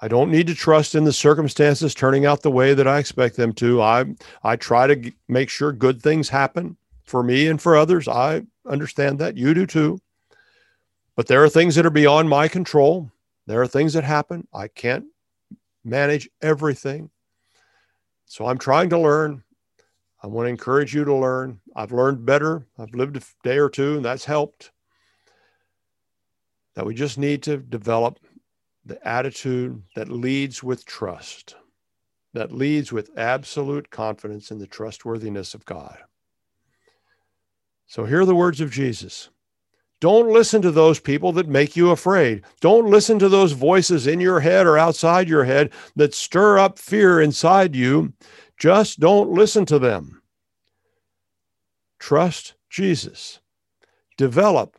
I 0.00 0.06
don't 0.06 0.30
need 0.30 0.46
to 0.46 0.54
trust 0.54 0.94
in 0.94 1.02
the 1.02 1.12
circumstances 1.12 1.94
turning 1.94 2.26
out 2.26 2.42
the 2.42 2.50
way 2.50 2.74
that 2.74 2.86
I 2.86 3.00
expect 3.00 3.34
them 3.36 3.52
to. 3.54 3.82
I 3.82 4.04
I 4.44 4.54
try 4.54 4.86
to 4.86 5.12
make 5.26 5.50
sure 5.50 5.72
good 5.72 6.00
things 6.00 6.28
happen 6.28 6.76
for 7.02 7.24
me 7.24 7.48
and 7.48 7.60
for 7.60 7.76
others. 7.76 8.06
I 8.06 8.42
understand 8.68 9.18
that. 9.18 9.36
You 9.36 9.52
do 9.52 9.66
too. 9.66 9.98
But 11.16 11.26
there 11.26 11.42
are 11.42 11.48
things 11.48 11.74
that 11.74 11.86
are 11.86 11.90
beyond 11.90 12.28
my 12.28 12.46
control. 12.46 13.10
There 13.46 13.60
are 13.60 13.66
things 13.66 13.94
that 13.94 14.04
happen. 14.04 14.46
I 14.54 14.68
can't 14.68 15.06
manage 15.82 16.28
everything. 16.40 17.10
So 18.26 18.46
I'm 18.46 18.58
trying 18.58 18.90
to 18.90 18.98
learn. 18.98 19.42
I 20.22 20.28
want 20.28 20.46
to 20.46 20.50
encourage 20.50 20.94
you 20.94 21.04
to 21.04 21.14
learn. 21.14 21.60
I've 21.74 21.92
learned 21.92 22.24
better. 22.24 22.66
I've 22.78 22.94
lived 22.94 23.16
a 23.16 23.22
day 23.42 23.58
or 23.58 23.70
two, 23.70 23.96
and 23.96 24.04
that's 24.04 24.24
helped 24.24 24.70
that 26.76 26.86
we 26.86 26.94
just 26.94 27.18
need 27.18 27.42
to 27.42 27.56
develop 27.56 28.20
the 28.84 29.06
attitude 29.08 29.82
that 29.96 30.08
leads 30.08 30.62
with 30.62 30.86
trust, 30.86 31.56
that 32.34 32.52
leads 32.52 32.92
with 32.92 33.10
absolute 33.18 33.90
confidence 33.90 34.50
in 34.52 34.58
the 34.58 34.66
trustworthiness 34.66 35.54
of 35.54 35.64
God. 35.64 35.98
So, 37.88 38.04
here 38.04 38.20
are 38.20 38.26
the 38.26 38.34
words 38.34 38.60
of 38.60 38.70
Jesus. 38.70 39.30
Don't 40.00 40.30
listen 40.30 40.60
to 40.62 40.70
those 40.70 41.00
people 41.00 41.32
that 41.32 41.48
make 41.48 41.74
you 41.74 41.90
afraid. 41.90 42.44
Don't 42.60 42.90
listen 42.90 43.18
to 43.18 43.28
those 43.30 43.52
voices 43.52 44.06
in 44.06 44.20
your 44.20 44.40
head 44.40 44.66
or 44.66 44.76
outside 44.76 45.28
your 45.28 45.44
head 45.44 45.72
that 45.96 46.14
stir 46.14 46.58
up 46.58 46.78
fear 46.78 47.20
inside 47.20 47.74
you. 47.74 48.12
Just 48.58 49.00
don't 49.00 49.30
listen 49.30 49.64
to 49.66 49.78
them. 49.78 50.22
Trust 51.98 52.54
Jesus. 52.68 53.40
develop 54.16 54.78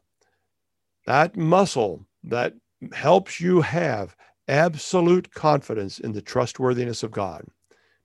that 1.08 1.36
muscle 1.38 2.06
that 2.24 2.54
helps 2.92 3.40
you 3.40 3.62
have 3.62 4.16
absolute 4.48 5.32
confidence 5.34 6.00
in 6.00 6.12
the 6.12 6.22
trustworthiness 6.22 7.02
of 7.02 7.12
God, 7.12 7.46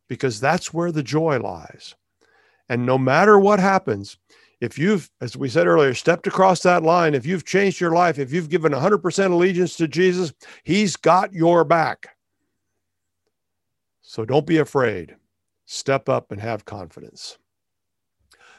because 0.08 0.40
that's 0.40 0.72
where 0.72 0.92
the 0.92 1.02
joy 1.02 1.38
lies. 1.38 1.94
And 2.68 2.86
no 2.86 2.96
matter 2.96 3.38
what 3.38 3.60
happens, 3.60 4.16
if 4.60 4.78
you've, 4.78 5.10
as 5.20 5.36
we 5.36 5.48
said 5.48 5.66
earlier, 5.66 5.92
stepped 5.94 6.28
across 6.28 6.62
that 6.62 6.84
line, 6.84 7.14
if 7.14 7.26
you've 7.26 7.44
changed 7.44 7.80
your 7.80 7.90
life, 7.90 8.20
if 8.20 8.32
you've 8.32 8.48
given 8.48 8.72
100% 8.72 9.30
allegiance 9.32 9.76
to 9.76 9.88
Jesus, 9.88 10.32
He's 10.62 10.94
got 10.94 11.34
your 11.34 11.64
back. 11.64 12.16
So 14.00 14.24
don't 14.24 14.46
be 14.46 14.58
afraid. 14.58 15.16
Step 15.66 16.08
up 16.08 16.30
and 16.30 16.40
have 16.40 16.64
confidence. 16.64 17.38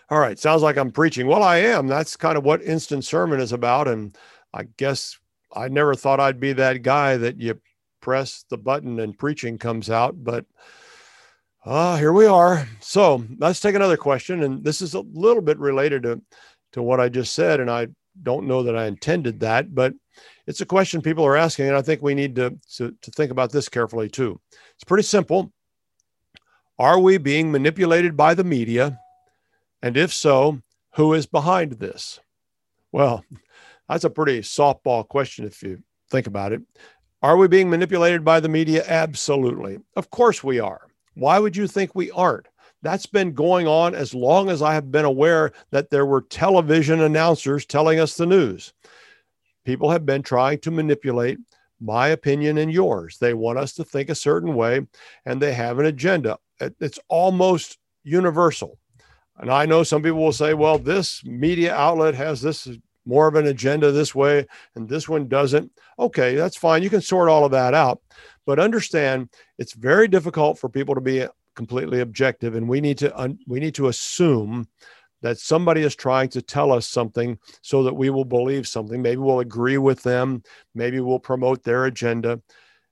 All 0.10 0.20
right, 0.20 0.38
sounds 0.38 0.62
like 0.62 0.78
I'm 0.78 0.91
preaching. 0.91 1.28
Well, 1.28 1.41
I 1.41 1.58
am. 1.58 1.88
That's 1.88 2.18
kind 2.18 2.38
of 2.38 2.44
what 2.44 2.62
instant 2.62 3.06
sermon 3.06 3.39
is 3.39 3.54
about. 3.54 3.88
And 3.88 4.16
I 4.54 4.64
guess 4.78 5.18
I 5.54 5.68
never 5.68 5.95
thought 5.95 6.20
I'd 6.20 6.39
be 6.39 6.54
that 6.54 6.84
guy 6.84 7.18
that 7.18 7.39
you 7.39 7.60
press 8.01 8.45
the 8.49 8.58
button 8.58 8.99
and 8.99 9.18
preaching 9.18 9.58
comes 9.58 9.89
out, 9.89 10.24
but 10.24 10.45
uh, 11.66 11.97
here 11.97 12.12
we 12.12 12.26
are. 12.26 12.68
So 12.82 13.24
let's 13.38 13.62
take 13.62 13.76
another 13.76 13.97
question. 13.97 14.43
And 14.43 14.64
this 14.64 14.82
is 14.82 14.93
a 14.93 14.99
little 14.99 15.41
bit 15.41 15.58
related 15.58 16.04
to, 16.04 16.22
to 16.74 16.84
what 16.84 16.99
I 16.99 17.08
just 17.08 17.34
said. 17.34 17.60
And 17.62 17.72
I 17.72 17.88
don't 18.22 18.47
know 18.47 18.64
that 18.64 18.76
I 18.76 18.86
intended 18.86 19.39
that, 19.39 19.74
but 19.74 19.93
it's 20.45 20.62
a 20.62 20.66
question 20.66 21.01
people 21.01 21.26
are 21.26 21.38
asking. 21.38 21.68
And 21.68 21.78
I 21.78 21.82
think 21.82 22.01
we 22.01 22.16
need 22.16 22.36
to, 22.36 22.60
to, 22.76 22.93
to 23.01 23.12
think 23.12 23.32
about 23.32 23.51
this 23.51 23.70
carefully 23.70 24.10
too. 24.10 24.39
It's 24.76 24.84
pretty 24.84 25.04
simple. 25.04 25.54
Are 26.78 26.99
we 26.99 27.18
being 27.18 27.51
manipulated 27.51 28.18
by 28.18 28.34
the 28.34 28.43
media? 28.43 28.99
And 29.82 29.95
if 29.95 30.12
so, 30.14 30.62
who 30.95 31.14
is 31.14 31.26
behind 31.26 31.74
this? 31.74 32.20
Well, 32.91 33.24
that's 33.94 34.06
a 34.06 34.10
pretty 34.10 34.39
softball 34.39 35.08
question 35.08 35.46
if 35.46 35.62
you 35.62 35.84
think 36.10 36.26
about 36.26 36.52
it. 36.52 36.64
Are 37.22 37.38
we 37.38 37.48
being 37.48 37.70
manipulated 37.70 38.26
by 38.26 38.39
the 38.39 38.50
media? 38.50 38.84
Absolutely. 38.88 39.78
Of 39.96 40.10
course 40.10 40.44
we 40.44 40.60
are. 40.60 40.88
Why 41.14 41.38
would 41.38 41.56
you 41.56 41.68
think 41.68 41.94
we 41.94 42.10
aren't? 42.10 42.48
That's 42.82 43.06
been 43.06 43.34
going 43.34 43.68
on 43.68 43.94
as 43.94 44.16
long 44.16 44.50
as 44.50 44.64
I 44.64 44.74
have 44.74 44.91
been 44.91 45.06
aware 45.06 45.52
that 45.70 45.91
there 45.91 46.08
were 46.08 46.22
television 46.22 47.02
announcers 47.02 47.68
telling 47.68 48.00
us 48.00 48.18
the 48.18 48.26
news. 48.26 48.74
People 49.64 49.91
have 49.91 50.08
been 50.08 50.24
trying 50.24 50.58
to 50.62 50.72
manipulate 50.72 51.38
my 51.80 52.08
opinion 52.08 52.58
and 52.58 52.74
yours. 52.74 53.20
They 53.20 53.36
want 53.36 53.60
us 53.60 53.74
to 53.74 53.84
think 53.84 54.10
a 54.10 54.16
certain 54.16 54.56
way 54.56 54.88
and 55.24 55.39
they 55.39 55.54
have 55.54 55.78
an 55.78 55.86
agenda. 55.86 56.39
It's 56.60 57.00
almost 57.10 57.78
universal. 58.04 58.80
And 59.38 59.52
I 59.52 59.68
know 59.68 59.84
some 59.84 60.02
people 60.02 60.20
will 60.20 60.34
say, 60.34 60.56
well, 60.56 60.80
this 60.80 61.24
media 61.24 61.76
outlet 61.76 62.16
has 62.16 62.41
this 62.41 62.68
more 63.06 63.28
of 63.28 63.36
an 63.36 63.47
agenda 63.47 63.91
this 63.91 64.16
way 64.16 64.45
and 64.76 64.88
this 64.88 65.10
one 65.10 65.28
doesn't. 65.28 65.72
Okay, 65.99 66.36
that's 66.36 66.58
fine. 66.58 66.84
You 66.84 66.89
can 66.89 67.01
sort 67.01 67.30
all 67.30 67.45
of 67.45 67.51
that 67.51 67.74
out. 67.74 68.01
But 68.45 68.60
understand 68.60 69.30
it's 69.58 69.74
very 69.74 70.08
difficult 70.08 70.60
for 70.60 70.70
people 70.70 70.95
to 70.95 71.01
be 71.01 71.26
completely 71.56 71.99
objective 71.99 72.56
and 72.56 72.68
we 72.68 72.82
need 72.82 72.97
to 72.97 73.18
un- 73.18 73.39
we 73.47 73.60
need 73.60 73.76
to 73.76 73.88
assume 73.88 74.68
that 75.22 75.39
somebody 75.39 75.82
is 75.82 75.95
trying 75.95 76.28
to 76.30 76.41
tell 76.41 76.72
us 76.72 76.86
something 76.88 77.39
so 77.62 77.84
that 77.84 77.93
we 77.93 78.10
will 78.10 78.26
believe 78.26 78.68
something. 78.68 79.01
Maybe 79.01 79.18
we'll 79.18 79.39
agree 79.39 79.78
with 79.78 80.04
them. 80.04 80.43
Maybe 80.76 80.99
we'll 80.99 81.20
promote 81.20 81.64
their 81.64 81.86
agenda. 81.86 82.41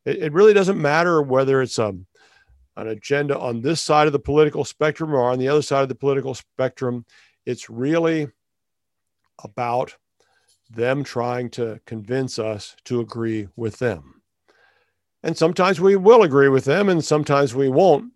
It, 0.05 0.18
it 0.24 0.34
really 0.34 0.53
doesn't 0.53 0.82
matter 0.82 1.22
whether 1.22 1.62
it's 1.62 1.78
a, 1.78 1.88
um, 1.88 2.07
an 2.78 2.88
agenda 2.88 3.38
on 3.38 3.62
this 3.62 3.82
side 3.82 4.07
of 4.07 4.14
the 4.14 4.20
political 4.20 4.64
spectrum 4.64 5.14
or 5.14 5.30
on 5.30 5.39
the 5.39 5.49
other 5.49 5.62
side 5.62 5.84
of 5.84 5.89
the 5.89 5.95
political 5.95 6.34
spectrum. 6.34 7.05
It's 7.45 7.70
really 7.70 8.30
about 9.44 9.96
them 10.70 11.04
trying 11.04 11.50
to 11.52 11.80
convince 11.86 12.39
us 12.39 12.76
to 12.86 13.02
agree 13.02 13.48
with 13.56 13.78
them. 13.80 14.22
And 15.24 15.38
sometimes 15.38 15.80
we 15.80 15.96
will 15.96 16.24
agree 16.24 16.50
with 16.50 16.66
them 16.66 16.89
and 16.89 17.04
sometimes 17.04 17.54
we 17.54 17.70
won't. 17.70 18.12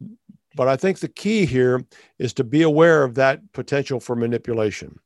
But 0.55 0.67
I 0.67 0.77
think 0.77 0.99
the 0.99 1.09
key 1.09 1.45
here 1.45 1.83
is 2.17 2.33
to 2.35 2.43
be 2.43 2.61
aware 2.61 3.03
of 3.03 3.15
that 3.15 3.41
potential 3.51 3.99
for 3.99 4.15
manipulation. 4.15 4.97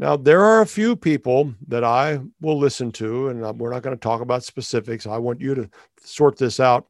Now, 0.00 0.16
there 0.16 0.42
are 0.42 0.62
a 0.62 0.66
few 0.66 0.96
people 0.96 1.54
that 1.68 1.84
I 1.84 2.20
will 2.40 2.58
listen 2.58 2.90
to, 2.92 3.28
and 3.28 3.40
we're 3.58 3.72
not 3.72 3.82
going 3.82 3.94
to 3.94 4.00
talk 4.00 4.22
about 4.22 4.42
specifics. 4.42 5.06
I 5.06 5.18
want 5.18 5.40
you 5.40 5.54
to 5.54 5.70
sort 6.02 6.38
this 6.38 6.58
out 6.58 6.86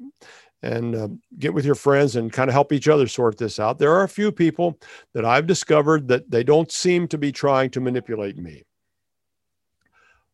and 0.63 0.95
uh, 0.95 1.09
get 1.39 1.55
with 1.55 1.65
your 1.65 1.75
friends 1.75 2.17
and 2.17 2.33
kind 2.33 2.51
of 2.51 2.55
help 2.55 2.73
each 2.73 2.89
other 2.89 3.07
sort 3.07 3.39
this 3.39 3.59
out. 3.59 3.79
There 3.79 3.93
are 3.93 4.03
a 4.03 4.09
few 4.09 4.31
people 4.31 4.79
that 5.15 5.25
I've 5.25 5.47
discovered 5.47 6.09
that 6.09 6.31
they 6.31 6.45
don't 6.45 6.71
seem 6.71 7.09
to 7.09 7.19
be 7.19 7.33
trying 7.33 7.71
to 7.71 7.81
manipulate 7.81 8.37
me. 8.37 8.65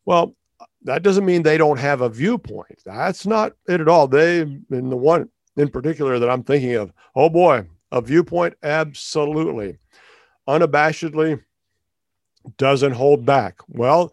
Well, 0.05 0.35
that 0.83 1.03
doesn't 1.03 1.25
mean 1.25 1.43
they 1.43 1.59
don't 1.59 1.79
have 1.79 2.01
a 2.01 2.09
viewpoint. 2.09 2.81
That's 2.85 3.27
not 3.27 3.53
it 3.69 3.81
at 3.81 3.89
all. 3.89 4.09
They, 4.09 4.41
in 4.41 4.65
the 4.69 4.97
one 4.97 5.29
in 5.57 5.69
particular 5.69 6.19
that 6.19 6.31
I'm 6.31 6.43
thinking 6.43 6.75
of. 6.75 6.93
Oh 7.15 7.29
boy, 7.29 7.67
a 7.93 8.01
viewpoint 8.01 8.55
absolutely, 8.63 9.79
unabashedly 10.49 11.43
doesn't 12.59 12.93
hold 12.93 13.25
back. 13.25 13.61
Well, 13.69 14.13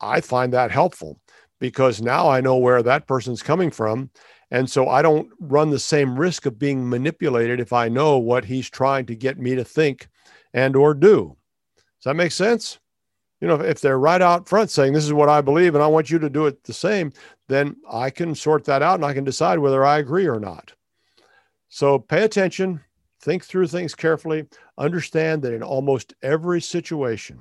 I 0.00 0.20
find 0.20 0.52
that 0.52 0.70
helpful 0.70 1.20
because 1.58 2.00
now 2.00 2.28
I 2.28 2.40
know 2.40 2.56
where 2.56 2.82
that 2.82 3.06
person's 3.06 3.42
coming 3.42 3.70
from. 3.70 4.10
And 4.50 4.70
so 4.70 4.88
I 4.88 5.02
don't 5.02 5.30
run 5.40 5.70
the 5.70 5.78
same 5.78 6.18
risk 6.18 6.46
of 6.46 6.58
being 6.58 6.88
manipulated 6.88 7.60
if 7.60 7.72
I 7.72 7.88
know 7.88 8.18
what 8.18 8.46
he's 8.46 8.70
trying 8.70 9.06
to 9.06 9.14
get 9.14 9.38
me 9.38 9.54
to 9.54 9.64
think 9.64 10.08
and 10.54 10.74
or 10.74 10.94
do. 10.94 11.36
Does 11.76 12.04
that 12.04 12.14
make 12.14 12.32
sense? 12.32 12.78
you 13.40 13.46
know, 13.46 13.60
if 13.60 13.80
they're 13.80 13.98
right 13.98 14.20
out 14.20 14.48
front 14.48 14.70
saying, 14.70 14.92
this 14.92 15.04
is 15.04 15.12
what 15.12 15.28
I 15.28 15.40
believe 15.40 15.74
and 15.74 15.84
I 15.84 15.86
want 15.86 16.10
you 16.10 16.18
to 16.18 16.30
do 16.30 16.46
it 16.46 16.64
the 16.64 16.72
same, 16.72 17.12
then 17.46 17.76
I 17.90 18.10
can 18.10 18.34
sort 18.34 18.64
that 18.64 18.82
out 18.82 18.96
and 18.96 19.04
I 19.04 19.14
can 19.14 19.24
decide 19.24 19.58
whether 19.58 19.84
I 19.84 19.98
agree 19.98 20.26
or 20.26 20.40
not. 20.40 20.72
So 21.68 21.98
pay 21.98 22.24
attention, 22.24 22.80
think 23.20 23.44
through 23.44 23.68
things 23.68 23.94
carefully, 23.94 24.46
understand 24.76 25.42
that 25.42 25.52
in 25.52 25.62
almost 25.62 26.14
every 26.22 26.60
situation, 26.60 27.38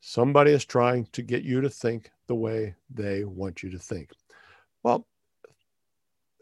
somebody 0.00 0.52
is 0.52 0.64
trying 0.64 1.06
to 1.12 1.22
get 1.22 1.42
you 1.42 1.60
to 1.60 1.70
think 1.70 2.10
the 2.26 2.34
way 2.34 2.74
they 2.88 3.24
want 3.24 3.62
you 3.62 3.70
to 3.70 3.78
think. 3.78 4.10
Well, 4.82 5.06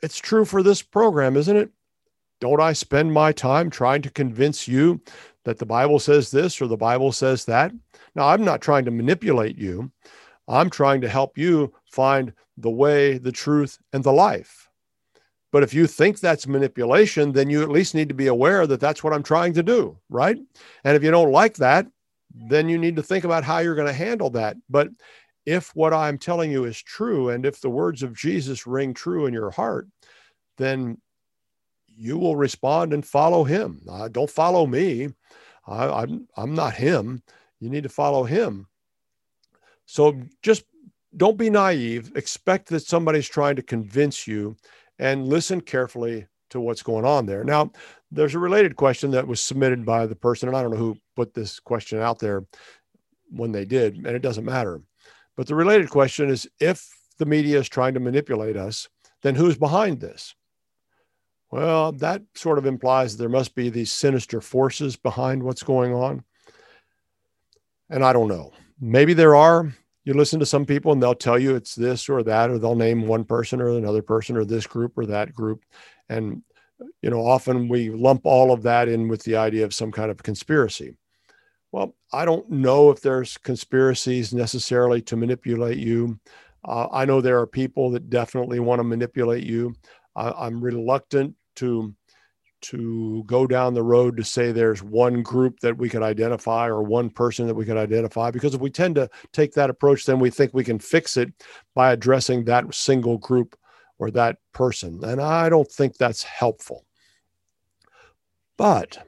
it's 0.03 0.19
true 0.19 0.45
for 0.45 0.63
this 0.63 0.83
program, 0.83 1.37
isn't 1.37 1.57
it? 1.57 1.71
Don't 2.41 2.61
I 2.61 2.73
spend 2.73 3.13
my 3.13 3.33
time 3.33 3.71
trying 3.71 4.03
to 4.03 4.11
convince 4.11 4.67
you 4.67 5.01
that 5.45 5.59
the 5.59 5.67
Bible 5.67 5.99
says 5.99 6.31
this 6.31 6.61
or 6.61 6.67
the 6.67 6.77
Bible 6.77 7.13
says 7.13 7.45
that? 7.45 7.73
Now, 8.15 8.29
I'm 8.29 8.45
not 8.45 8.61
trying 8.61 8.85
to 8.85 8.91
manipulate 8.91 9.57
you. 9.57 9.91
I'm 10.49 10.69
trying 10.69 11.01
to 11.03 11.09
help 11.09 11.39
you 11.39 11.73
find 11.85 12.33
the 12.57 12.71
way, 12.71 13.19
the 13.19 13.33
truth, 13.33 13.79
and 13.93 14.03
the 14.03 14.13
life. 14.13 14.69
But 15.53 15.63
if 15.63 15.73
you 15.73 15.87
think 15.87 16.19
that's 16.19 16.47
manipulation, 16.47 17.33
then 17.33 17.49
you 17.49 17.63
at 17.63 17.69
least 17.69 17.95
need 17.95 18.09
to 18.09 18.15
be 18.15 18.27
aware 18.27 18.67
that 18.67 18.81
that's 18.81 19.05
what 19.05 19.13
I'm 19.13 19.23
trying 19.23 19.53
to 19.55 19.63
do, 19.63 19.99
right? 20.09 20.37
And 20.83 20.97
if 20.97 21.05
you 21.05 21.11
don't 21.11 21.31
like 21.31 21.57
that, 21.57 21.87
then 22.35 22.69
you 22.69 22.79
need 22.79 22.97
to 22.97 23.03
think 23.03 23.25
about 23.25 23.45
how 23.45 23.59
you're 23.59 23.75
going 23.75 23.87
to 23.87 23.93
handle 23.93 24.31
that. 24.31 24.57
But 24.69 24.89
if 25.47 25.75
what 25.75 25.93
I'm 25.93 26.19
telling 26.19 26.51
you 26.51 26.65
is 26.65 26.81
true, 26.81 27.31
and 27.31 27.45
if 27.45 27.61
the 27.61 27.71
words 27.71 28.03
of 28.03 28.17
Jesus 28.17 28.67
ring 28.67 28.95
true 28.95 29.27
in 29.27 29.35
your 29.35 29.51
heart, 29.51 29.89
then 30.59 30.99
you 31.87 32.19
will 32.19 32.37
respond 32.37 32.93
and 32.93 33.05
follow 33.05 33.45
him. 33.45 33.83
Uh, 33.89 34.09
don't 34.09 34.31
follow 34.31 34.67
me. 34.67 35.09
I, 35.67 35.89
I'm, 36.03 36.29
I'm 36.37 36.55
not 36.55 36.75
him. 36.75 37.23
You 37.61 37.71
need 37.71 37.83
to 37.83 37.89
follow 37.89 38.25
him. 38.25 38.67
So 39.87 40.21
just 40.43 40.65
don't 41.17 41.37
be 41.37 41.51
naive. 41.51 42.13
Expect 42.17 42.69
that 42.69 42.81
somebody's 42.81 43.29
trying 43.29 43.57
to 43.57 43.63
convince 43.63 44.27
you 44.27 44.57
and 44.99 45.29
listen 45.29 45.61
carefully 45.61 46.27
to 46.51 46.61
what's 46.61 46.83
going 46.83 47.05
on 47.05 47.27
there. 47.27 47.45
Now, 47.45 47.73
there's 48.11 48.35
a 48.35 48.39
related 48.39 48.77
question 48.77 49.11
that 49.13 49.27
was 49.27 49.41
submitted 49.41 49.85
by 49.85 50.07
the 50.07 50.17
person, 50.17 50.49
and 50.49 50.57
I 50.57 50.63
don't 50.63 50.73
know 50.73 50.77
who 50.77 50.99
put 51.17 51.35
this 51.35 51.59
question 51.59 51.99
out 51.99 52.19
there 52.19 52.45
when 53.31 53.53
they 53.53 53.65
did, 53.65 53.97
and 53.97 54.07
it 54.07 54.23
doesn't 54.23 54.45
matter. 54.45 54.81
But 55.37 55.47
the 55.47 55.55
related 55.55 55.91
question 55.91 56.29
is 56.29 56.49
if 56.61 56.89
the 57.19 57.27
media 57.27 57.59
is 57.59 57.69
trying 57.69 57.95
to 57.95 58.01
manipulate 58.01 58.57
us, 58.57 58.89
then 59.23 59.35
who's 59.35 59.57
behind 59.57 60.01
this? 60.01 60.35
Well, 61.51 61.93
that 61.93 62.23
sort 62.35 62.59
of 62.59 62.67
implies 62.67 63.17
there 63.17 63.29
must 63.29 63.55
be 63.55 63.69
these 63.69 63.93
sinister 63.93 64.41
forces 64.41 64.97
behind 64.97 65.43
what's 65.43 65.63
going 65.63 65.93
on. 65.93 66.25
And 67.91 68.03
I 68.05 68.13
don't 68.13 68.29
know. 68.29 68.53
Maybe 68.81 69.13
there 69.13 69.37
are. 69.37 69.73
You 70.05 70.15
listen 70.15 70.41
to 70.41 70.47
some 70.47 70.65
people 70.65 70.93
and 70.93 71.03
they'll 71.03 71.15
tell 71.15 71.39
you 71.39 71.55
it's 71.55 71.75
this 71.75 72.09
or 72.09 72.23
that, 72.25 72.51
or 72.51 72.59
they'll 72.59 72.75
name 72.75 73.07
one 73.07 73.25
person 73.25 73.61
or 73.61 73.69
another 73.69 74.03
person 74.03 74.37
or 74.37 74.45
this 74.45 74.67
group 74.67 74.97
or 74.97 75.07
that 75.07 75.33
group. 75.33 75.63
And, 76.09 76.43
you 77.03 77.11
know, 77.11 77.25
often 77.25 77.69
we 77.69 77.91
lump 77.91 78.23
all 78.25 78.51
of 78.51 78.63
that 78.63 78.89
in 78.89 79.07
with 79.07 79.23
the 79.23 79.37
idea 79.37 79.65
of 79.65 79.75
some 79.75 79.93
kind 79.93 80.11
of 80.11 80.23
conspiracy. 80.23 80.97
Well, 81.73 81.97
I 82.13 82.27
don't 82.27 82.49
know 82.51 82.91
if 82.91 83.01
there's 83.01 83.39
conspiracies 83.39 84.35
necessarily 84.35 85.01
to 85.03 85.17
manipulate 85.17 85.79
you. 85.79 86.21
Uh, 86.65 86.87
I 86.93 87.07
know 87.07 87.21
there 87.21 87.41
are 87.41 87.47
people 87.47 87.91
that 87.91 88.11
definitely 88.11 88.61
want 88.61 88.79
to 88.79 88.85
manipulate 88.85 89.45
you. 89.45 89.75
I'm 90.15 90.63
reluctant 90.63 91.35
to 91.57 91.95
to 92.63 93.25
go 93.27 93.45
down 93.47 93.75
the 93.75 93.83
road 93.83 94.17
to 94.17 94.23
say 94.23 94.53
there's 94.53 94.83
one 94.83 95.21
group 95.23 95.59
that 95.61 95.77
we 95.77 95.89
could 95.89 96.03
identify 96.03 96.69
or 96.69 96.83
one 96.83 97.11
person 97.11 97.47
that 97.49 97.55
we 97.55 97.65
could 97.65 97.77
identify 97.77 98.31
because 98.31 98.55
if 98.55 98.61
we 98.61 98.71
tend 98.71 98.95
to 98.95 99.11
take 99.33 99.53
that 99.53 99.69
approach 99.69 100.05
then 100.05 100.21
we 100.21 100.31
think 100.31 100.55
we 100.55 100.63
can 100.63 100.79
fix 100.79 101.17
it 101.17 101.33
by 101.75 101.91
addressing 101.93 102.45
that 102.45 102.73
single 102.73 103.19
group 103.19 103.57
or 103.99 104.13
that 104.13 104.37
person 104.53 105.01
and 105.03 105.21
i 105.21 105.49
don't 105.49 105.73
think 105.73 105.97
that's 105.97 106.23
helpful 106.23 106.87
but 108.57 109.05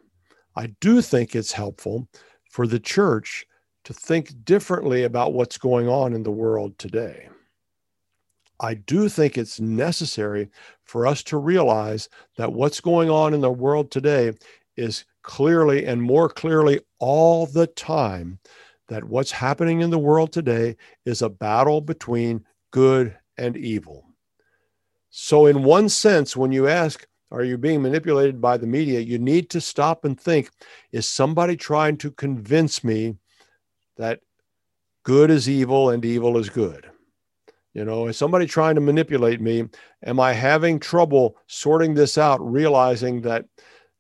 i 0.56 0.66
do 0.80 1.00
think 1.00 1.36
it's 1.36 1.52
helpful 1.52 2.08
for 2.54 2.66
the 2.68 2.78
church 2.78 3.46
to 3.82 3.92
think 3.92 4.44
differently 4.44 5.02
about 5.02 5.32
what's 5.32 5.58
going 5.58 5.88
on 5.88 6.14
in 6.14 6.22
the 6.22 6.30
world 6.30 6.78
today 6.78 7.28
I 8.60 8.74
do 8.74 9.08
think 9.08 9.36
it's 9.36 9.60
necessary 9.60 10.48
for 10.84 11.06
us 11.06 11.22
to 11.24 11.36
realize 11.36 12.08
that 12.36 12.52
what's 12.52 12.80
going 12.80 13.10
on 13.10 13.34
in 13.34 13.40
the 13.40 13.50
world 13.50 13.90
today 13.90 14.32
is 14.76 15.04
clearly 15.22 15.84
and 15.86 16.00
more 16.00 16.28
clearly 16.28 16.80
all 16.98 17.46
the 17.46 17.66
time 17.66 18.38
that 18.88 19.04
what's 19.04 19.32
happening 19.32 19.80
in 19.80 19.90
the 19.90 19.98
world 19.98 20.32
today 20.32 20.76
is 21.04 21.22
a 21.22 21.28
battle 21.28 21.80
between 21.80 22.44
good 22.70 23.16
and 23.36 23.56
evil. 23.56 24.04
So, 25.10 25.46
in 25.46 25.62
one 25.62 25.88
sense, 25.88 26.36
when 26.36 26.52
you 26.52 26.66
ask, 26.66 27.06
are 27.34 27.44
you 27.44 27.58
being 27.58 27.82
manipulated 27.82 28.40
by 28.40 28.56
the 28.56 28.66
media? 28.66 29.00
You 29.00 29.18
need 29.18 29.50
to 29.50 29.60
stop 29.60 30.04
and 30.04 30.18
think 30.18 30.50
is 30.92 31.08
somebody 31.08 31.56
trying 31.56 31.96
to 31.98 32.10
convince 32.10 32.84
me 32.84 33.16
that 33.96 34.20
good 35.02 35.30
is 35.30 35.48
evil 35.48 35.90
and 35.90 36.04
evil 36.04 36.38
is 36.38 36.48
good? 36.48 36.90
You 37.74 37.84
know, 37.84 38.06
is 38.06 38.16
somebody 38.16 38.46
trying 38.46 38.76
to 38.76 38.80
manipulate 38.80 39.40
me? 39.40 39.64
Am 40.04 40.20
I 40.20 40.32
having 40.32 40.78
trouble 40.78 41.36
sorting 41.48 41.94
this 41.94 42.16
out, 42.16 42.40
realizing 42.40 43.22
that 43.22 43.46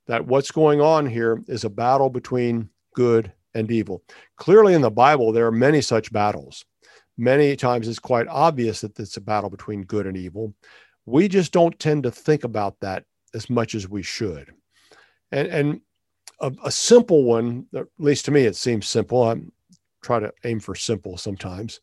that 0.06 0.26
what's 0.26 0.50
going 0.50 0.80
on 0.80 1.06
here 1.06 1.42
is 1.48 1.64
a 1.64 1.70
battle 1.70 2.10
between 2.10 2.68
good 2.94 3.32
and 3.54 3.70
evil? 3.70 4.04
Clearly 4.36 4.74
in 4.74 4.82
the 4.82 4.90
Bible, 4.90 5.32
there 5.32 5.46
are 5.46 5.52
many 5.52 5.80
such 5.80 6.12
battles. 6.12 6.64
Many 7.16 7.56
times 7.56 7.88
it's 7.88 7.98
quite 7.98 8.28
obvious 8.28 8.82
that 8.82 8.98
it's 8.98 9.16
a 9.16 9.20
battle 9.20 9.50
between 9.50 9.82
good 9.82 10.06
and 10.06 10.16
evil. 10.16 10.54
We 11.06 11.26
just 11.26 11.52
don't 11.52 11.78
tend 11.78 12.04
to 12.04 12.10
think 12.10 12.44
about 12.44 12.78
that 12.80 13.04
as 13.34 13.50
much 13.50 13.74
as 13.74 13.88
we 13.88 14.02
should. 14.02 14.54
And 15.32 15.48
and 15.48 15.80
a, 16.40 16.52
a 16.64 16.70
simple 16.70 17.24
one, 17.24 17.66
at 17.74 17.86
least 17.98 18.24
to 18.26 18.30
me, 18.30 18.44
it 18.44 18.56
seems 18.56 18.86
simple. 18.86 19.22
I 19.22 19.36
try 20.02 20.20
to 20.20 20.32
aim 20.44 20.60
for 20.60 20.74
simple 20.74 21.16
sometimes 21.16 21.80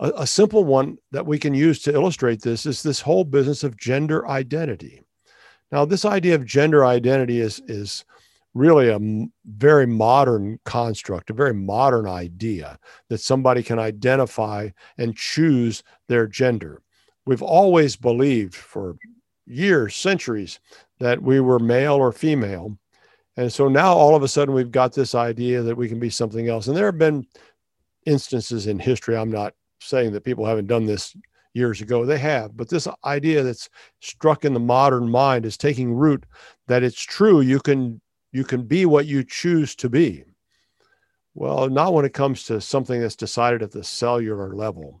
a, 0.00 0.12
a 0.16 0.26
simple 0.26 0.64
one 0.64 0.98
that 1.12 1.26
we 1.26 1.38
can 1.38 1.54
use 1.54 1.80
to 1.82 1.92
illustrate 1.92 2.42
this 2.42 2.66
is 2.66 2.82
this 2.82 3.00
whole 3.00 3.24
business 3.24 3.62
of 3.62 3.76
gender 3.76 4.26
identity. 4.26 5.02
Now, 5.70 5.84
this 5.84 6.04
idea 6.04 6.34
of 6.34 6.44
gender 6.44 6.84
identity 6.84 7.40
is, 7.40 7.62
is 7.68 8.04
really 8.54 8.88
a 8.88 8.98
very 9.46 9.86
modern 9.86 10.58
construct, 10.64 11.30
a 11.30 11.34
very 11.34 11.54
modern 11.54 12.08
idea 12.08 12.78
that 13.08 13.20
somebody 13.20 13.62
can 13.62 13.78
identify 13.78 14.70
and 14.98 15.14
choose 15.14 15.84
their 16.08 16.26
gender. 16.26 16.82
We've 17.26 17.42
always 17.42 17.94
believed 17.94 18.56
for 18.56 18.96
years, 19.50 19.96
centuries, 19.96 20.60
that 20.98 21.22
we 21.22 21.40
were 21.40 21.58
male 21.58 21.94
or 21.94 22.12
female. 22.12 22.78
And 23.36 23.52
so 23.52 23.68
now 23.68 23.94
all 23.94 24.14
of 24.14 24.22
a 24.22 24.28
sudden 24.28 24.54
we've 24.54 24.70
got 24.70 24.92
this 24.92 25.14
idea 25.14 25.62
that 25.62 25.76
we 25.76 25.88
can 25.88 25.98
be 25.98 26.10
something 26.10 26.48
else. 26.48 26.66
And 26.66 26.76
there 26.76 26.86
have 26.86 26.98
been 26.98 27.26
instances 28.06 28.66
in 28.66 28.78
history, 28.78 29.16
I'm 29.16 29.30
not 29.30 29.54
saying 29.80 30.12
that 30.12 30.24
people 30.24 30.44
haven't 30.44 30.66
done 30.66 30.86
this 30.86 31.16
years 31.54 31.80
ago. 31.80 32.04
They 32.04 32.18
have, 32.18 32.56
but 32.56 32.68
this 32.68 32.86
idea 33.04 33.42
that's 33.42 33.68
struck 34.00 34.44
in 34.44 34.54
the 34.54 34.60
modern 34.60 35.08
mind 35.08 35.46
is 35.46 35.56
taking 35.56 35.92
root 35.92 36.24
that 36.68 36.82
it's 36.82 37.02
true 37.02 37.40
you 37.40 37.60
can 37.60 38.00
you 38.32 38.44
can 38.44 38.62
be 38.62 38.86
what 38.86 39.06
you 39.06 39.24
choose 39.24 39.74
to 39.76 39.88
be. 39.88 40.24
Well, 41.34 41.68
not 41.68 41.94
when 41.94 42.04
it 42.04 42.14
comes 42.14 42.44
to 42.44 42.60
something 42.60 43.00
that's 43.00 43.16
decided 43.16 43.62
at 43.62 43.72
the 43.72 43.82
cellular 43.82 44.54
level, 44.54 45.00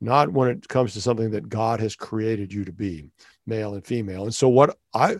not 0.00 0.32
when 0.32 0.48
it 0.48 0.68
comes 0.68 0.92
to 0.94 1.00
something 1.00 1.30
that 1.30 1.48
God 1.48 1.78
has 1.80 1.94
created 1.94 2.52
you 2.52 2.64
to 2.64 2.72
be, 2.72 3.10
male 3.46 3.74
and 3.74 3.84
female. 3.84 4.24
And 4.24 4.34
so 4.34 4.48
what 4.48 4.78
I 4.94 5.16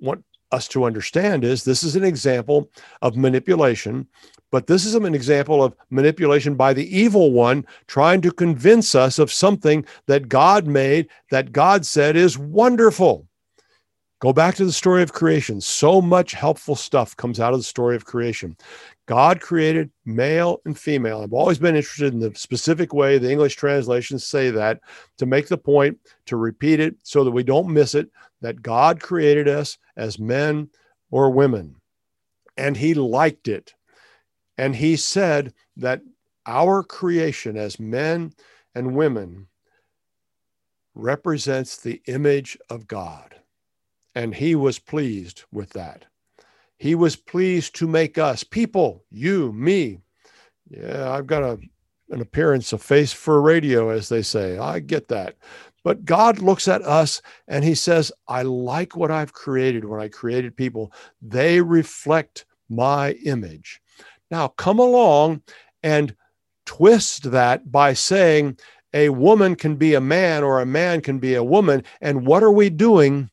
want 0.00 0.24
us 0.50 0.68
to 0.68 0.84
understand 0.84 1.44
is 1.44 1.62
this 1.62 1.82
is 1.82 1.96
an 1.96 2.04
example 2.04 2.70
of 3.02 3.16
manipulation 3.16 4.06
but 4.50 4.66
this 4.66 4.86
is 4.86 4.94
an 4.94 5.14
example 5.14 5.62
of 5.62 5.74
manipulation 5.90 6.54
by 6.54 6.72
the 6.72 6.96
evil 6.96 7.32
one 7.32 7.66
trying 7.86 8.20
to 8.22 8.32
convince 8.32 8.94
us 8.94 9.18
of 9.18 9.32
something 9.32 9.84
that 10.06 10.28
God 10.28 10.66
made, 10.66 11.08
that 11.30 11.52
God 11.52 11.84
said 11.84 12.16
is 12.16 12.38
wonderful. 12.38 13.26
Go 14.20 14.32
back 14.32 14.56
to 14.56 14.64
the 14.64 14.72
story 14.72 15.02
of 15.02 15.12
creation. 15.12 15.60
So 15.60 16.00
much 16.00 16.32
helpful 16.32 16.76
stuff 16.76 17.16
comes 17.16 17.38
out 17.38 17.52
of 17.52 17.60
the 17.60 17.64
story 17.64 17.94
of 17.94 18.04
creation. 18.04 18.56
God 19.08 19.40
created 19.40 19.90
male 20.04 20.60
and 20.66 20.78
female. 20.78 21.22
I've 21.22 21.32
always 21.32 21.58
been 21.58 21.74
interested 21.74 22.12
in 22.12 22.20
the 22.20 22.34
specific 22.34 22.92
way 22.92 23.16
the 23.16 23.30
English 23.30 23.56
translations 23.56 24.22
say 24.22 24.50
that 24.50 24.80
to 25.16 25.24
make 25.24 25.48
the 25.48 25.56
point, 25.56 25.98
to 26.26 26.36
repeat 26.36 26.78
it 26.78 26.94
so 27.04 27.24
that 27.24 27.30
we 27.30 27.42
don't 27.42 27.72
miss 27.72 27.94
it, 27.94 28.10
that 28.42 28.60
God 28.60 29.00
created 29.00 29.48
us 29.48 29.78
as 29.96 30.18
men 30.18 30.68
or 31.10 31.30
women. 31.30 31.76
And 32.58 32.76
he 32.76 32.92
liked 32.92 33.48
it. 33.48 33.72
And 34.58 34.76
he 34.76 34.94
said 34.94 35.54
that 35.78 36.02
our 36.44 36.82
creation 36.82 37.56
as 37.56 37.80
men 37.80 38.34
and 38.74 38.94
women 38.94 39.46
represents 40.94 41.78
the 41.78 42.02
image 42.08 42.58
of 42.68 42.86
God. 42.86 43.36
And 44.14 44.34
he 44.34 44.54
was 44.54 44.78
pleased 44.78 45.44
with 45.50 45.70
that. 45.70 46.04
He 46.78 46.94
was 46.94 47.16
pleased 47.16 47.74
to 47.76 47.88
make 47.88 48.18
us 48.18 48.44
people, 48.44 49.04
you, 49.10 49.52
me. 49.52 49.98
Yeah, 50.70 51.10
I've 51.10 51.26
got 51.26 51.42
a, 51.42 51.58
an 52.10 52.20
appearance, 52.20 52.72
a 52.72 52.78
face 52.78 53.12
for 53.12 53.42
radio, 53.42 53.90
as 53.90 54.08
they 54.08 54.22
say. 54.22 54.58
I 54.58 54.78
get 54.80 55.08
that. 55.08 55.36
But 55.84 56.04
God 56.04 56.40
looks 56.40 56.68
at 56.68 56.82
us 56.82 57.22
and 57.46 57.64
he 57.64 57.74
says, 57.74 58.12
I 58.28 58.42
like 58.42 58.96
what 58.96 59.10
I've 59.10 59.32
created 59.32 59.84
when 59.84 60.00
I 60.00 60.08
created 60.08 60.56
people. 60.56 60.92
They 61.22 61.60
reflect 61.60 62.44
my 62.68 63.12
image. 63.24 63.80
Now, 64.30 64.48
come 64.48 64.78
along 64.78 65.42
and 65.82 66.14
twist 66.66 67.30
that 67.30 67.72
by 67.72 67.94
saying 67.94 68.58
a 68.92 69.08
woman 69.08 69.56
can 69.56 69.76
be 69.76 69.94
a 69.94 70.00
man 70.00 70.42
or 70.42 70.60
a 70.60 70.66
man 70.66 71.00
can 71.00 71.18
be 71.18 71.34
a 71.34 71.44
woman. 71.44 71.82
And 72.00 72.26
what 72.26 72.42
are 72.42 72.52
we 72.52 72.70
doing? 72.70 73.30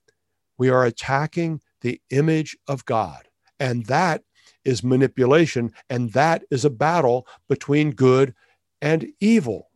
We 0.58 0.70
are 0.70 0.86
attacking 0.86 1.62
the 1.82 2.02
image 2.10 2.58
of 2.68 2.86
God. 2.86 3.28
And 3.60 3.86
that 3.86 4.24
is 4.64 4.84
manipulation. 4.84 5.72
And 5.90 6.12
that 6.14 6.44
is 6.52 6.66
a 6.66 6.70
battle 6.70 7.28
between 7.48 7.92
good 7.92 8.34
and 8.82 9.08
evil. 9.20 9.70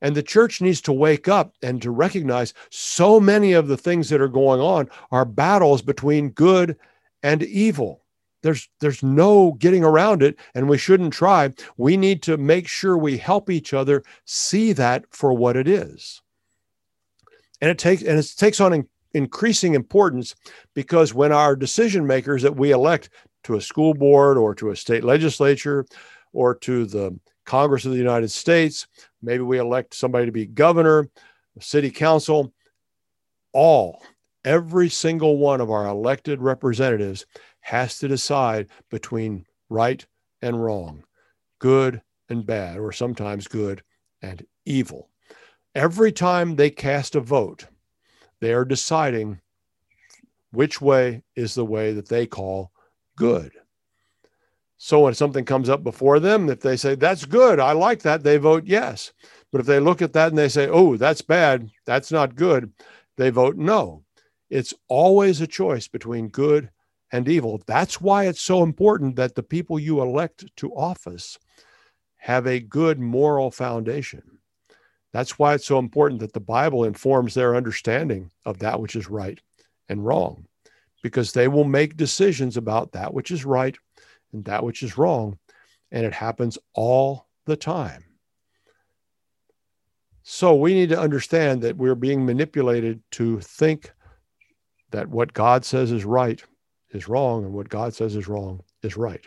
And 0.00 0.16
the 0.16 0.22
church 0.22 0.60
needs 0.60 0.80
to 0.82 0.92
wake 0.92 1.28
up 1.28 1.54
and 1.62 1.80
to 1.82 1.90
recognize 1.90 2.54
so 2.70 3.20
many 3.20 3.52
of 3.52 3.68
the 3.68 3.76
things 3.76 4.08
that 4.08 4.20
are 4.20 4.28
going 4.28 4.60
on 4.60 4.90
are 5.10 5.24
battles 5.24 5.80
between 5.80 6.30
good 6.30 6.76
and 7.22 7.42
evil 7.44 8.02
there's 8.42 8.68
there's 8.80 9.02
no 9.02 9.52
getting 9.52 9.84
around 9.84 10.22
it 10.22 10.36
and 10.54 10.68
we 10.68 10.76
shouldn't 10.76 11.12
try 11.12 11.50
we 11.76 11.96
need 11.96 12.22
to 12.22 12.36
make 12.36 12.68
sure 12.68 12.96
we 12.96 13.16
help 13.16 13.48
each 13.48 13.72
other 13.72 14.02
see 14.24 14.72
that 14.72 15.04
for 15.10 15.32
what 15.32 15.56
it 15.56 15.66
is 15.66 16.20
and 17.60 17.70
it 17.70 17.78
takes 17.78 18.02
and 18.02 18.18
it 18.18 18.32
takes 18.36 18.60
on 18.60 18.86
increasing 19.14 19.74
importance 19.74 20.34
because 20.74 21.14
when 21.14 21.32
our 21.32 21.54
decision 21.54 22.06
makers 22.06 22.42
that 22.42 22.56
we 22.56 22.72
elect 22.72 23.10
to 23.44 23.56
a 23.56 23.60
school 23.60 23.94
board 23.94 24.38
or 24.38 24.54
to 24.54 24.70
a 24.70 24.76
state 24.76 25.04
legislature 25.04 25.84
or 26.32 26.54
to 26.54 26.86
the 26.86 27.18
congress 27.44 27.84
of 27.84 27.90
the 27.92 27.98
united 27.98 28.30
states 28.30 28.86
maybe 29.20 29.42
we 29.42 29.58
elect 29.58 29.94
somebody 29.94 30.26
to 30.26 30.32
be 30.32 30.46
governor 30.46 31.08
city 31.60 31.90
council 31.90 32.52
all 33.52 34.02
every 34.44 34.88
single 34.88 35.38
one 35.38 35.60
of 35.60 35.70
our 35.70 35.86
elected 35.86 36.40
representatives 36.40 37.26
has 37.60 37.98
to 37.98 38.08
decide 38.08 38.68
between 38.90 39.44
right 39.68 40.04
and 40.42 40.62
wrong, 40.62 41.04
good 41.58 42.02
and 42.28 42.44
bad, 42.44 42.78
or 42.78 42.92
sometimes 42.92 43.48
good 43.48 43.82
and 44.20 44.44
evil. 44.66 45.08
Every 45.74 46.12
time 46.12 46.56
they 46.56 46.70
cast 46.70 47.14
a 47.14 47.20
vote, 47.20 47.66
they 48.42 48.52
are 48.52 48.64
deciding 48.64 49.40
which 50.50 50.80
way 50.80 51.22
is 51.36 51.54
the 51.54 51.64
way 51.64 51.92
that 51.92 52.08
they 52.08 52.26
call 52.26 52.72
good. 53.16 53.52
So 54.78 55.02
when 55.02 55.14
something 55.14 55.44
comes 55.44 55.68
up 55.68 55.84
before 55.84 56.18
them, 56.18 56.48
if 56.48 56.60
they 56.60 56.76
say, 56.76 56.96
that's 56.96 57.24
good, 57.24 57.60
I 57.60 57.70
like 57.70 58.02
that, 58.02 58.24
they 58.24 58.38
vote 58.38 58.64
yes. 58.66 59.12
But 59.52 59.60
if 59.60 59.68
they 59.68 59.78
look 59.78 60.02
at 60.02 60.12
that 60.14 60.30
and 60.30 60.36
they 60.36 60.48
say, 60.48 60.66
oh, 60.66 60.96
that's 60.96 61.22
bad, 61.22 61.70
that's 61.86 62.10
not 62.10 62.34
good, 62.34 62.72
they 63.16 63.30
vote 63.30 63.56
no. 63.56 64.02
It's 64.50 64.74
always 64.88 65.40
a 65.40 65.46
choice 65.46 65.86
between 65.86 66.26
good 66.26 66.68
and 67.12 67.28
evil. 67.28 67.62
That's 67.68 68.00
why 68.00 68.26
it's 68.26 68.42
so 68.42 68.64
important 68.64 69.14
that 69.16 69.36
the 69.36 69.44
people 69.44 69.78
you 69.78 70.02
elect 70.02 70.44
to 70.56 70.74
office 70.74 71.38
have 72.16 72.48
a 72.48 72.58
good 72.58 72.98
moral 72.98 73.52
foundation. 73.52 74.40
That's 75.12 75.38
why 75.38 75.54
it's 75.54 75.66
so 75.66 75.78
important 75.78 76.20
that 76.20 76.32
the 76.32 76.40
Bible 76.40 76.84
informs 76.84 77.34
their 77.34 77.54
understanding 77.54 78.30
of 78.46 78.58
that 78.60 78.80
which 78.80 78.96
is 78.96 79.08
right 79.10 79.38
and 79.88 80.04
wrong. 80.04 80.46
because 81.02 81.32
they 81.32 81.48
will 81.48 81.64
make 81.64 81.96
decisions 81.96 82.56
about 82.56 82.92
that 82.92 83.12
which 83.12 83.30
is 83.30 83.44
right 83.44 83.76
and 84.32 84.44
that 84.44 84.64
which 84.64 84.82
is 84.82 84.96
wrong. 84.96 85.38
And 85.90 86.06
it 86.06 86.14
happens 86.14 86.58
all 86.74 87.26
the 87.44 87.56
time. 87.56 88.04
So 90.22 90.54
we 90.54 90.74
need 90.74 90.90
to 90.90 91.00
understand 91.00 91.62
that 91.62 91.76
we're 91.76 91.96
being 91.96 92.24
manipulated 92.24 93.02
to 93.12 93.40
think 93.40 93.92
that 94.92 95.08
what 95.08 95.32
God 95.32 95.64
says 95.64 95.90
is 95.90 96.04
right 96.04 96.42
is 96.90 97.08
wrong 97.08 97.44
and 97.44 97.52
what 97.52 97.68
God 97.68 97.94
says 97.94 98.14
is 98.14 98.28
wrong 98.28 98.62
is 98.82 98.96
right. 98.96 99.26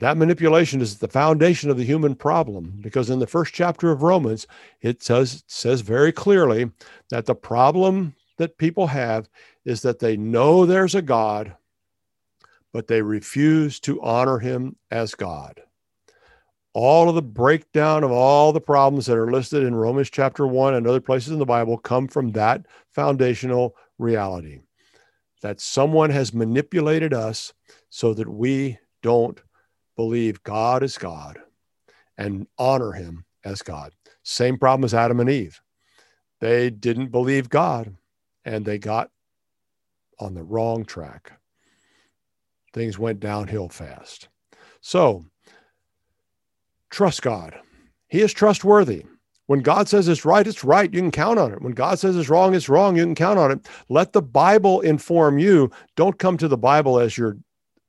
That 0.00 0.16
manipulation 0.16 0.80
is 0.80 0.98
the 0.98 1.08
foundation 1.08 1.68
of 1.70 1.76
the 1.76 1.84
human 1.84 2.14
problem 2.14 2.78
because 2.80 3.10
in 3.10 3.18
the 3.18 3.26
first 3.26 3.52
chapter 3.52 3.90
of 3.90 4.02
Romans, 4.02 4.46
it 4.80 5.02
says, 5.02 5.44
says 5.46 5.82
very 5.82 6.12
clearly 6.12 6.70
that 7.10 7.26
the 7.26 7.34
problem 7.34 8.14
that 8.38 8.56
people 8.56 8.86
have 8.86 9.28
is 9.64 9.82
that 9.82 9.98
they 9.98 10.16
know 10.16 10.64
there's 10.64 10.94
a 10.94 11.02
God, 11.02 11.54
but 12.72 12.86
they 12.86 13.02
refuse 13.02 13.78
to 13.80 14.00
honor 14.00 14.38
him 14.38 14.76
as 14.90 15.14
God. 15.14 15.60
All 16.72 17.10
of 17.10 17.14
the 17.14 17.20
breakdown 17.20 18.02
of 18.02 18.10
all 18.10 18.54
the 18.54 18.60
problems 18.62 19.04
that 19.06 19.18
are 19.18 19.30
listed 19.30 19.62
in 19.62 19.74
Romans 19.74 20.08
chapter 20.08 20.46
1 20.46 20.72
and 20.72 20.86
other 20.86 21.02
places 21.02 21.32
in 21.32 21.38
the 21.38 21.44
Bible 21.44 21.76
come 21.76 22.08
from 22.08 22.32
that 22.32 22.64
foundational 22.88 23.76
reality 23.98 24.60
that 25.42 25.60
someone 25.60 26.08
has 26.08 26.32
manipulated 26.32 27.12
us 27.12 27.52
so 27.90 28.14
that 28.14 28.28
we 28.28 28.78
don't 29.02 29.42
believe 29.96 30.42
God 30.42 30.82
is 30.82 30.98
God 30.98 31.38
and 32.18 32.46
honor 32.58 32.92
him 32.92 33.24
as 33.44 33.62
God. 33.62 33.92
Same 34.22 34.58
problem 34.58 34.84
as 34.84 34.94
Adam 34.94 35.20
and 35.20 35.30
Eve. 35.30 35.60
They 36.40 36.70
didn't 36.70 37.08
believe 37.08 37.48
God 37.48 37.96
and 38.44 38.64
they 38.64 38.78
got 38.78 39.10
on 40.18 40.34
the 40.34 40.42
wrong 40.42 40.84
track. 40.84 41.32
Things 42.72 42.98
went 42.98 43.20
downhill 43.20 43.68
fast. 43.68 44.28
So, 44.80 45.26
trust 46.90 47.22
God. 47.22 47.58
He 48.08 48.20
is 48.20 48.32
trustworthy. 48.32 49.04
When 49.46 49.60
God 49.60 49.88
says 49.88 50.08
it's 50.08 50.24
right, 50.24 50.46
it's 50.46 50.64
right. 50.64 50.92
You 50.92 51.00
can 51.00 51.10
count 51.10 51.38
on 51.38 51.52
it. 51.52 51.60
When 51.60 51.72
God 51.72 51.98
says 51.98 52.16
it's 52.16 52.28
wrong, 52.28 52.54
it's 52.54 52.68
wrong. 52.68 52.96
You 52.96 53.04
can 53.04 53.14
count 53.14 53.38
on 53.38 53.50
it. 53.50 53.68
Let 53.88 54.12
the 54.12 54.22
Bible 54.22 54.80
inform 54.80 55.38
you. 55.38 55.70
Don't 55.96 56.18
come 56.18 56.38
to 56.38 56.48
the 56.48 56.56
Bible 56.56 56.98
as 56.98 57.18
your 57.18 57.36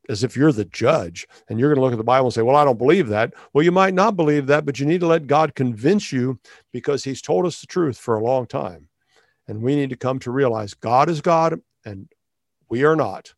as 0.10 0.24
if 0.24 0.36
you're 0.36 0.52
the 0.52 0.66
judge 0.66 1.28
and 1.48 1.60
you're 1.60 1.70
going 1.70 1.78
to 1.78 1.82
look 1.82 1.94
at 1.94 1.98
the 1.98 2.04
Bible 2.04 2.28
and 2.28 2.34
say, 2.34 2.42
Well, 2.42 2.56
I 2.56 2.66
don't 2.66 2.78
believe 2.78 3.08
that. 3.10 3.34
Well, 3.54 3.64
you 3.64 3.72
might 3.72 3.94
not 3.94 4.16
believe 4.16 4.48
that, 4.48 4.66
but 4.66 4.80
you 4.80 4.86
need 4.86 5.02
to 5.02 5.08
let 5.08 5.28
God 5.28 5.56
convince 5.56 6.12
you 6.12 6.40
because 6.72 7.04
He's 7.04 7.22
told 7.22 7.46
us 7.46 7.62
the 7.62 7.68
truth 7.68 7.98
for 7.98 8.16
a 8.16 8.24
long 8.24 8.46
time. 8.46 8.90
And 9.48 9.62
we 9.62 9.76
need 9.76 9.90
to 9.90 9.96
come 9.96 10.20
to 10.20 10.32
realize 10.32 10.74
God 10.74 11.10
is 11.10 11.22
God 11.22 11.60
and 11.86 12.10
we 12.70 12.84
are 12.84 12.96
not, 12.96 13.34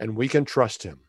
and 0.00 0.16
we 0.16 0.28
can 0.28 0.44
trust 0.44 0.82
Him. 0.82 1.00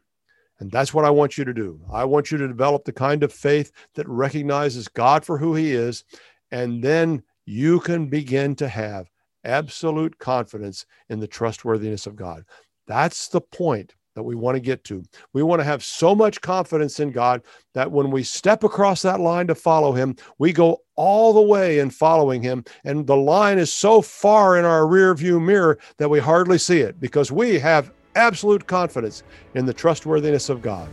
And 0.59 0.71
that's 0.71 0.93
what 0.93 1.05
I 1.05 1.09
want 1.09 1.37
you 1.37 1.43
to 1.43 1.53
do. 1.53 1.81
I 1.91 2.05
want 2.05 2.31
you 2.31 2.37
to 2.37 2.47
develop 2.47 2.85
the 2.85 2.93
kind 2.93 3.23
of 3.23 3.33
faith 3.33 3.71
that 3.95 4.07
recognizes 4.07 4.87
God 4.87 5.25
for 5.25 5.37
who 5.37 5.55
He 5.55 5.73
is, 5.73 6.03
and 6.51 6.83
then 6.83 7.23
you 7.45 7.79
can 7.79 8.07
begin 8.07 8.55
to 8.55 8.67
have 8.67 9.09
absolute 9.43 10.17
confidence 10.17 10.85
in 11.09 11.19
the 11.19 11.27
trustworthiness 11.27 12.07
of 12.07 12.15
God. 12.15 12.43
That's 12.87 13.27
the 13.27 13.41
point 13.41 13.93
that 14.16 14.24
we 14.24 14.36
want 14.36 14.55
to 14.55 14.61
get 14.61 14.84
to. 14.86 15.03
We 15.34 15.43
want 15.43 15.59
to 15.59 15.66
have 15.66 15.84
so 15.84 16.16
much 16.16 16.41
confidence 16.41 16.99
in 16.99 17.11
God 17.11 17.41
that 17.74 17.91
when 17.91 18.09
we 18.09 18.24
step 18.24 18.63
across 18.63 19.01
that 19.03 19.20
line 19.20 19.47
to 19.47 19.55
follow 19.55 19.91
Him, 19.91 20.16
we 20.39 20.53
go 20.53 20.82
all 20.95 21.34
the 21.34 21.41
way 21.41 21.80
in 21.80 21.89
following 21.89 22.41
Him. 22.41 22.63
And 22.86 23.05
the 23.05 23.18
line 23.18 23.57
is 23.57 23.72
so 23.72 24.01
far 24.01 24.57
in 24.57 24.66
our 24.66 24.88
rear 24.88 25.13
view 25.13 25.39
mirror 25.39 25.78
that 25.97 26.09
we 26.09 26.20
hardly 26.20 26.57
see 26.57 26.80
it 26.80 26.99
because 26.99 27.32
we 27.32 27.59
have 27.59 27.91
absolute 28.16 28.66
confidence 28.66 29.24
in 29.53 29.66
the 29.66 29.74
trustworthiness 29.74 30.49
of 30.49 30.61
God. 30.61 30.89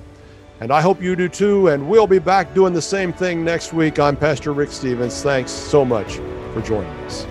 And 0.60 0.72
I 0.72 0.80
hope 0.80 1.02
you 1.02 1.16
do 1.16 1.28
too. 1.28 1.68
And 1.68 1.88
we'll 1.88 2.06
be 2.06 2.18
back 2.18 2.54
doing 2.54 2.72
the 2.72 2.82
same 2.82 3.12
thing 3.12 3.44
next 3.44 3.72
week. 3.72 3.98
I'm 3.98 4.16
Pastor 4.16 4.52
Rick 4.52 4.70
Stevens. 4.70 5.22
Thanks 5.22 5.50
so 5.50 5.84
much 5.84 6.16
for 6.52 6.60
joining 6.62 6.90
us. 7.04 7.26